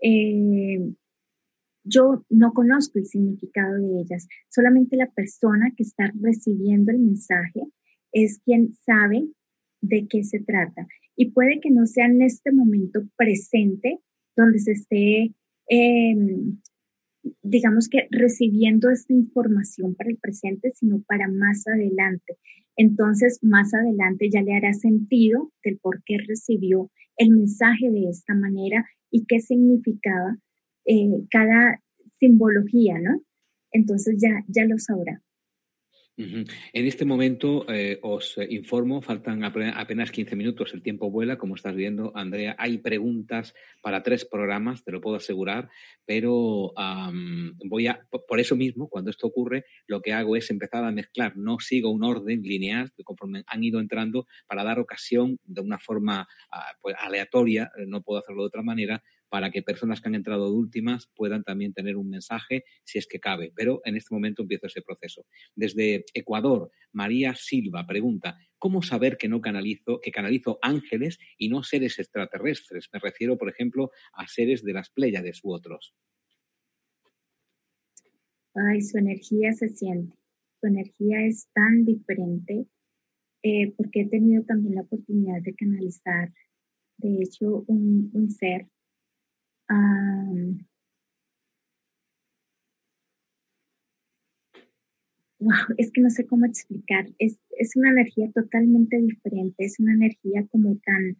em, 0.00 0.94
yo 1.84 2.24
no 2.30 2.54
conozco 2.54 2.98
el 2.98 3.04
significado 3.04 3.74
de 3.74 4.00
ellas, 4.00 4.28
solamente 4.48 4.96
la 4.96 5.10
persona 5.10 5.74
que 5.76 5.82
está 5.82 6.10
recibiendo 6.18 6.90
el 6.90 7.00
mensaje 7.00 7.64
es 8.12 8.40
quien 8.46 8.72
sabe 8.76 9.28
de 9.82 10.06
qué 10.08 10.24
se 10.24 10.40
trata. 10.40 10.86
Y 11.16 11.32
puede 11.32 11.60
que 11.60 11.70
no 11.70 11.84
sea 11.84 12.06
en 12.06 12.22
este 12.22 12.50
momento 12.50 13.02
presente 13.16 14.00
donde 14.36 14.58
se 14.58 14.72
esté, 14.72 15.34
em, 15.68 16.58
digamos 17.42 17.88
que 17.88 18.06
recibiendo 18.10 18.90
esta 18.90 19.12
información 19.12 19.94
para 19.94 20.10
el 20.10 20.18
presente, 20.18 20.72
sino 20.74 21.02
para 21.02 21.28
más 21.28 21.66
adelante. 21.66 22.36
Entonces, 22.76 23.38
más 23.42 23.72
adelante 23.74 24.28
ya 24.30 24.42
le 24.42 24.54
hará 24.54 24.72
sentido 24.74 25.50
del 25.64 25.78
por 25.78 26.02
qué 26.04 26.18
recibió 26.26 26.90
el 27.16 27.30
mensaje 27.30 27.90
de 27.90 28.08
esta 28.10 28.34
manera 28.34 28.86
y 29.10 29.24
qué 29.26 29.40
significaba 29.40 30.36
eh, 30.84 31.24
cada 31.30 31.80
simbología, 32.20 32.98
¿no? 33.00 33.22
Entonces 33.72 34.16
ya, 34.20 34.44
ya 34.48 34.64
lo 34.64 34.78
sabrá. 34.78 35.22
En 36.18 36.46
este 36.86 37.04
momento 37.04 37.66
eh, 37.68 37.98
os 38.00 38.38
eh, 38.38 38.46
informo, 38.48 39.02
faltan 39.02 39.44
apenas 39.44 40.10
15 40.10 40.34
minutos, 40.34 40.72
el 40.72 40.82
tiempo 40.82 41.10
vuela, 41.10 41.36
como 41.36 41.56
estás 41.56 41.74
viendo, 41.74 42.10
Andrea. 42.14 42.56
Hay 42.58 42.78
preguntas 42.78 43.54
para 43.82 44.02
tres 44.02 44.24
programas, 44.24 44.82
te 44.82 44.92
lo 44.92 45.02
puedo 45.02 45.16
asegurar, 45.16 45.68
pero 46.06 46.72
voy 47.66 47.86
a, 47.86 48.06
por 48.26 48.40
eso 48.40 48.56
mismo, 48.56 48.88
cuando 48.88 49.10
esto 49.10 49.26
ocurre, 49.26 49.66
lo 49.86 50.00
que 50.00 50.14
hago 50.14 50.36
es 50.36 50.50
empezar 50.50 50.84
a 50.84 50.90
mezclar, 50.90 51.36
no 51.36 51.58
sigo 51.60 51.90
un 51.90 52.02
orden 52.02 52.42
lineal, 52.42 52.92
conforme 53.04 53.44
han 53.46 53.62
ido 53.62 53.78
entrando, 53.78 54.26
para 54.46 54.64
dar 54.64 54.78
ocasión 54.78 55.38
de 55.44 55.60
una 55.60 55.78
forma 55.78 56.26
ah, 56.50 56.72
pues, 56.80 56.96
aleatoria, 56.98 57.70
eh, 57.76 57.84
no 57.86 58.02
puedo 58.02 58.20
hacerlo 58.20 58.42
de 58.42 58.48
otra 58.48 58.62
manera, 58.62 59.02
para 59.28 59.50
que 59.50 59.62
personas 59.62 60.00
que 60.00 60.08
han 60.08 60.14
entrado 60.14 60.46
de 60.46 60.56
últimas 60.56 61.08
puedan 61.14 61.42
también 61.42 61.72
tener 61.72 61.96
un 61.96 62.08
mensaje 62.08 62.64
si 62.84 62.98
es 62.98 63.06
que 63.06 63.20
cabe. 63.20 63.52
Pero 63.54 63.80
en 63.84 63.96
este 63.96 64.14
momento 64.14 64.42
empiezo 64.42 64.66
ese 64.66 64.82
proceso. 64.82 65.26
Desde 65.54 66.04
Ecuador, 66.14 66.70
María 66.92 67.34
Silva 67.34 67.86
pregunta, 67.86 68.38
¿cómo 68.58 68.82
saber 68.82 69.16
que 69.16 69.28
no 69.28 69.40
canalizo, 69.40 70.00
que 70.00 70.12
canalizo 70.12 70.58
ángeles 70.62 71.18
y 71.38 71.48
no 71.48 71.62
seres 71.62 71.98
extraterrestres? 71.98 72.88
Me 72.92 73.00
refiero, 73.00 73.36
por 73.36 73.48
ejemplo, 73.48 73.90
a 74.12 74.26
seres 74.28 74.62
de 74.62 74.72
las 74.72 74.90
Pléyades 74.90 75.40
u 75.42 75.52
otros. 75.52 75.94
Ay, 78.54 78.80
su 78.80 78.98
energía 78.98 79.52
se 79.52 79.68
siente. 79.68 80.16
Su 80.60 80.68
energía 80.68 81.26
es 81.26 81.48
tan 81.52 81.84
diferente 81.84 82.66
eh, 83.42 83.72
porque 83.76 84.02
he 84.02 84.08
tenido 84.08 84.44
también 84.44 84.76
la 84.76 84.80
oportunidad 84.82 85.42
de 85.42 85.54
canalizar, 85.54 86.32
de 86.96 87.18
hecho, 87.22 87.64
un 87.68 88.30
ser 88.30 88.66
wow, 95.38 95.74
es 95.76 95.90
que 95.92 96.00
no 96.00 96.10
sé 96.10 96.26
cómo 96.26 96.46
explicar. 96.46 97.06
Es, 97.18 97.38
una 97.74 97.90
energía 97.90 98.30
totalmente 98.32 98.98
diferente, 98.98 99.64
es 99.64 99.78
una 99.80 99.94
energía 99.94 100.46
como 100.50 100.76
tan, 100.84 101.16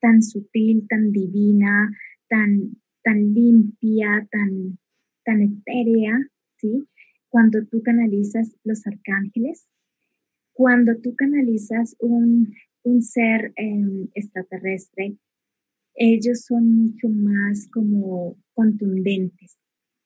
tan 0.00 0.22
sutil, 0.22 0.86
tan 0.88 1.12
divina, 1.12 1.90
tan, 2.28 2.76
tan 3.02 3.34
limpia, 3.34 4.28
tan, 4.30 4.78
tan 5.24 5.42
etérea, 5.42 6.18
¿sí? 6.56 6.88
Cuando 7.28 7.64
tú 7.66 7.82
canalizas 7.82 8.56
los 8.64 8.86
arcángeles, 8.86 9.68
cuando 10.52 10.96
tú 11.00 11.14
canalizas 11.14 11.96
un, 12.00 12.54
ser 13.00 13.52
em, 13.56 14.08
extraterrestre, 14.14 15.16
ellos 15.98 16.44
son 16.44 16.72
mucho 16.76 17.08
más 17.08 17.68
como 17.72 18.36
contundentes, 18.54 19.58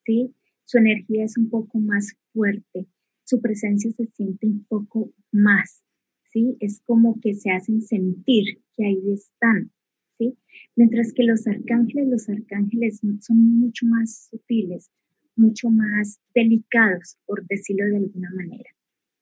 ¿sí? 0.07 0.35
Su 0.65 0.79
energía 0.79 1.25
es 1.25 1.37
un 1.37 1.51
poco 1.51 1.79
más 1.79 2.15
fuerte, 2.33 2.87
su 3.25 3.43
presencia 3.43 3.91
se 3.93 4.07
siente 4.07 4.47
un 4.47 4.65
poco 4.65 5.13
más, 5.31 5.85
¿sí? 6.33 6.57
Es 6.61 6.81
como 6.87 7.21
que 7.21 7.35
se 7.35 7.51
hacen 7.51 7.83
sentir 7.83 8.63
que 8.75 8.87
ahí 8.87 9.13
están, 9.13 9.71
¿sí? 10.17 10.39
Mientras 10.77 11.13
que 11.13 11.25
los 11.25 11.47
arcángeles, 11.47 12.09
los 12.09 12.29
arcángeles 12.29 13.01
son 13.21 13.61
mucho 13.61 13.85
más 13.85 14.29
sutiles, 14.31 14.91
mucho 15.37 15.69
más 15.69 16.21
delicados, 16.35 17.19
por 17.27 17.47
decirlo 17.47 17.85
de 17.85 17.99
alguna 17.99 18.31
manera. 18.35 18.71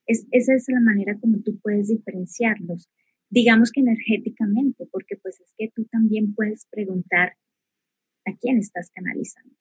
Es, 0.06 0.24
esa 0.30 0.54
es 0.54 0.66
la 0.68 0.80
manera 0.80 1.18
como 1.18 1.40
tú 1.40 1.58
puedes 1.60 1.88
diferenciarlos 1.88 2.88
digamos 3.30 3.70
que 3.70 3.80
energéticamente, 3.80 4.86
porque 4.90 5.16
pues 5.16 5.40
es 5.40 5.54
que 5.56 5.70
tú 5.74 5.84
también 5.90 6.34
puedes 6.34 6.66
preguntar 6.70 7.36
a 8.26 8.36
quién 8.36 8.58
estás 8.58 8.90
canalizando. 8.94 9.54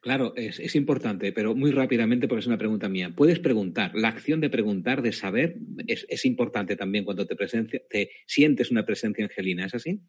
Claro, 0.00 0.34
es, 0.36 0.74
importante, 0.76 1.32
pero 1.32 1.54
muy 1.54 1.70
rápidamente, 1.70 2.28
porque 2.28 2.40
es 2.40 2.46
una 2.46 2.58
pregunta 2.58 2.90
mía. 2.90 3.14
Puedes 3.16 3.38
preguntar, 3.38 3.92
la 3.94 4.08
acción 4.08 4.40
de 4.40 4.50
preguntar, 4.50 5.00
de 5.00 5.12
saber, 5.12 5.56
es, 5.86 6.24
importante 6.26 6.76
también 6.76 7.04
cuando 7.04 7.26
te, 7.26 7.34
te 7.34 8.10
sientes 8.26 8.70
una 8.70 8.84
presencia 8.84 9.24
angelina, 9.24 9.64
¿es 9.64 9.74
así? 9.74 10.02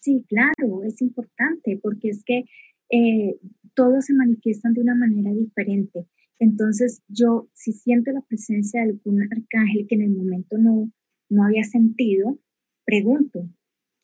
Sí, 0.00 0.24
claro, 0.28 0.84
es 0.84 1.00
importante, 1.00 1.78
porque 1.82 2.10
es 2.10 2.22
que 2.24 2.44
eh, 2.90 3.36
todos 3.74 4.04
se 4.04 4.14
manifiestan 4.14 4.74
de 4.74 4.82
una 4.82 4.94
manera 4.94 5.32
diferente. 5.32 6.06
Entonces, 6.38 7.02
yo, 7.08 7.48
si 7.54 7.72
siento 7.72 8.12
la 8.12 8.20
presencia 8.20 8.82
de 8.82 8.90
algún 8.90 9.22
arcángel 9.22 9.86
que 9.88 9.94
en 9.94 10.02
el 10.02 10.10
momento 10.10 10.58
no, 10.58 10.92
no 11.28 11.44
había 11.44 11.64
sentido, 11.64 12.38
pregunto, 12.84 13.48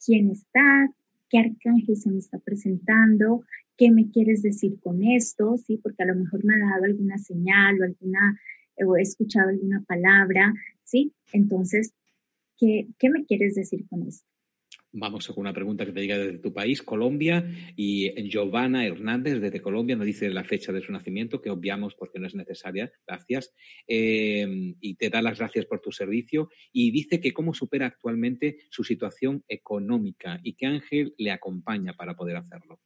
¿quién 0.04 0.30
está? 0.30 0.88
¿Qué 1.28 1.38
arcángel 1.38 1.96
se 1.96 2.10
me 2.10 2.18
está 2.18 2.38
presentando? 2.38 3.44
¿Qué 3.76 3.90
me 3.90 4.10
quieres 4.10 4.42
decir 4.42 4.78
con 4.80 5.02
esto? 5.02 5.56
Sí, 5.56 5.78
porque 5.82 6.02
a 6.02 6.06
lo 6.06 6.16
mejor 6.16 6.44
me 6.44 6.54
ha 6.54 6.58
dado 6.58 6.84
alguna 6.84 7.18
señal 7.18 7.80
o 7.80 7.84
alguna, 7.84 8.38
o 8.86 8.96
he 8.96 9.02
escuchado 9.02 9.48
alguna 9.48 9.82
palabra, 9.86 10.52
¿sí? 10.84 11.12
Entonces, 11.32 11.94
¿Qué, 12.62 12.86
¿Qué 12.96 13.10
me 13.10 13.24
quieres 13.24 13.56
decir 13.56 13.88
con 13.88 14.06
esto? 14.06 14.31
Vamos 14.94 15.26
con 15.26 15.38
una 15.38 15.54
pregunta 15.54 15.86
que 15.86 15.92
te 15.92 16.02
llega 16.02 16.18
desde 16.18 16.38
tu 16.38 16.52
país, 16.52 16.82
Colombia, 16.82 17.48
y 17.74 18.12
Giovanna 18.28 18.86
Hernández 18.86 19.40
desde 19.40 19.62
Colombia 19.62 19.96
nos 19.96 20.04
dice 20.04 20.28
la 20.28 20.44
fecha 20.44 20.70
de 20.70 20.82
su 20.82 20.92
nacimiento, 20.92 21.40
que 21.40 21.48
obviamos 21.48 21.94
porque 21.94 22.18
no 22.18 22.26
es 22.26 22.34
necesaria, 22.34 22.92
gracias, 23.06 23.54
eh, 23.88 24.74
y 24.80 24.94
te 24.96 25.08
da 25.08 25.22
las 25.22 25.38
gracias 25.38 25.64
por 25.64 25.80
tu 25.80 25.92
servicio, 25.92 26.50
y 26.72 26.90
dice 26.90 27.22
que 27.22 27.32
cómo 27.32 27.54
supera 27.54 27.86
actualmente 27.86 28.58
su 28.68 28.84
situación 28.84 29.42
económica 29.48 30.38
y 30.42 30.52
qué 30.52 30.66
ángel 30.66 31.14
le 31.16 31.30
acompaña 31.30 31.94
para 31.94 32.14
poder 32.14 32.36
hacerlo. 32.36 32.78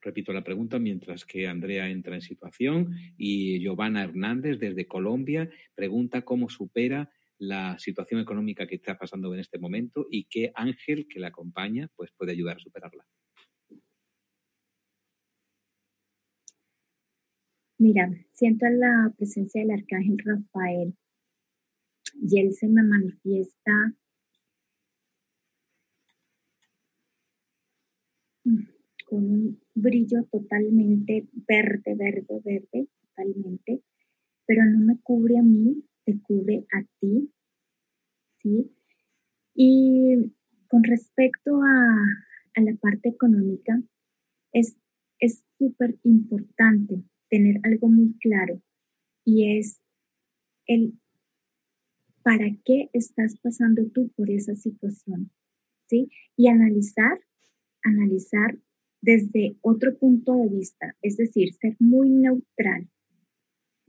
Repito 0.00 0.32
la 0.32 0.42
pregunta 0.42 0.80
mientras 0.80 1.24
que 1.24 1.46
Andrea 1.46 1.88
entra 1.88 2.14
en 2.14 2.22
situación. 2.22 2.94
Y 3.18 3.60
Giovanna 3.60 4.02
Hernández 4.02 4.58
desde 4.58 4.86
Colombia 4.86 5.50
pregunta 5.74 6.22
cómo 6.22 6.48
supera 6.48 7.10
la 7.40 7.78
situación 7.78 8.20
económica 8.20 8.66
que 8.66 8.74
está 8.76 8.98
pasando 8.98 9.32
en 9.32 9.40
este 9.40 9.58
momento 9.58 10.06
y 10.10 10.24
qué 10.24 10.52
ángel 10.54 11.06
que 11.08 11.18
la 11.18 11.28
acompaña 11.28 11.88
pues 11.96 12.12
puede 12.12 12.32
ayudar 12.32 12.58
a 12.58 12.60
superarla. 12.60 13.06
Mira, 17.78 18.10
siento 18.32 18.66
la 18.68 19.10
presencia 19.16 19.62
del 19.62 19.70
arcángel 19.70 20.18
Rafael 20.18 20.94
y 22.20 22.40
él 22.40 22.52
se 22.52 22.68
me 22.68 22.82
manifiesta 22.82 23.94
con 29.06 29.24
un 29.24 29.60
brillo 29.74 30.24
totalmente 30.30 31.26
verde, 31.32 31.94
verde, 31.94 32.40
verde, 32.44 32.88
totalmente, 33.00 33.82
pero 34.46 34.62
no 34.66 34.84
me 34.84 35.00
cubre 35.00 35.38
a 35.38 35.42
mí, 35.42 35.82
cubre 36.18 36.66
a 36.72 36.82
ti, 37.00 37.32
¿sí? 38.42 38.70
Y 39.54 40.32
con 40.68 40.84
respecto 40.84 41.60
a, 41.62 42.60
la 42.60 42.74
parte 42.76 43.08
económica, 43.08 43.80
es 44.52 44.76
súper 45.56 45.98
importante 46.02 47.02
tener 47.30 47.60
algo 47.62 47.88
muy 47.88 48.18
claro 48.18 48.60
y 49.24 49.58
es 49.58 49.80
el 50.66 50.98
para 52.22 52.46
qué 52.64 52.90
estás 52.92 53.38
pasando 53.40 53.86
tú 53.94 54.10
por 54.10 54.30
esa 54.30 54.54
situación, 54.54 55.30
¿sí? 55.86 56.10
Y 56.36 56.48
analizar, 56.48 57.18
analizar 57.82 58.58
desde 59.00 59.56
otro 59.62 59.96
punto 59.96 60.36
de 60.36 60.48
vista, 60.48 60.96
es 61.00 61.16
decir, 61.16 61.54
ser 61.54 61.76
muy 61.78 62.10
neutral 62.10 62.88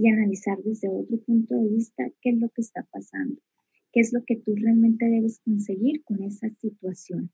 y 0.02 0.08
analizar 0.08 0.58
desde 0.64 0.90
otro 0.90 1.20
punto 1.20 1.54
de 1.54 1.70
vista 1.70 2.04
qué 2.22 2.32
es 2.32 2.40
lo 2.40 2.50
que 2.50 2.62
está 2.62 2.88
pasando, 2.92 3.40
qué 3.94 4.00
es 4.00 4.12
lo 4.12 4.24
que 4.26 4.36
tú 4.36 4.56
realmente 4.56 5.06
debes 5.06 5.40
conseguir 5.46 6.04
con 6.04 6.24
esa 6.24 6.50
situación. 6.60 7.32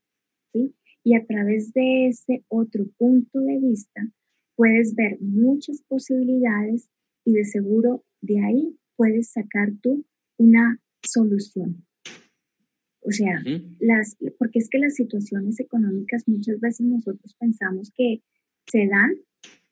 ¿sí? 0.51 0.75
Y 1.01 1.15
a 1.15 1.25
través 1.25 1.71
de 1.71 2.07
ese 2.07 2.43
otro 2.49 2.85
punto 2.97 3.39
de 3.39 3.57
vista 3.59 4.11
puedes 4.55 4.95
ver 4.95 5.17
muchas 5.21 5.81
posibilidades 5.87 6.89
y 7.23 7.35
de 7.35 7.45
seguro 7.45 8.03
de 8.19 8.43
ahí 8.43 8.77
puedes 8.97 9.31
sacar 9.31 9.71
tú 9.81 10.05
una 10.37 10.81
solución. 11.01 11.85
O 12.99 13.11
sea, 13.11 13.41
las, 13.79 14.17
porque 14.37 14.59
es 14.59 14.67
que 14.67 14.79
las 14.79 14.95
situaciones 14.95 15.57
económicas 15.61 16.27
muchas 16.27 16.59
veces 16.59 16.85
nosotros 16.85 17.33
pensamos 17.39 17.93
que 17.95 18.21
se 18.69 18.87
dan 18.87 19.11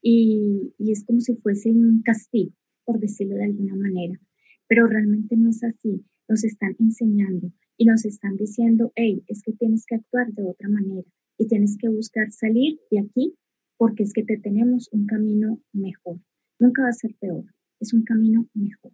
y, 0.02 0.74
y 0.78 0.94
es 0.94 1.04
como 1.04 1.20
si 1.20 1.36
fuese 1.36 1.72
un 1.72 2.02
castigo 2.02 2.54
por 2.86 3.00
decirlo 3.00 3.36
de 3.36 3.46
alguna 3.46 3.76
manera. 3.76 4.20
Pero 4.68 4.88
realmente 4.88 5.36
no 5.38 5.50
es 5.50 5.64
así. 5.64 6.06
Nos 6.28 6.44
están 6.44 6.76
enseñando 6.80 7.52
y 7.78 7.86
nos 7.86 8.06
están 8.06 8.36
diciendo, 8.38 8.92
hey, 8.96 9.24
es 9.28 9.42
que 9.44 9.54
tienes 9.54 9.86
que 9.86 9.96
actuar 9.96 10.32
de 10.32 10.44
otra 10.44 10.70
manera 10.70 11.08
y 11.38 11.48
tienes 11.48 11.78
que 11.80 11.90
buscar 11.90 12.32
salir 12.32 12.80
de 12.90 13.00
aquí 13.00 13.36
porque 13.78 14.04
es 14.04 14.14
que 14.14 14.24
te 14.24 14.38
tenemos 14.38 14.90
un 14.92 15.06
camino 15.06 15.62
mejor. 15.74 16.20
Nunca 16.60 16.84
va 16.84 16.90
a 16.90 16.94
ser 16.94 17.14
peor, 17.20 17.44
es 17.80 17.94
un 17.94 18.04
camino 18.04 18.48
mejor. 18.54 18.94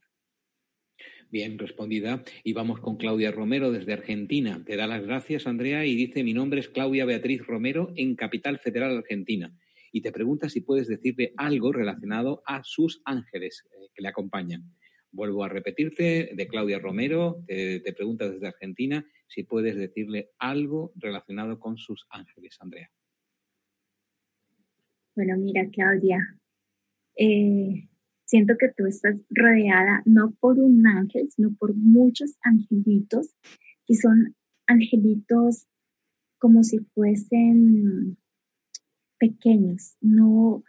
Bien, 1.32 1.58
respondida. 1.58 2.24
Y 2.44 2.52
vamos 2.52 2.82
con 2.82 2.98
Claudia 2.98 3.32
Romero 3.32 3.72
desde 3.72 3.94
Argentina. 3.94 4.64
Te 4.66 4.76
da 4.76 4.88
las 4.88 5.06
gracias, 5.06 5.48
Andrea, 5.48 5.86
y 5.86 5.96
dice, 5.96 6.26
mi 6.26 6.34
nombre 6.34 6.60
es 6.60 6.68
Claudia 6.68 7.06
Beatriz 7.06 7.46
Romero 7.46 7.94
en 7.96 8.16
Capital 8.16 8.60
Federal 8.60 8.98
Argentina 8.98 9.56
y 9.92 10.02
te 10.02 10.12
pregunta 10.12 10.50
si 10.50 10.62
puedes 10.62 10.88
decirle 10.88 11.34
algo 11.38 11.72
relacionado 11.72 12.42
a 12.46 12.64
sus 12.64 13.02
ángeles 13.06 13.64
eh, 13.72 13.90
que 13.94 14.02
le 14.02 14.08
acompañan. 14.08 14.64
Vuelvo 15.12 15.44
a 15.44 15.50
repetirte, 15.50 16.32
de 16.34 16.48
Claudia 16.48 16.80
Romero, 16.80 17.44
te, 17.46 17.82
te, 17.82 17.92
pregunta 17.92 18.30
desde 18.30 18.48
Argentina 18.48 19.06
si 19.28 19.44
puedes 19.44 19.76
decirle 19.76 20.30
algo 20.40 20.94
relacionado 20.96 21.60
con 21.60 21.78
sus 21.78 22.06
ángeles, 22.10 22.58
Andrea. 22.62 22.90
Bueno, 25.16 25.38
mira, 25.38 25.68
Claudia, 25.70 26.20
eh, 27.18 27.90
siento 28.24 28.56
que 28.58 28.70
tú 28.76 28.86
estás 28.86 29.16
rodeada 29.30 30.02
no 30.06 30.34
por 30.40 30.58
un 30.58 30.88
ángel, 30.88 31.30
sino 31.30 31.54
por 31.60 31.76
muchos 31.76 32.38
angelitos, 32.42 33.36
y 33.88 33.96
son 33.96 34.36
angelitos 34.68 35.68
como 36.40 36.64
si 36.64 36.80
fuesen 36.80 38.18
pequeños, 39.22 39.96
no, 40.02 40.64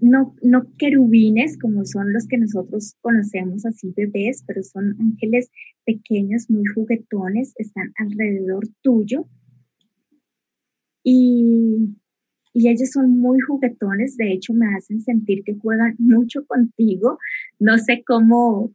no, 0.00 0.34
no 0.42 0.66
querubines 0.76 1.56
como 1.56 1.84
son 1.84 2.12
los 2.12 2.26
que 2.26 2.36
nosotros 2.36 2.96
conocemos 3.00 3.64
así 3.64 3.94
bebés, 3.96 4.42
pero 4.44 4.62
son 4.64 4.96
ángeles 5.00 5.50
pequeños, 5.86 6.50
muy 6.50 6.64
juguetones, 6.74 7.54
están 7.56 7.92
alrededor 7.96 8.64
tuyo. 8.82 9.26
Y, 11.04 11.96
y 12.52 12.68
ellos 12.68 12.90
son 12.90 13.18
muy 13.18 13.38
juguetones, 13.40 14.16
de 14.16 14.32
hecho 14.32 14.52
me 14.52 14.74
hacen 14.74 15.00
sentir 15.00 15.44
que 15.44 15.54
juegan 15.54 15.94
mucho 15.98 16.44
contigo. 16.46 17.18
No 17.60 17.78
sé 17.78 18.02
cómo, 18.04 18.74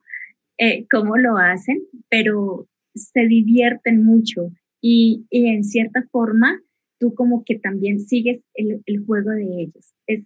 eh, 0.58 0.88
cómo 0.89 1.18
lo 1.18 1.38
hacen, 1.38 1.82
pero 2.10 2.68
se 2.95 3.28
divierten 3.28 4.06
mucho 4.06 4.52
y, 4.82 5.26
y 5.30 5.48
en 5.48 5.66
cierta 5.66 6.04
forma 6.12 6.62
tú 7.00 7.14
como 7.14 7.43
que 7.43 7.58
también 7.58 8.00
sigues 8.00 8.41
el, 8.54 8.82
juego 9.06 9.32
de 9.32 9.62
ellos. 9.62 9.93
Es, 10.08 10.26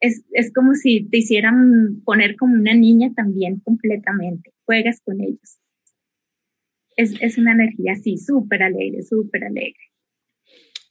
es, 0.00 0.52
como 0.52 0.74
si 0.74 1.08
te 1.08 1.18
hicieran 1.18 2.02
poner 2.04 2.36
como 2.36 2.54
una 2.54 2.74
niña 2.74 3.12
también 3.14 3.60
completamente, 3.60 4.52
juegas 4.64 5.00
con 5.00 5.20
ellos. 5.20 5.58
Es, 6.96 7.14
es 7.20 7.38
una 7.38 7.52
energía 7.52 7.92
así, 7.92 8.16
súper 8.16 8.62
alegre, 8.62 9.02
súper 9.02 9.44
alegre. 9.44 9.80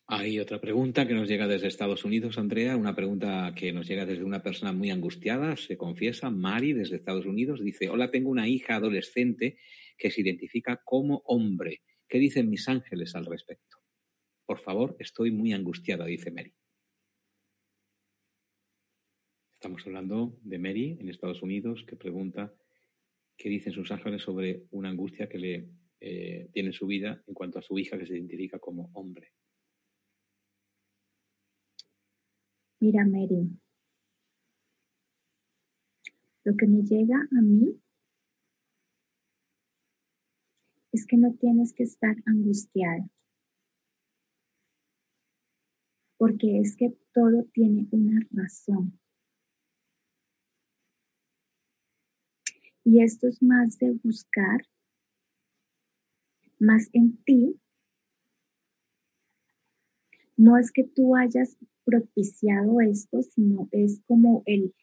Hay 0.08 0.38
otra 0.38 0.62
pregunta 0.62 1.08
que 1.08 1.16
nos 1.16 1.28
llega 1.28 1.48
desde 1.48 1.68
Estados 1.68 2.06
Unidos, 2.06 2.38
Andrea, 2.38 2.78
una 2.78 2.96
pregunta 2.96 3.52
que 3.56 3.74
nos 3.74 3.88
llega 3.88 4.06
desde 4.06 4.24
una 4.24 4.43
persona 4.43 4.72
muy 4.72 4.91
angustiada, 4.91 5.58
se 5.58 5.78
confiesa, 5.78 6.30
Mari, 6.30 6.74
desde 6.74 6.98
Estados 6.98 7.26
Unidos, 7.26 7.64
dice, 7.64 7.89
hola, 7.89 8.12
tengo 8.12 8.30
una 8.30 8.48
hija 8.48 8.76
adolescente 8.76 9.58
que 9.98 10.12
se 10.12 10.22
identifica 10.22 10.80
como 10.86 11.24
hombre. 11.26 11.82
¿Qué 12.08 12.20
dicen 12.20 12.52
mis 12.52 12.70
ángeles 12.70 13.16
al 13.16 13.26
respecto? 13.26 13.78
Por 14.46 14.60
favor, 14.60 14.96
estoy 15.00 15.32
muy 15.32 15.54
angustiada, 15.54 16.06
dice 16.06 16.32
Mary. 16.32 16.54
Estamos 19.56 19.86
hablando 19.88 20.38
de 20.43 20.60
Mary 20.60 20.98
en 21.00 21.10
Estados 21.10 21.41
Unidos 21.41 21.84
que 21.88 21.96
pregunta 21.96 22.54
qué 23.36 23.50
dicen 23.50 23.74
sus 23.74 23.91
ángeles 23.91 24.22
sobre 24.22 24.68
una 24.70 24.89
angustia 24.89 25.28
que 25.28 25.39
le 25.39 25.70
eh, 26.00 26.50
tiene 26.54 26.70
en 26.70 26.74
su 26.74 26.86
vida 26.86 27.24
en 27.26 27.34
cuanto 27.34 27.58
a 27.58 27.64
su 27.64 27.80
hija 27.80 27.98
que 27.98 28.06
se 28.06 28.14
identifica 28.14 28.60
como 28.60 28.91
hombre. 28.93 29.34
Mira, 32.80 33.04
Mary, 33.06 33.50
lo 36.43 36.56
que 36.56 36.68
me 36.68 36.84
llega 36.84 37.18
a 37.18 37.41
mí 37.41 37.82
es 40.91 41.08
que 41.08 41.18
no 41.18 41.34
tienes 41.34 41.74
que 41.74 41.84
estar 41.84 42.16
angustiada. 42.28 43.10
Porque 46.18 46.59
es 46.59 46.76
que 46.76 46.95
todo 47.13 47.43
tiene 47.53 47.88
una 47.91 48.26
razón. 48.32 48.99
Y 52.84 53.01
esto 53.01 53.28
es 53.28 53.41
más 53.41 53.78
de 53.80 53.91
buscar 54.03 54.61
más 56.59 56.89
en 56.93 57.18
ti. 57.24 57.59
No 60.38 60.57
es 60.57 60.72
que 60.72 60.84
tú 60.84 61.16
hayas 61.16 61.57
propiciado 61.84 62.82
esto, 62.82 63.22
sino 63.24 63.68
es 63.72 64.01
como 64.05 64.43
el 64.45 64.74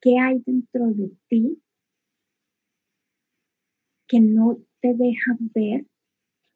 que 0.00 0.18
hay 0.18 0.42
dentro 0.46 0.86
de 0.86 1.12
ti 1.28 1.62
que 4.06 4.20
no 4.20 4.58
te 4.80 4.94
deja 4.94 5.36
ver 5.54 5.86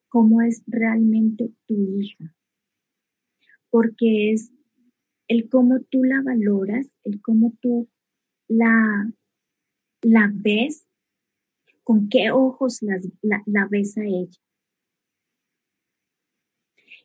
cómo 0.09 0.43
es 0.43 0.63
realmente 0.67 1.53
tu 1.67 1.75
hija 1.99 2.35
porque 3.75 4.31
es 4.31 4.53
el 5.27 5.49
cómo 5.49 5.81
tú 5.81 6.05
la 6.05 6.23
valoras, 6.23 6.93
el 7.03 7.21
cómo 7.21 7.59
tú 7.61 7.89
la, 8.47 9.13
la 10.01 10.31
ves 10.33 10.87
con 11.83 12.09
qué 12.09 12.31
ojos 12.31 12.79
la, 12.83 13.67
ves 13.69 13.99
a 13.99 14.05
ella. 14.05 14.39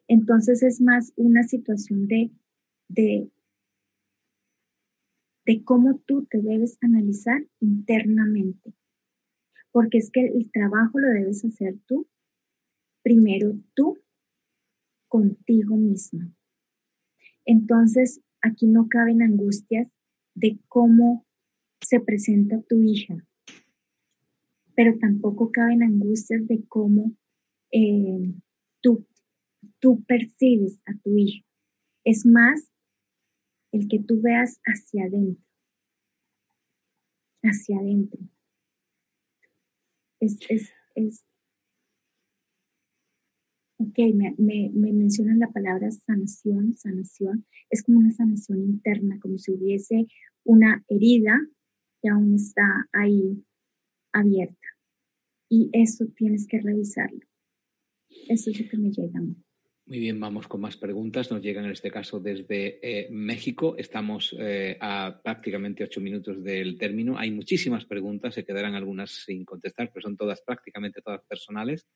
Entonces 0.07 0.61
es 0.61 0.79
más 0.79 1.11
una 1.15 1.41
situación 1.41 2.05
de, 2.07 2.29
de, 2.87 3.31
de 5.47 5.63
cómo 5.63 5.97
tú 6.05 6.27
te 6.29 6.39
debes 6.39 6.77
analizar 6.81 7.47
internamente. 7.59 8.75
Porque 9.71 9.97
es 9.97 10.11
que 10.11 10.23
el 10.23 10.51
trabajo 10.51 10.99
lo 10.99 11.07
debes 11.07 11.43
hacer 11.43 11.79
tú, 11.87 12.07
primero 13.01 13.55
tú, 13.73 13.97
contigo 15.07 15.75
mismo. 15.75 16.31
Entonces, 17.49 18.21
aquí 18.43 18.67
no 18.67 18.87
caben 18.89 19.23
angustias 19.23 19.91
de 20.35 20.59
cómo 20.67 21.25
se 21.81 21.99
presenta 21.99 22.61
tu 22.61 22.83
hija, 22.83 23.15
pero 24.75 24.99
tampoco 24.99 25.51
caben 25.51 25.81
angustias 25.81 26.47
de 26.47 26.63
cómo 26.67 27.17
eh, 27.71 28.35
tú, 28.81 29.07
tú 29.79 30.03
percibes 30.03 30.79
a 30.85 30.95
tu 30.99 31.17
hija. 31.17 31.43
Es 32.03 32.23
más 32.23 32.71
el 33.71 33.87
que 33.87 33.97
tú 33.97 34.21
veas 34.21 34.61
hacia 34.65 35.05
adentro, 35.05 35.43
hacia 37.41 37.79
adentro. 37.79 38.19
Es, 40.19 40.37
es, 40.49 40.71
es, 40.93 41.25
ok, 43.79 43.97
me, 44.13 44.35
me, 44.37 44.69
me, 44.73 44.91
mencionan 44.91 45.39
la 45.39 45.51
palabra 45.51 45.89
sanación, 45.89 46.75
sanación, 46.75 47.45
es 47.69 47.81
como 47.81 47.99
una 47.99 48.11
sanación 48.11 48.59
interna, 48.59 49.19
como 49.21 49.37
si 49.37 49.51
hubiese 49.51 50.05
una 50.43 50.83
herida 50.89 51.39
que 52.01 52.09
aún 52.09 52.35
está 52.35 52.87
ahí 52.91 53.43
abierta. 54.11 54.67
Y 55.49 55.69
eso 55.73 56.05
tienes 56.15 56.45
que 56.45 56.59
revisarlo. 56.59 57.21
Eso 58.27 58.51
es 58.51 58.61
lo 58.61 58.69
que 58.69 58.77
me 58.77 58.91
llega. 58.91 59.21
Muy 59.89 59.97
bien, 59.97 60.19
vamos 60.19 60.47
con 60.47 60.61
más 60.61 60.77
preguntas. 60.77 61.31
Nos 61.31 61.41
llegan 61.41 61.65
en 61.65 61.71
este 61.71 61.89
caso 61.89 62.19
desde 62.19 62.79
eh, 62.83 63.07
México. 63.09 63.75
Estamos 63.75 64.35
eh, 64.37 64.77
a 64.79 65.19
prácticamente 65.23 65.83
ocho 65.83 65.99
minutos 65.99 66.43
del 66.43 66.77
término. 66.77 67.17
Hay 67.17 67.31
muchísimas 67.31 67.85
preguntas, 67.85 68.35
se 68.35 68.45
quedarán 68.45 68.75
algunas 68.75 69.09
sin 69.09 69.45
contestar, 69.45 69.89
pero 69.91 70.03
son 70.03 70.15
todas 70.15 70.41
prácticamente 70.41 71.01
todas 71.01 71.23
personales. 71.23 71.87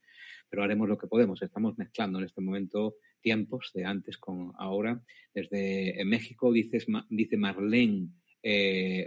Pero 0.54 0.62
haremos 0.62 0.88
lo 0.88 1.00
que 1.00 1.08
podemos. 1.08 1.42
Estamos 1.42 1.76
mezclando 1.80 2.20
en 2.20 2.26
este 2.26 2.40
momento 2.40 2.98
tiempos 3.22 3.72
de 3.74 3.86
antes 3.86 4.20
con 4.20 4.52
ahora. 4.60 5.02
Desde 5.34 6.00
eh, 6.00 6.06
México 6.06 6.52
dices, 6.52 6.86
dice 7.10 7.38
Marlene 7.38 8.10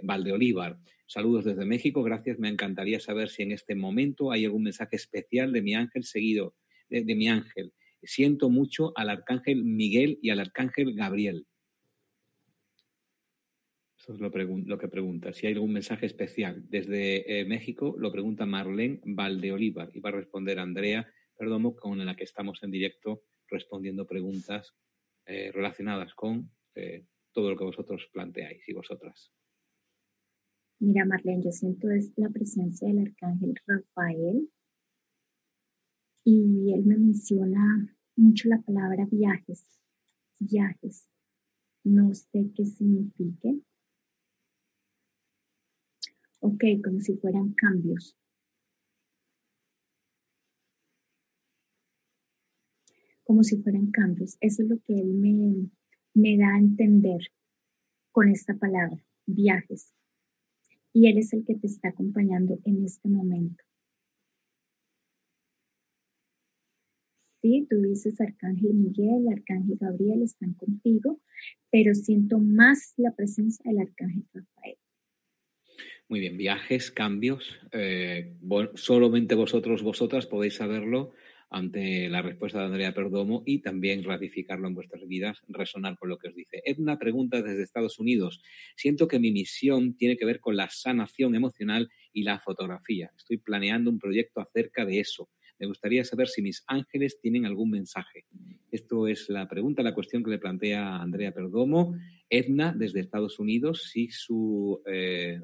Valdeolívar. 0.03 0.77
Saludos 1.07 1.45
desde 1.45 1.65
México. 1.65 2.03
Gracias. 2.03 2.41
Me 2.41 2.49
encantaría 2.49 2.99
saber 2.99 3.29
si 3.29 3.45
en 3.45 3.53
este 3.53 3.77
momento 3.77 4.33
hay 4.33 4.45
algún 4.45 4.65
mensaje 4.65 4.97
especial 4.97 5.53
de 5.53 5.63
mi 5.63 5.77
ángel 5.77 6.03
seguido 6.03 6.57
de 6.89 7.15
mi 7.15 7.29
ángel 7.29 7.73
siento 8.07 8.49
mucho 8.51 8.93
al 8.97 9.11
arcángel 9.11 9.65
Miguel 9.65 10.19
y 10.23 10.31
al 10.31 10.41
arcángel 10.41 10.95
Gabriel. 10.95 11.47
Eso 13.99 14.15
es 14.15 14.21
lo, 14.21 14.31
que 14.79 14.89
pregunta. 14.89 15.33
Si 15.33 15.47
hay 15.47 15.55
algún 15.55 15.73
mensaje 15.73 16.07
especial. 16.07 16.65
Desde 16.69 17.41
eh, 17.41 17.45
México 17.45 17.97
lo 17.99 18.13
pregunta 18.13 18.47
Marlene 18.47 19.01
Valdeolívar 19.05 19.91
y 19.95 20.01
va 20.01 20.11
a 20.11 20.13
responder 20.13 20.61
Andrea 20.61 21.13
Perdomo, 21.37 21.77
con 21.77 22.05
la 22.05 22.17
que 22.17 22.25
estamos 22.25 22.63
en 22.63 22.71
directo 22.71 23.23
respondiendo 23.49 24.07
preguntas 24.07 24.75
eh, 25.27 25.51
relacionadas 25.53 26.15
con 26.15 26.51
eh, 26.75 27.07
todo 27.33 27.51
lo 27.51 27.57
que 27.57 27.65
vosotros 27.65 28.09
planteáis 28.13 28.69
y 28.69 28.73
vosotras. 28.73 29.33
Mira, 30.79 31.05
Marlene, 31.05 31.45
yo 31.45 31.53
siento 31.53 31.91
es 31.91 32.13
la 32.17 32.29
presencia 32.29 32.89
del 32.89 33.07
arcángel 33.07 33.55
Rafael 33.67 34.51
y 36.25 36.73
él 36.75 36.85
me 36.85 36.99
menciona 36.99 37.97
mucho 38.17 38.49
la 38.49 38.61
palabra 38.61 39.07
viajes, 39.11 39.81
viajes. 40.39 41.09
No 41.85 42.13
sé 42.15 42.51
qué 42.55 42.65
signifique. 42.65 43.61
Ok, 46.41 46.65
como 46.85 47.01
si 47.01 47.17
fueran 47.17 47.53
cambios. 47.55 48.17
Como 53.27 53.43
si 53.43 53.57
fueran 53.59 53.91
cambios. 53.91 54.39
Eso 54.41 54.63
es 54.63 54.69
lo 54.69 54.79
que 54.79 54.95
él 54.95 55.15
me, 55.15 55.69
me 56.15 56.39
da 56.39 56.55
a 56.55 56.59
entender 56.59 57.21
con 58.13 58.31
esta 58.31 58.55
palabra, 58.55 59.05
viajes. 59.27 59.93
Y 60.93 61.09
él 61.09 61.19
es 61.19 61.35
el 61.35 61.45
que 61.45 61.57
te 61.57 61.67
está 61.67 61.89
acompañando 61.89 62.59
en 62.65 62.85
este 62.85 63.09
momento. 63.09 63.63
tú 67.69 67.81
dices 67.83 68.21
Arcángel 68.21 68.75
Miguel, 68.75 69.29
Arcángel 69.33 69.77
Gabriel 69.81 70.23
están 70.23 70.55
contigo, 70.55 71.21
pero 71.71 71.95
siento 71.95 72.39
más 72.39 72.95
la 72.97 73.15
presencia 73.15 73.71
del 73.71 73.81
Arcángel 73.81 74.25
Rafael. 74.33 74.77
Muy 76.09 76.21
bien, 76.21 76.37
viajes, 76.37 76.91
cambios, 76.91 77.59
eh, 77.73 78.33
solamente 78.75 79.35
vosotros, 79.35 79.83
vosotras 79.83 80.27
podéis 80.27 80.55
saberlo 80.55 81.13
ante 81.57 82.11
la 82.11 82.21
respuesta 82.21 82.59
de 82.59 82.67
Andrea 82.67 82.93
Perdomo 82.93 83.43
y 83.47 83.61
también 83.61 84.05
ratificarlo 84.05 84.69
en 84.69 84.75
vuestras 84.75 85.07
vidas, 85.09 85.43
resonar 85.49 85.97
con 85.97 86.11
lo 86.11 86.19
que 86.19 86.29
os 86.29 86.35
dice. 86.35 86.61
Edna 86.65 86.99
pregunta 86.99 87.41
desde 87.41 87.63
Estados 87.63 87.99
Unidos. 87.99 88.43
Siento 88.77 89.09
que 89.09 89.19
mi 89.19 89.33
misión 89.33 89.97
tiene 89.97 90.19
que 90.19 90.27
ver 90.27 90.41
con 90.41 90.55
la 90.55 90.69
sanación 90.69 91.35
emocional 91.35 91.89
y 92.13 92.25
la 92.25 92.41
fotografía. 92.41 93.11
Estoy 93.17 93.39
planeando 93.39 93.91
un 93.91 93.99
proyecto 93.99 94.41
acerca 94.41 94.85
de 94.85 95.01
eso. 95.01 95.31
Me 95.59 95.67
gustaría 95.67 96.05
saber 96.05 96.29
si 96.29 96.43
mis 96.43 96.63
ángeles 96.67 97.19
tienen 97.23 97.47
algún 97.47 97.71
mensaje. 97.71 98.27
Esto 98.71 99.09
es 99.09 99.31
la 99.31 99.49
pregunta, 99.49 99.83
la 99.83 99.95
cuestión 99.95 100.23
que 100.23 100.33
le 100.33 100.39
plantea 100.39 100.97
Andrea 100.97 101.33
Perdomo. 101.33 101.97
Edna, 102.29 102.75
desde 102.77 103.01
Estados 103.01 103.39
Unidos, 103.39 103.89
si 103.91 104.11
su 104.11 104.83
eh, 104.85 105.41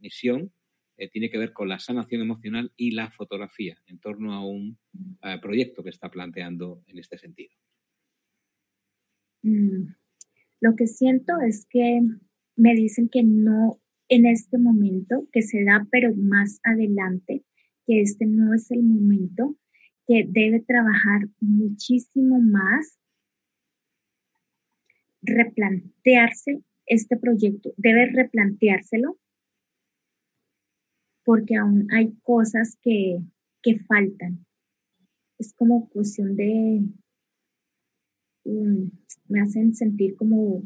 misión 0.00 0.50
eh, 1.02 1.08
tiene 1.10 1.30
que 1.30 1.38
ver 1.38 1.52
con 1.52 1.68
la 1.68 1.80
sanación 1.80 2.20
emocional 2.20 2.72
y 2.76 2.92
la 2.92 3.10
fotografía 3.10 3.76
en 3.86 3.98
torno 3.98 4.34
a 4.34 4.46
un 4.46 4.78
eh, 5.24 5.36
proyecto 5.42 5.82
que 5.82 5.90
está 5.90 6.08
planteando 6.08 6.84
en 6.86 6.98
este 7.00 7.18
sentido. 7.18 7.50
Mm, 9.42 9.94
lo 10.60 10.76
que 10.76 10.86
siento 10.86 11.32
es 11.44 11.66
que 11.68 12.02
me 12.54 12.74
dicen 12.74 13.08
que 13.08 13.24
no 13.24 13.80
en 14.08 14.26
este 14.26 14.58
momento, 14.58 15.26
que 15.32 15.42
se 15.42 15.64
da, 15.64 15.88
pero 15.90 16.14
más 16.14 16.60
adelante, 16.62 17.42
que 17.84 18.02
este 18.02 18.26
no 18.26 18.54
es 18.54 18.70
el 18.70 18.84
momento, 18.84 19.56
que 20.06 20.24
debe 20.28 20.60
trabajar 20.60 21.22
muchísimo 21.40 22.40
más, 22.40 23.00
replantearse 25.20 26.62
este 26.86 27.16
proyecto, 27.16 27.74
debe 27.76 28.06
replanteárselo 28.06 29.18
porque 31.24 31.56
aún 31.56 31.88
hay 31.92 32.12
cosas 32.22 32.76
que, 32.82 33.20
que 33.62 33.78
faltan. 33.80 34.44
Es 35.38 35.52
como 35.54 35.88
cuestión 35.88 36.36
de, 36.36 36.82
mm, 38.44 38.84
me 39.28 39.40
hacen 39.40 39.74
sentir 39.74 40.16
como, 40.16 40.62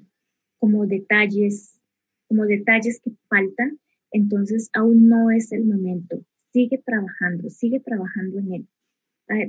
como 0.58 0.86
detalles, 0.86 1.80
como 2.28 2.44
detalles 2.44 3.00
que 3.00 3.12
faltan, 3.28 3.78
entonces 4.12 4.70
aún 4.72 5.08
no 5.08 5.30
es 5.30 5.52
el 5.52 5.64
momento 5.64 6.24
sigue 6.56 6.78
trabajando, 6.78 7.50
sigue 7.50 7.80
trabajando 7.80 8.38
en 8.38 8.52
él. 8.54 8.68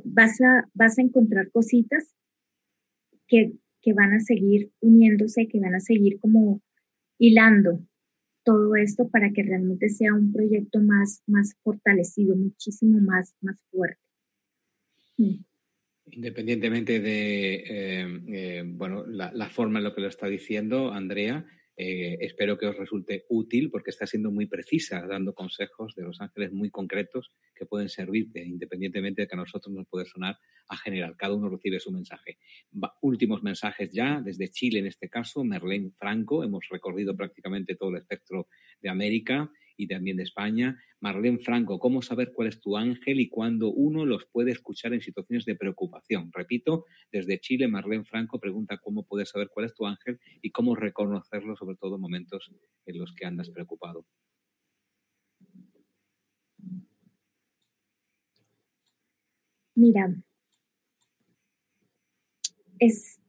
Vas 0.03 0.41
a, 0.41 0.67
vas 0.73 0.99
a 0.99 1.01
encontrar 1.01 1.49
cositas 1.51 2.13
que, 3.27 3.53
que 3.81 3.93
van 3.93 4.11
a 4.11 4.19
seguir 4.19 4.73
uniéndose, 4.81 5.47
que 5.47 5.61
van 5.61 5.73
a 5.73 5.79
seguir 5.79 6.19
como 6.19 6.61
hilando 7.17 7.79
todo 8.47 8.77
esto 8.77 9.09
para 9.09 9.33
que 9.33 9.43
realmente 9.43 9.89
sea 9.89 10.13
un 10.13 10.31
proyecto 10.31 10.79
más, 10.79 11.21
más 11.27 11.53
fortalecido, 11.63 12.33
muchísimo 12.33 12.97
más, 13.01 13.35
más 13.41 13.61
fuerte. 13.69 14.01
Mm. 15.17 15.43
Independientemente 16.11 17.01
de 17.01 17.55
eh, 17.55 18.21
eh, 18.29 18.63
bueno, 18.65 19.05
la, 19.05 19.33
la, 19.33 19.49
forma 19.49 19.79
en 19.79 19.83
lo 19.83 19.93
que 19.93 19.99
lo 19.99 20.07
está 20.07 20.27
diciendo 20.27 20.93
Andrea, 20.93 21.45
eh, 21.79 22.17
espero 22.21 22.57
que 22.57 22.65
os 22.65 22.75
resulte 22.75 23.25
útil 23.29 23.69
porque 23.69 23.91
está 23.91 24.07
siendo 24.07 24.31
muy 24.31 24.47
precisa, 24.47 25.05
dando 25.07 25.33
consejos 25.35 25.93
de 25.95 26.03
los 26.03 26.19
ángeles 26.19 26.51
muy 26.51 26.71
concretos 26.71 27.31
que 27.53 27.67
pueden 27.67 27.87
servirte, 27.87 28.43
independientemente 28.43 29.21
de 29.21 29.27
que 29.27 29.35
a 29.35 29.37
nosotros 29.37 29.73
nos 29.73 29.87
puede 29.87 30.05
sonar 30.05 30.37
a 30.69 30.77
general. 30.77 31.15
Cada 31.17 31.35
uno 31.35 31.49
recibe 31.49 31.79
su 31.79 31.91
mensaje. 31.91 32.39
últimos 33.01 33.43
mensajes 33.43 33.91
ya, 33.93 34.21
desde 34.21 34.49
Chile 34.49 34.79
en 34.79 34.87
este 34.87 35.07
caso, 35.07 35.43
Merlén 35.43 35.93
Franco. 35.93 36.43
Hemos 36.43 36.65
recorrido 36.69 37.15
prácticamente 37.15 37.75
todo 37.75 37.91
el 37.91 37.97
espectro 37.97 38.47
de 38.81 38.89
América 38.89 39.51
y 39.77 39.87
también 39.87 40.17
de 40.17 40.23
España. 40.23 40.81
Marlene 40.99 41.39
Franco, 41.39 41.79
¿cómo 41.79 42.01
saber 42.01 42.33
cuál 42.33 42.49
es 42.49 42.59
tu 42.59 42.75
ángel 42.75 43.19
y 43.19 43.29
cuándo 43.29 43.71
uno 43.71 44.05
los 44.05 44.25
puede 44.25 44.51
escuchar 44.51 44.93
en 44.93 45.01
situaciones 45.01 45.45
de 45.45 45.55
preocupación? 45.55 46.31
Repito, 46.33 46.85
desde 47.11 47.39
Chile, 47.39 47.67
Marlene 47.67 48.03
Franco 48.03 48.39
pregunta 48.39 48.79
cómo 48.79 49.05
puedes 49.05 49.29
saber 49.29 49.49
cuál 49.53 49.67
es 49.67 49.75
tu 49.75 49.85
ángel 49.85 50.19
y 50.41 50.51
cómo 50.51 50.75
reconocerlo, 50.75 51.55
sobre 51.55 51.77
todo 51.77 51.95
en 51.95 52.01
momentos 52.01 52.51
en 52.85 52.97
los 52.97 53.13
que 53.13 53.25
andas 53.25 53.49
preocupado. 53.51 54.05
Mira, 59.75 60.11
es 62.79 63.19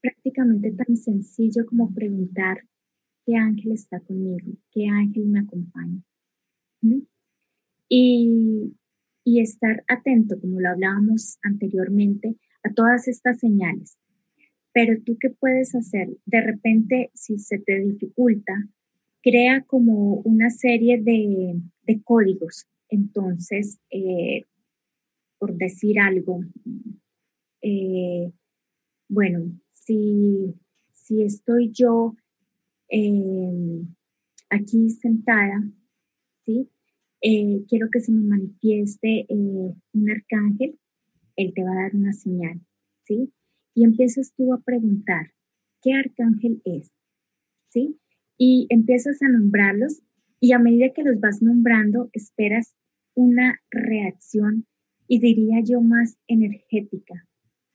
prácticamente 0.00 0.70
tan 0.72 0.96
sencillo 0.96 1.66
como 1.66 1.92
preguntar 1.92 2.62
ángel 3.36 3.72
está 3.72 4.00
conmigo, 4.00 4.52
qué 4.70 4.86
ángel 4.86 5.26
me 5.26 5.40
acompaña. 5.40 6.00
Y, 7.88 8.74
y 9.24 9.40
estar 9.40 9.84
atento, 9.88 10.40
como 10.40 10.60
lo 10.60 10.68
hablábamos 10.70 11.38
anteriormente, 11.42 12.36
a 12.62 12.72
todas 12.72 13.08
estas 13.08 13.38
señales. 13.38 13.98
Pero 14.72 15.00
tú 15.04 15.16
qué 15.20 15.30
puedes 15.30 15.74
hacer? 15.74 16.08
De 16.26 16.40
repente, 16.40 17.10
si 17.14 17.38
se 17.38 17.58
te 17.58 17.80
dificulta, 17.80 18.52
crea 19.22 19.62
como 19.62 20.14
una 20.24 20.50
serie 20.50 21.00
de, 21.02 21.60
códigos. 22.04 22.66
Entonces, 22.88 23.80
eh, 23.90 24.44
por 25.38 25.56
decir 25.56 25.98
algo, 25.98 26.40
eh, 27.62 28.32
bueno, 29.08 29.60
si, 29.72 30.54
si 30.92 31.22
estoy 31.22 31.70
yo 31.72 32.14
eh, 32.90 33.84
aquí 34.50 34.90
sentada, 34.90 35.62
¿sí? 36.44 36.68
quiero 37.68 37.88
que 37.92 38.00
se 38.00 38.12
me 38.12 38.22
manifieste 38.22 39.26
un 39.28 40.10
arcángel, 40.10 40.78
él 41.36 41.52
te 41.54 41.62
va 41.62 41.72
a 41.72 41.82
dar 41.82 41.94
una 41.94 42.12
señal, 42.12 42.60
¿sí? 43.04 43.32
Y 43.74 43.84
empiezas 43.84 44.32
tú 44.34 44.52
a 44.52 44.60
preguntar, 44.60 45.32
¿qué 45.82 45.92
arcángel 45.92 46.60
es? 46.64 46.92
¿Sí? 47.68 47.98
Y 48.36 48.66
empiezas 48.70 49.22
a 49.22 49.28
nombrarlos 49.28 50.02
y 50.40 50.52
a 50.52 50.58
medida 50.58 50.92
que 50.92 51.02
los 51.02 51.20
vas 51.20 51.42
nombrando, 51.42 52.10
esperas 52.12 52.74
una 53.14 53.60
reacción 53.70 54.66
y 55.06 55.20
diría 55.20 55.60
yo 55.62 55.80
más 55.80 56.16
energética, 56.26 57.26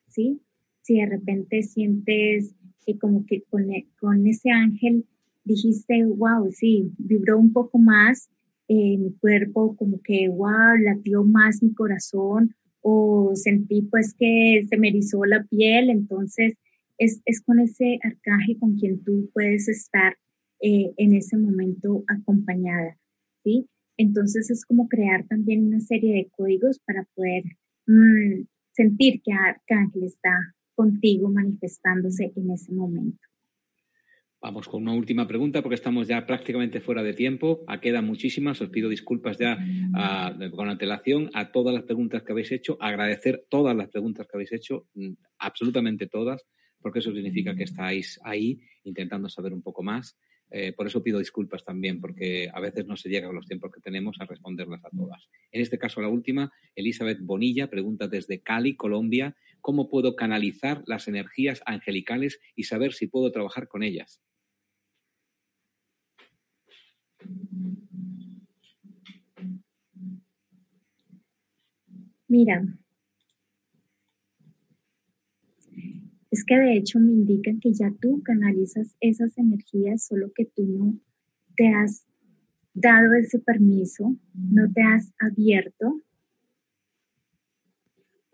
¿sí? 0.08 0.42
Si 0.82 0.96
de 1.00 1.06
repente 1.06 1.62
sientes 1.64 2.56
que 2.86 2.98
como 2.98 3.26
que 3.26 3.44
con, 3.50 3.72
e, 3.72 3.88
con 4.00 4.26
ese 4.28 4.52
ángel 4.52 5.06
dijiste, 5.44 6.06
wow, 6.06 6.52
sí, 6.52 6.92
vibró 6.98 7.40
un 7.40 7.54
poco 7.54 7.78
más 7.78 8.30
eh, 8.68 8.98
mi 8.98 9.14
cuerpo, 9.14 9.76
como 9.76 10.02
que, 10.02 10.28
wow, 10.28 10.78
latió 10.82 11.24
más 11.24 11.62
mi 11.62 11.74
corazón, 11.74 12.56
o 12.82 13.32
sentí 13.36 13.84
pues 13.84 14.14
que 14.14 14.66
se 14.70 14.78
me 14.78 14.90
erizó 14.90 15.24
la 15.26 15.44
piel, 15.44 15.90
entonces 15.90 16.54
es, 16.98 17.22
con 17.46 17.60
ese 17.60 18.00
arcángel 18.04 18.58
con 18.60 18.78
quien 18.78 19.04
tú 19.04 19.30
puedes 19.34 19.68
estar 19.68 20.16
eh, 20.62 20.92
en 20.98 21.14
ese 21.14 21.38
momento 21.38 22.04
acompañada, 22.08 22.98
¿sí? 23.44 23.68
Entonces 23.98 24.50
es 24.50 24.66
como 24.66 24.88
crear 24.88 25.26
también 25.28 25.66
una 25.66 25.80
serie 25.80 26.14
de 26.14 26.30
códigos 26.36 26.80
para 26.80 27.08
poder 27.16 27.44
mm, 27.88 28.46
sentir 28.72 29.22
que 29.24 29.32
Arcángel 29.32 30.04
está 30.04 30.55
contigo 30.76 31.30
manifestándose 31.30 32.32
en 32.36 32.52
ese 32.52 32.74
momento. 32.74 33.20
Vamos 34.42 34.68
con 34.68 34.84
una 34.84 34.94
última 34.94 35.28
pregunta 35.28 35.64
porque 35.64 35.74
estamos 35.74 36.08
ya 36.08 36.24
prácticamente 36.24 36.80
fuera 36.80 37.02
de 37.02 37.14
tiempo. 37.14 37.64
A 37.66 37.82
quedan 37.82 38.06
muchísimas. 38.06 38.62
Os 38.62 38.70
pido 38.70 38.90
disculpas 38.90 39.40
ya 39.40 39.58
con 40.52 40.70
antelación 40.70 41.32
a 41.34 41.52
todas 41.52 41.74
las 41.74 41.84
preguntas 41.84 42.22
que 42.22 42.32
habéis 42.32 42.52
hecho. 42.52 42.78
Agradecer 42.80 43.46
todas 43.50 43.76
las 43.76 43.90
preguntas 43.90 44.28
que 44.28 44.38
habéis 44.38 44.52
hecho, 44.52 44.88
mm, 44.94 45.14
absolutamente 45.40 46.06
todas, 46.06 46.46
porque 46.80 47.00
eso 47.00 47.12
significa 47.12 47.56
que 47.56 47.64
estáis 47.64 48.20
ahí 48.24 48.60
intentando 48.84 49.30
saber 49.30 49.52
un 49.52 49.64
poco 49.64 49.82
más. 49.82 50.16
Eh, 50.52 50.74
por 50.74 50.86
eso 50.86 51.02
pido 51.02 51.18
disculpas 51.18 51.66
también, 51.66 52.00
porque 52.00 52.48
a 52.54 52.60
veces 52.60 52.86
no 52.86 52.96
se 52.96 53.10
llega 53.10 53.28
con 53.28 53.36
los 53.36 53.48
tiempos 53.48 53.72
que 53.74 53.82
tenemos 53.82 54.18
a 54.20 54.26
responderlas 54.26 54.86
a 54.86 54.90
todas. 54.96 55.28
En 55.52 55.62
este 55.62 55.80
caso, 55.80 56.02
la 56.02 56.08
última, 56.08 56.52
Elizabeth 56.76 57.20
Bonilla 57.22 57.68
pregunta 57.68 58.08
desde 58.08 58.42
Cali, 58.42 58.76
Colombia, 58.76 59.36
¿cómo 59.66 59.90
puedo 59.90 60.16
canalizar 60.16 60.84
las 60.86 61.08
energías 61.08 61.64
angelicales 61.66 62.40
y 62.56 62.66
saber 62.66 62.94
si 62.94 63.08
puedo 63.08 63.32
trabajar 63.32 63.68
con 63.68 63.82
ellas? 63.82 64.22
Mira, 72.28 72.64
es 76.30 76.46
que 76.46 76.60
de 76.60 76.78
hecho 76.78 77.00
me 77.00 77.14
indican 77.14 77.60
que 77.60 77.74
ya 77.74 77.92
tú 78.00 78.22
canalizas 78.22 78.96
esas 79.00 79.36
energías, 79.40 80.06
solo 80.06 80.32
que 80.36 80.46
tú 80.46 80.64
no 80.68 81.00
te 81.56 81.70
has 81.70 82.06
dado 82.76 83.16
ese 83.16 83.40
permiso, 83.40 84.16
no 84.36 84.72
te 84.72 84.84
has 84.84 85.12
abierto, 85.20 86.04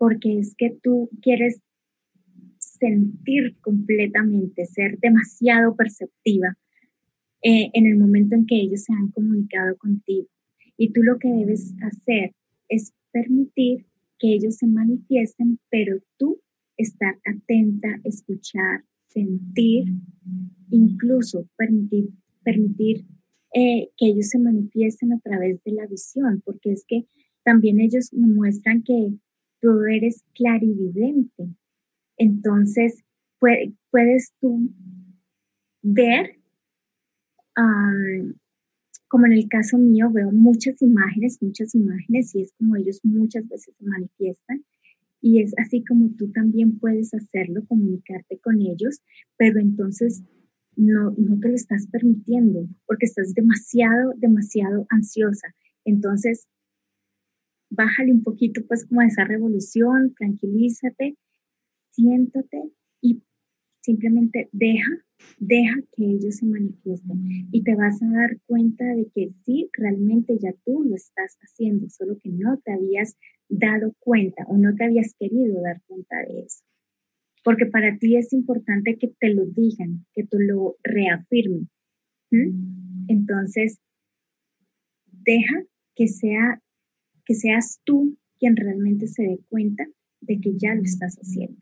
porque 0.02 0.36
es 0.40 0.56
que 0.58 0.76
tú 0.82 1.08
quieres 1.22 1.62
sentir 2.58 3.56
completamente, 3.60 4.66
ser 4.66 4.98
demasiado 4.98 5.76
perceptiva 5.76 6.58
eh, 7.40 7.70
en 7.72 7.86
el 7.86 7.98
momento 7.98 8.34
en 8.34 8.44
que 8.44 8.56
ellos 8.56 8.82
se 8.82 8.92
han 8.92 9.12
comunicado 9.12 9.76
contigo. 9.76 10.26
Y 10.76 10.92
tú 10.92 11.04
lo 11.04 11.20
que 11.20 11.28
debes 11.28 11.76
hacer 11.82 12.34
es 12.68 12.92
permitir 13.12 13.86
que 14.18 14.32
ellos 14.32 14.56
se 14.56 14.66
manifiesten, 14.66 15.60
pero 15.70 16.00
tú 16.18 16.40
estar 16.76 17.14
atenta, 17.24 18.00
escuchar, 18.02 18.82
sentir, 19.06 19.84
incluso 20.70 21.46
permitir, 21.56 22.08
permitir 22.42 23.06
eh, 23.54 23.88
que 23.96 24.06
ellos 24.06 24.30
se 24.30 24.40
manifiesten 24.40 25.12
a 25.12 25.20
través 25.20 25.62
de 25.62 25.70
la 25.70 25.86
visión, 25.86 26.42
porque 26.44 26.72
es 26.72 26.84
que 26.88 27.06
también 27.44 27.78
ellos 27.78 28.08
muestran 28.12 28.82
que 28.82 29.12
tú 29.62 29.84
eres 29.84 30.22
clarividente. 30.34 31.48
Entonces, 32.18 33.02
puedes 33.38 34.32
tú 34.40 34.68
ver 35.80 36.36
como 39.08 39.26
en 39.26 39.32
el 39.32 39.46
caso 39.48 39.76
mío, 39.76 40.10
veo 40.10 40.32
muchas 40.32 40.80
imágenes, 40.80 41.36
muchas 41.42 41.74
imágenes, 41.74 42.34
y 42.34 42.40
es 42.40 42.52
como 42.54 42.76
ellos 42.76 42.98
muchas 43.02 43.46
veces 43.46 43.74
se 43.78 43.84
manifiestan. 43.84 44.64
Y 45.20 45.42
es 45.42 45.52
así 45.58 45.84
como 45.84 46.08
tú 46.16 46.32
también 46.32 46.78
puedes 46.78 47.12
hacerlo, 47.12 47.62
comunicarte 47.66 48.38
con 48.38 48.60
ellos, 48.62 49.02
pero 49.36 49.60
entonces 49.60 50.22
no, 50.76 51.10
no 51.18 51.38
te 51.38 51.50
lo 51.50 51.54
estás 51.54 51.86
permitiendo 51.88 52.66
porque 52.86 53.04
estás 53.04 53.34
demasiado, 53.34 54.14
demasiado 54.16 54.86
ansiosa. 54.88 55.54
Entonces, 55.84 56.48
bájale 57.74 58.12
un 58.12 58.22
poquito 58.22 58.64
pues 58.66 58.86
como 58.86 59.00
a 59.00 59.06
esa 59.06 59.24
revolución, 59.24 60.14
tranquilízate, 60.14 61.16
siéntate 61.90 62.62
y 63.00 63.22
simplemente 63.80 64.48
deja 64.52 65.04
Deja 65.38 65.74
que 65.96 66.04
ellos 66.04 66.36
se 66.36 66.46
manifiesten 66.46 67.48
y 67.50 67.62
te 67.62 67.74
vas 67.74 68.00
a 68.02 68.06
dar 68.06 68.38
cuenta 68.46 68.84
de 68.84 69.08
que 69.14 69.30
sí, 69.44 69.68
realmente 69.72 70.38
ya 70.38 70.52
tú 70.64 70.84
lo 70.84 70.94
estás 70.94 71.36
haciendo, 71.40 71.88
solo 71.88 72.16
que 72.18 72.30
no 72.30 72.58
te 72.58 72.72
habías 72.72 73.16
dado 73.48 73.94
cuenta 73.98 74.44
o 74.46 74.56
no 74.56 74.74
te 74.74 74.84
habías 74.84 75.14
querido 75.18 75.60
dar 75.62 75.80
cuenta 75.86 76.16
de 76.28 76.40
eso. 76.40 76.64
Porque 77.44 77.66
para 77.66 77.98
ti 77.98 78.16
es 78.16 78.32
importante 78.32 78.96
que 78.98 79.08
te 79.18 79.34
lo 79.34 79.46
digan, 79.46 80.06
que 80.12 80.24
tú 80.24 80.38
lo 80.38 80.76
reafirmen. 80.82 81.68
Entonces, 83.08 83.78
deja 85.06 85.64
que, 85.94 86.08
sea, 86.08 86.62
que 87.24 87.34
seas 87.34 87.80
tú 87.84 88.16
quien 88.38 88.56
realmente 88.56 89.06
se 89.06 89.22
dé 89.22 89.40
cuenta 89.48 89.86
de 90.20 90.40
que 90.40 90.52
ya 90.56 90.74
lo 90.74 90.82
estás 90.82 91.16
haciendo. 91.16 91.60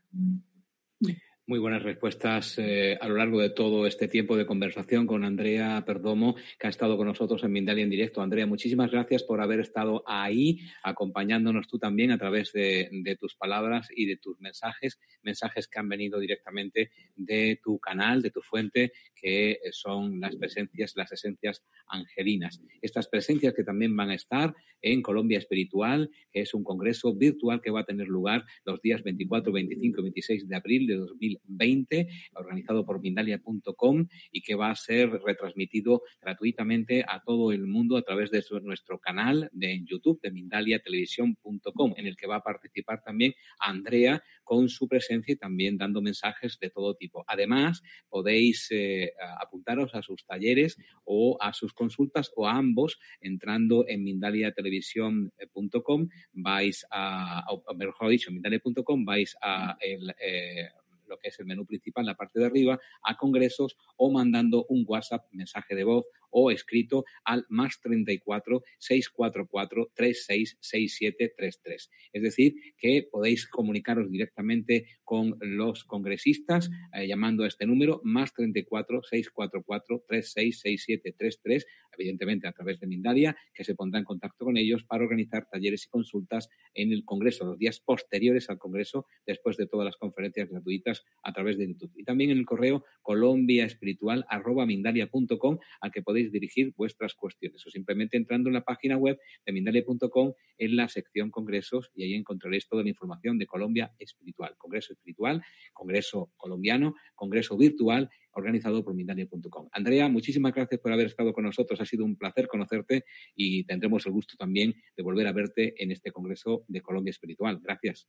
Muy 1.51 1.59
buenas 1.59 1.83
respuestas 1.83 2.59
eh, 2.59 2.97
a 3.01 3.09
lo 3.09 3.17
largo 3.17 3.41
de 3.41 3.51
todo 3.51 3.85
este 3.85 4.07
tiempo 4.07 4.37
de 4.37 4.47
conversación 4.47 5.05
con 5.05 5.25
Andrea 5.25 5.83
Perdomo, 5.85 6.37
que 6.57 6.69
ha 6.69 6.71
estado 6.71 6.97
con 6.97 7.09
nosotros 7.09 7.43
en 7.43 7.51
Mindalia 7.51 7.83
en 7.83 7.91
directo. 7.91 8.23
Andrea, 8.23 8.47
muchísimas 8.47 8.93
gracias 8.93 9.25
por 9.25 9.41
haber 9.41 9.59
estado 9.59 10.05
ahí, 10.07 10.61
acompañándonos 10.85 11.67
tú 11.67 11.77
también 11.77 12.13
a 12.13 12.19
través 12.19 12.53
de, 12.53 13.17
tus 13.19 13.35
palabras 13.35 13.89
y 13.93 14.07
de 14.07 14.17
tus 14.17 14.39
mensajes, 14.39 15.01
mensajes 15.25 15.67
que 15.67 15.81
han 15.81 15.89
venido 15.89 16.21
directamente 16.21 16.93
de 17.17 17.59
tu 17.61 17.81
canal, 17.81 18.23
de 18.23 18.31
tu 18.31 18.43
fuente, 18.43 18.93
que 19.21 19.59
son 19.73 20.21
las 20.21 20.37
presencias, 20.37 20.93
las 20.95 21.11
esencias 21.11 21.65
angelinas. 21.89 22.63
Estas 22.81 23.09
presencias 23.09 23.55
que 23.55 23.65
también 23.65 23.97
van 23.97 24.11
a 24.11 24.15
estar 24.15 24.55
en 24.83 25.03
Colombia 25.03 25.39
Espiritual, 25.39 26.11
que 26.33 26.43
es 26.43 26.55
un 26.55 26.63
congreso 26.63 27.13
virtual 27.13 27.61
que 27.61 27.73
va 27.73 27.81
a 27.81 27.85
tener 27.85 28.07
lugar 28.07 28.45
los 28.65 28.81
días 28.81 29.03
24, 29.03 29.53
25 29.53 29.99
y 29.99 30.03
26 30.05 30.49
de 30.49 30.55
abril 30.57 30.87
de 30.87 30.95
2020 30.95 31.40
2020, 31.45 32.09
organizado 32.35 32.85
por 32.85 33.01
Mindalia.com 33.01 34.07
y 34.31 34.43
que 34.43 34.55
va 34.55 34.71
a 34.71 34.77
ser 34.77 35.11
retransmitido 35.11 36.03
gratuitamente 36.21 37.05
a 37.07 37.23
todo 37.23 37.53
el 37.53 37.67
mundo 37.67 37.97
a 37.97 38.03
través 38.03 38.31
de 38.31 38.45
nuestro 38.63 38.99
canal 38.99 39.49
de 39.53 39.83
YouTube 39.85 40.21
de 40.23 40.31
mindaliatelevisión.com, 40.31 41.95
en 41.97 42.07
el 42.07 42.17
que 42.17 42.27
va 42.27 42.37
a 42.37 42.43
participar 42.43 43.03
también 43.03 43.35
Andrea 43.59 44.23
con 44.45 44.69
su 44.69 44.89
presencia 44.89 45.33
y 45.33 45.37
también 45.37 45.77
dando 45.77 46.03
mensajes 46.03 46.59
de 46.61 46.71
todo 46.71 46.95
tipo. 46.95 47.25
Además, 47.27 47.83
podéis 48.09 48.69
eh, 48.71 49.13
apuntaros 49.41 49.95
a 49.95 50.03
sus 50.03 50.25
talleres 50.25 50.77
o 51.05 51.37
a 51.41 51.53
sus 51.53 51.73
consultas 51.73 52.33
o 52.37 52.47
a 52.47 52.57
ambos 52.57 52.99
entrando 53.21 53.85
en 53.89 54.03
mindaliatelevisión.com, 54.03 56.09
vais 56.33 56.87
a, 56.91 57.45
mejor 57.77 58.11
dicho, 58.11 58.33
mindalia.com, 58.33 59.05
vais 59.05 59.37
a 59.41 59.77
el, 59.81 60.15
eh, 60.21 60.69
lo 61.11 61.19
que 61.19 61.29
es 61.29 61.39
el 61.41 61.47
menú 61.47 61.67
principal, 61.67 62.07
la 62.07 62.15
parte 62.15 62.39
de 62.39 62.47
arriba, 62.47 62.81
a 63.03 63.17
congresos 63.17 63.77
o 63.97 64.11
mandando 64.11 64.65
un 64.69 64.85
WhatsApp, 64.87 65.27
mensaje 65.33 65.75
de 65.75 65.85
voz 65.85 66.07
o 66.31 66.51
escrito 66.51 67.05
al 67.25 67.47
más 67.49 67.81
34 67.81 68.63
644 68.79 69.93
366733. 69.95 71.91
Es 72.13 72.23
decir, 72.23 72.55
que 72.77 73.09
podéis 73.11 73.47
comunicaros 73.47 74.11
directamente 74.11 74.87
con 75.05 75.37
los 75.41 75.85
congresistas 75.85 76.71
eh, 76.95 77.07
llamando 77.07 77.45
a 77.45 77.49
este 77.49 77.67
número 77.67 78.01
más 78.05 78.33
34 78.33 79.03
644 79.03 80.05
366733, 80.09 81.67
evidentemente 81.99 82.49
a 82.49 82.53
través 82.53 82.81
de 82.81 82.87
Mindalia, 82.87 83.37
que 83.55 83.65
se 83.65 83.75
pondrá 83.75 83.99
en 83.99 84.05
contacto 84.05 84.45
con 84.45 84.57
ellos 84.57 84.85
para 84.85 85.05
organizar 85.05 85.47
talleres 85.51 85.87
y 85.87 85.89
consultas 85.89 86.49
en 86.75 86.93
el 86.93 87.05
Congreso, 87.05 87.45
los 87.45 87.59
días 87.59 87.81
posteriores 87.81 88.49
al 88.51 88.59
Congreso, 88.59 89.07
después 89.27 89.57
de 89.57 89.67
todas 89.67 89.85
las 89.85 89.97
conferencias 89.97 90.49
gratuitas 90.49 91.05
a 91.23 91.33
través 91.33 91.59
de 91.59 91.67
YouTube. 91.69 91.93
Y 91.97 92.05
también 92.05 92.31
en 92.31 92.39
el 92.39 92.47
correo 92.47 92.85
colombiaespiritual.mindalia.com 93.03 95.59
al 95.81 95.91
que 95.91 96.03
podéis 96.03 96.20
dirigir 96.29 96.73
vuestras 96.77 97.15
cuestiones 97.15 97.67
o 97.67 97.71
simplemente 97.71 98.17
entrando 98.17 98.49
en 98.49 98.55
la 98.55 98.65
página 98.65 98.97
web 98.97 99.19
de 99.47 99.53
Mindalia.com 99.53 100.35
en 100.59 100.77
la 100.77 100.89
sección 100.89 101.31
Congresos 101.31 101.91
y 101.95 102.05
ahí 102.05 102.15
encontraréis 102.15 102.69
toda 102.69 102.83
la 102.83 102.89
información 102.89 103.39
de 103.39 103.47
Colombia 103.47 103.95
Espiritual, 103.99 104.55
Congreso 104.59 104.93
Espiritual, 104.93 105.43
Congreso 105.73 106.33
Colombiano, 106.37 106.95
Congreso 107.15 107.57
Virtual 107.57 108.11
organizado 108.33 108.85
por 108.85 108.95
Mindalia.com. 108.95 109.69
Andrea, 109.73 110.09
muchísimas 110.09 110.55
gracias 110.55 110.81
por 110.81 110.93
haber 110.93 111.07
estado 111.07 111.33
con 111.33 111.45
nosotros. 111.45 111.81
Ha 111.81 111.87
sido 111.87 112.05
un 112.05 112.17
placer 112.17 112.47
conocerte 112.47 113.05
y 113.35 113.65
tendremos 113.65 114.07
el 114.07 114.13
gusto 114.13 114.37
también 114.37 114.75
de 114.97 115.03
volver 115.03 115.27
a 115.27 115.33
verte 115.33 115.75
en 115.83 115.91
este 115.91 116.13
Congreso 116.13 116.65
de 116.69 116.81
Colombia 116.81 117.11
Espiritual. 117.11 117.61
Gracias. 117.63 118.09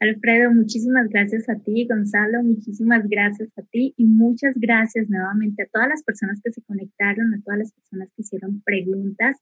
Alfredo, 0.00 0.52
muchísimas 0.54 1.08
gracias 1.08 1.48
a 1.48 1.56
ti, 1.56 1.84
Gonzalo, 1.88 2.44
muchísimas 2.44 3.08
gracias 3.08 3.50
a 3.58 3.62
ti 3.62 3.94
y 3.96 4.06
muchas 4.06 4.54
gracias 4.56 5.08
nuevamente 5.08 5.64
a 5.64 5.66
todas 5.66 5.88
las 5.88 6.04
personas 6.04 6.40
que 6.40 6.52
se 6.52 6.62
conectaron, 6.62 7.34
a 7.34 7.42
todas 7.42 7.58
las 7.58 7.72
personas 7.72 8.08
que 8.14 8.22
hicieron 8.22 8.62
preguntas, 8.62 9.36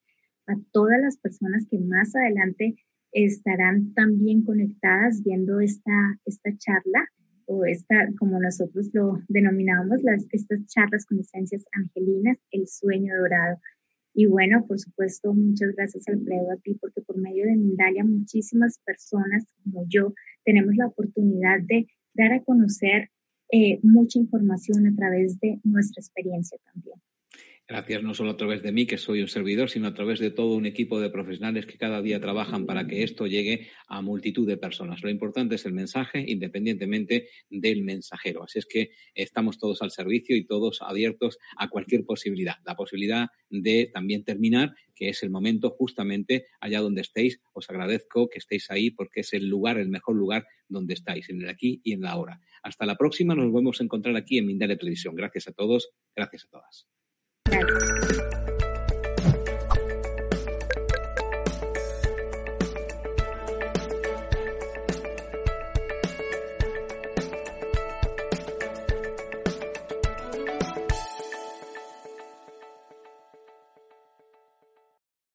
a 0.47 0.55
todas 0.73 0.99
las 0.99 1.19
personas 1.19 1.67
que 1.71 1.79
más 1.79 2.17
adelante 2.17 2.75
estarán 3.13 3.93
también 3.93 4.45
conectadas 4.45 5.23
viendo 5.23 5.61
esta, 5.61 5.93
esta 6.25 6.51
charla 6.57 7.07
o 7.45 7.67
esta, 7.67 8.09
como 8.19 8.41
nosotros 8.41 8.89
lo 8.95 9.21
denominamos, 9.29 10.03
las, 10.03 10.27
estas 10.33 10.67
charlas 10.69 11.05
con 11.05 11.19
esencias 11.21 11.67
angelinas, 11.73 12.39
el 12.51 12.67
sueño 12.67 13.15
dorado. 13.19 13.59
Y 14.15 14.25
bueno, 14.25 14.65
por 14.67 14.79
supuesto, 14.79 15.35
muchas 15.35 15.77
gracias 15.77 16.09
Alfredo 16.09 16.51
a 16.51 16.57
ti, 16.57 16.79
porque 16.81 17.03
por 17.03 17.19
medio 17.19 17.45
de 17.45 17.57
Mindalia 17.57 18.05
muchísimas 18.05 18.79
personas 18.87 19.45
como 19.63 19.85
yo 19.87 20.15
tenemos 20.47 20.77
la 20.77 20.87
oportunidad 20.87 21.61
de 21.61 21.87
dar 22.15 22.33
a 22.33 22.43
conocer 22.43 23.11
eh, 23.53 23.79
mucha 23.83 24.19
información 24.19 24.87
a 24.87 24.95
través 24.97 25.39
de 25.41 25.61
nuestra 25.65 26.01
experiencia 26.01 26.57
también. 26.73 26.97
Gracias 27.69 28.05
no 28.05 28.15
solo 28.15 28.31
a 28.31 28.37
través 28.37 28.63
de 28.63 28.71
mí, 28.71 28.87
que 28.87 28.97
soy 28.97 29.23
un 29.23 29.27
servidor, 29.27 29.69
sino 29.69 29.89
a 29.89 29.95
través 29.95 30.21
de 30.21 30.31
todo 30.31 30.55
un 30.55 30.67
equipo 30.67 31.01
de 31.01 31.11
profesionales 31.11 31.67
que 31.67 31.77
cada 31.77 32.01
día 32.01 32.21
trabajan 32.21 32.65
para 32.65 32.87
que 32.87 33.03
esto 33.03 33.27
llegue 33.27 33.67
a 33.89 34.03
multitud 34.03 34.47
de 34.47 34.57
personas. 34.57 35.03
Lo 35.03 35.11
importante 35.11 35.57
es 35.57 35.67
el 35.67 35.73
mensaje, 35.73 36.25
independientemente 36.29 37.29
del 37.51 37.83
mensajero. 37.83 38.45
Así 38.45 38.61
es 38.61 38.67
que 38.67 38.93
estamos 39.17 39.59
todos 39.59 39.83
al 39.83 39.91
servicio 39.91 40.37
y 40.37 40.47
todos 40.47 40.81
abiertos 40.81 41.39
a 41.57 41.69
cualquier 41.69 42.05
posibilidad. 42.05 42.55
La 42.65 42.77
posibilidad 42.77 43.31
de 43.51 43.91
también 43.93 44.23
terminar, 44.23 44.73
que 44.95 45.09
es 45.09 45.25
el 45.25 45.31
momento 45.31 45.71
justamente 45.71 46.47
allá 46.61 46.81
donde 46.81 47.01
estéis. 47.01 47.41
Os 47.53 47.69
agradezco 47.69 48.29
que 48.29 48.39
estéis 48.39 48.71
ahí 48.71 48.93
porque 48.93 49.23
es 49.23 49.33
el 49.33 49.49
lugar, 49.49 49.77
el 49.79 49.89
mejor 49.89 50.15
lugar 50.15 50.47
donde 50.69 50.95
estáis, 50.95 51.31
en 51.31 51.43
el 51.43 51.49
aquí 51.49 51.81
y 51.83 51.95
en 51.95 52.03
la 52.03 52.13
ahora. 52.13 52.39
Hasta 52.63 52.87
la 52.87 52.95
próxima, 52.95 53.35
nos 53.35 53.51
volvemos 53.51 53.81
a 53.81 53.85
encontrar 53.85 54.15
aquí 54.15 54.39
en 54.39 54.47
Mindalia 54.47 54.79
Televisión. 54.79 55.17
Gracias 55.17 55.49
a 55.49 55.53
todos, 55.53 55.91
gracias 56.15 56.45
a 56.45 56.49
todas. 56.49 56.87
Gracias. 57.59 58.06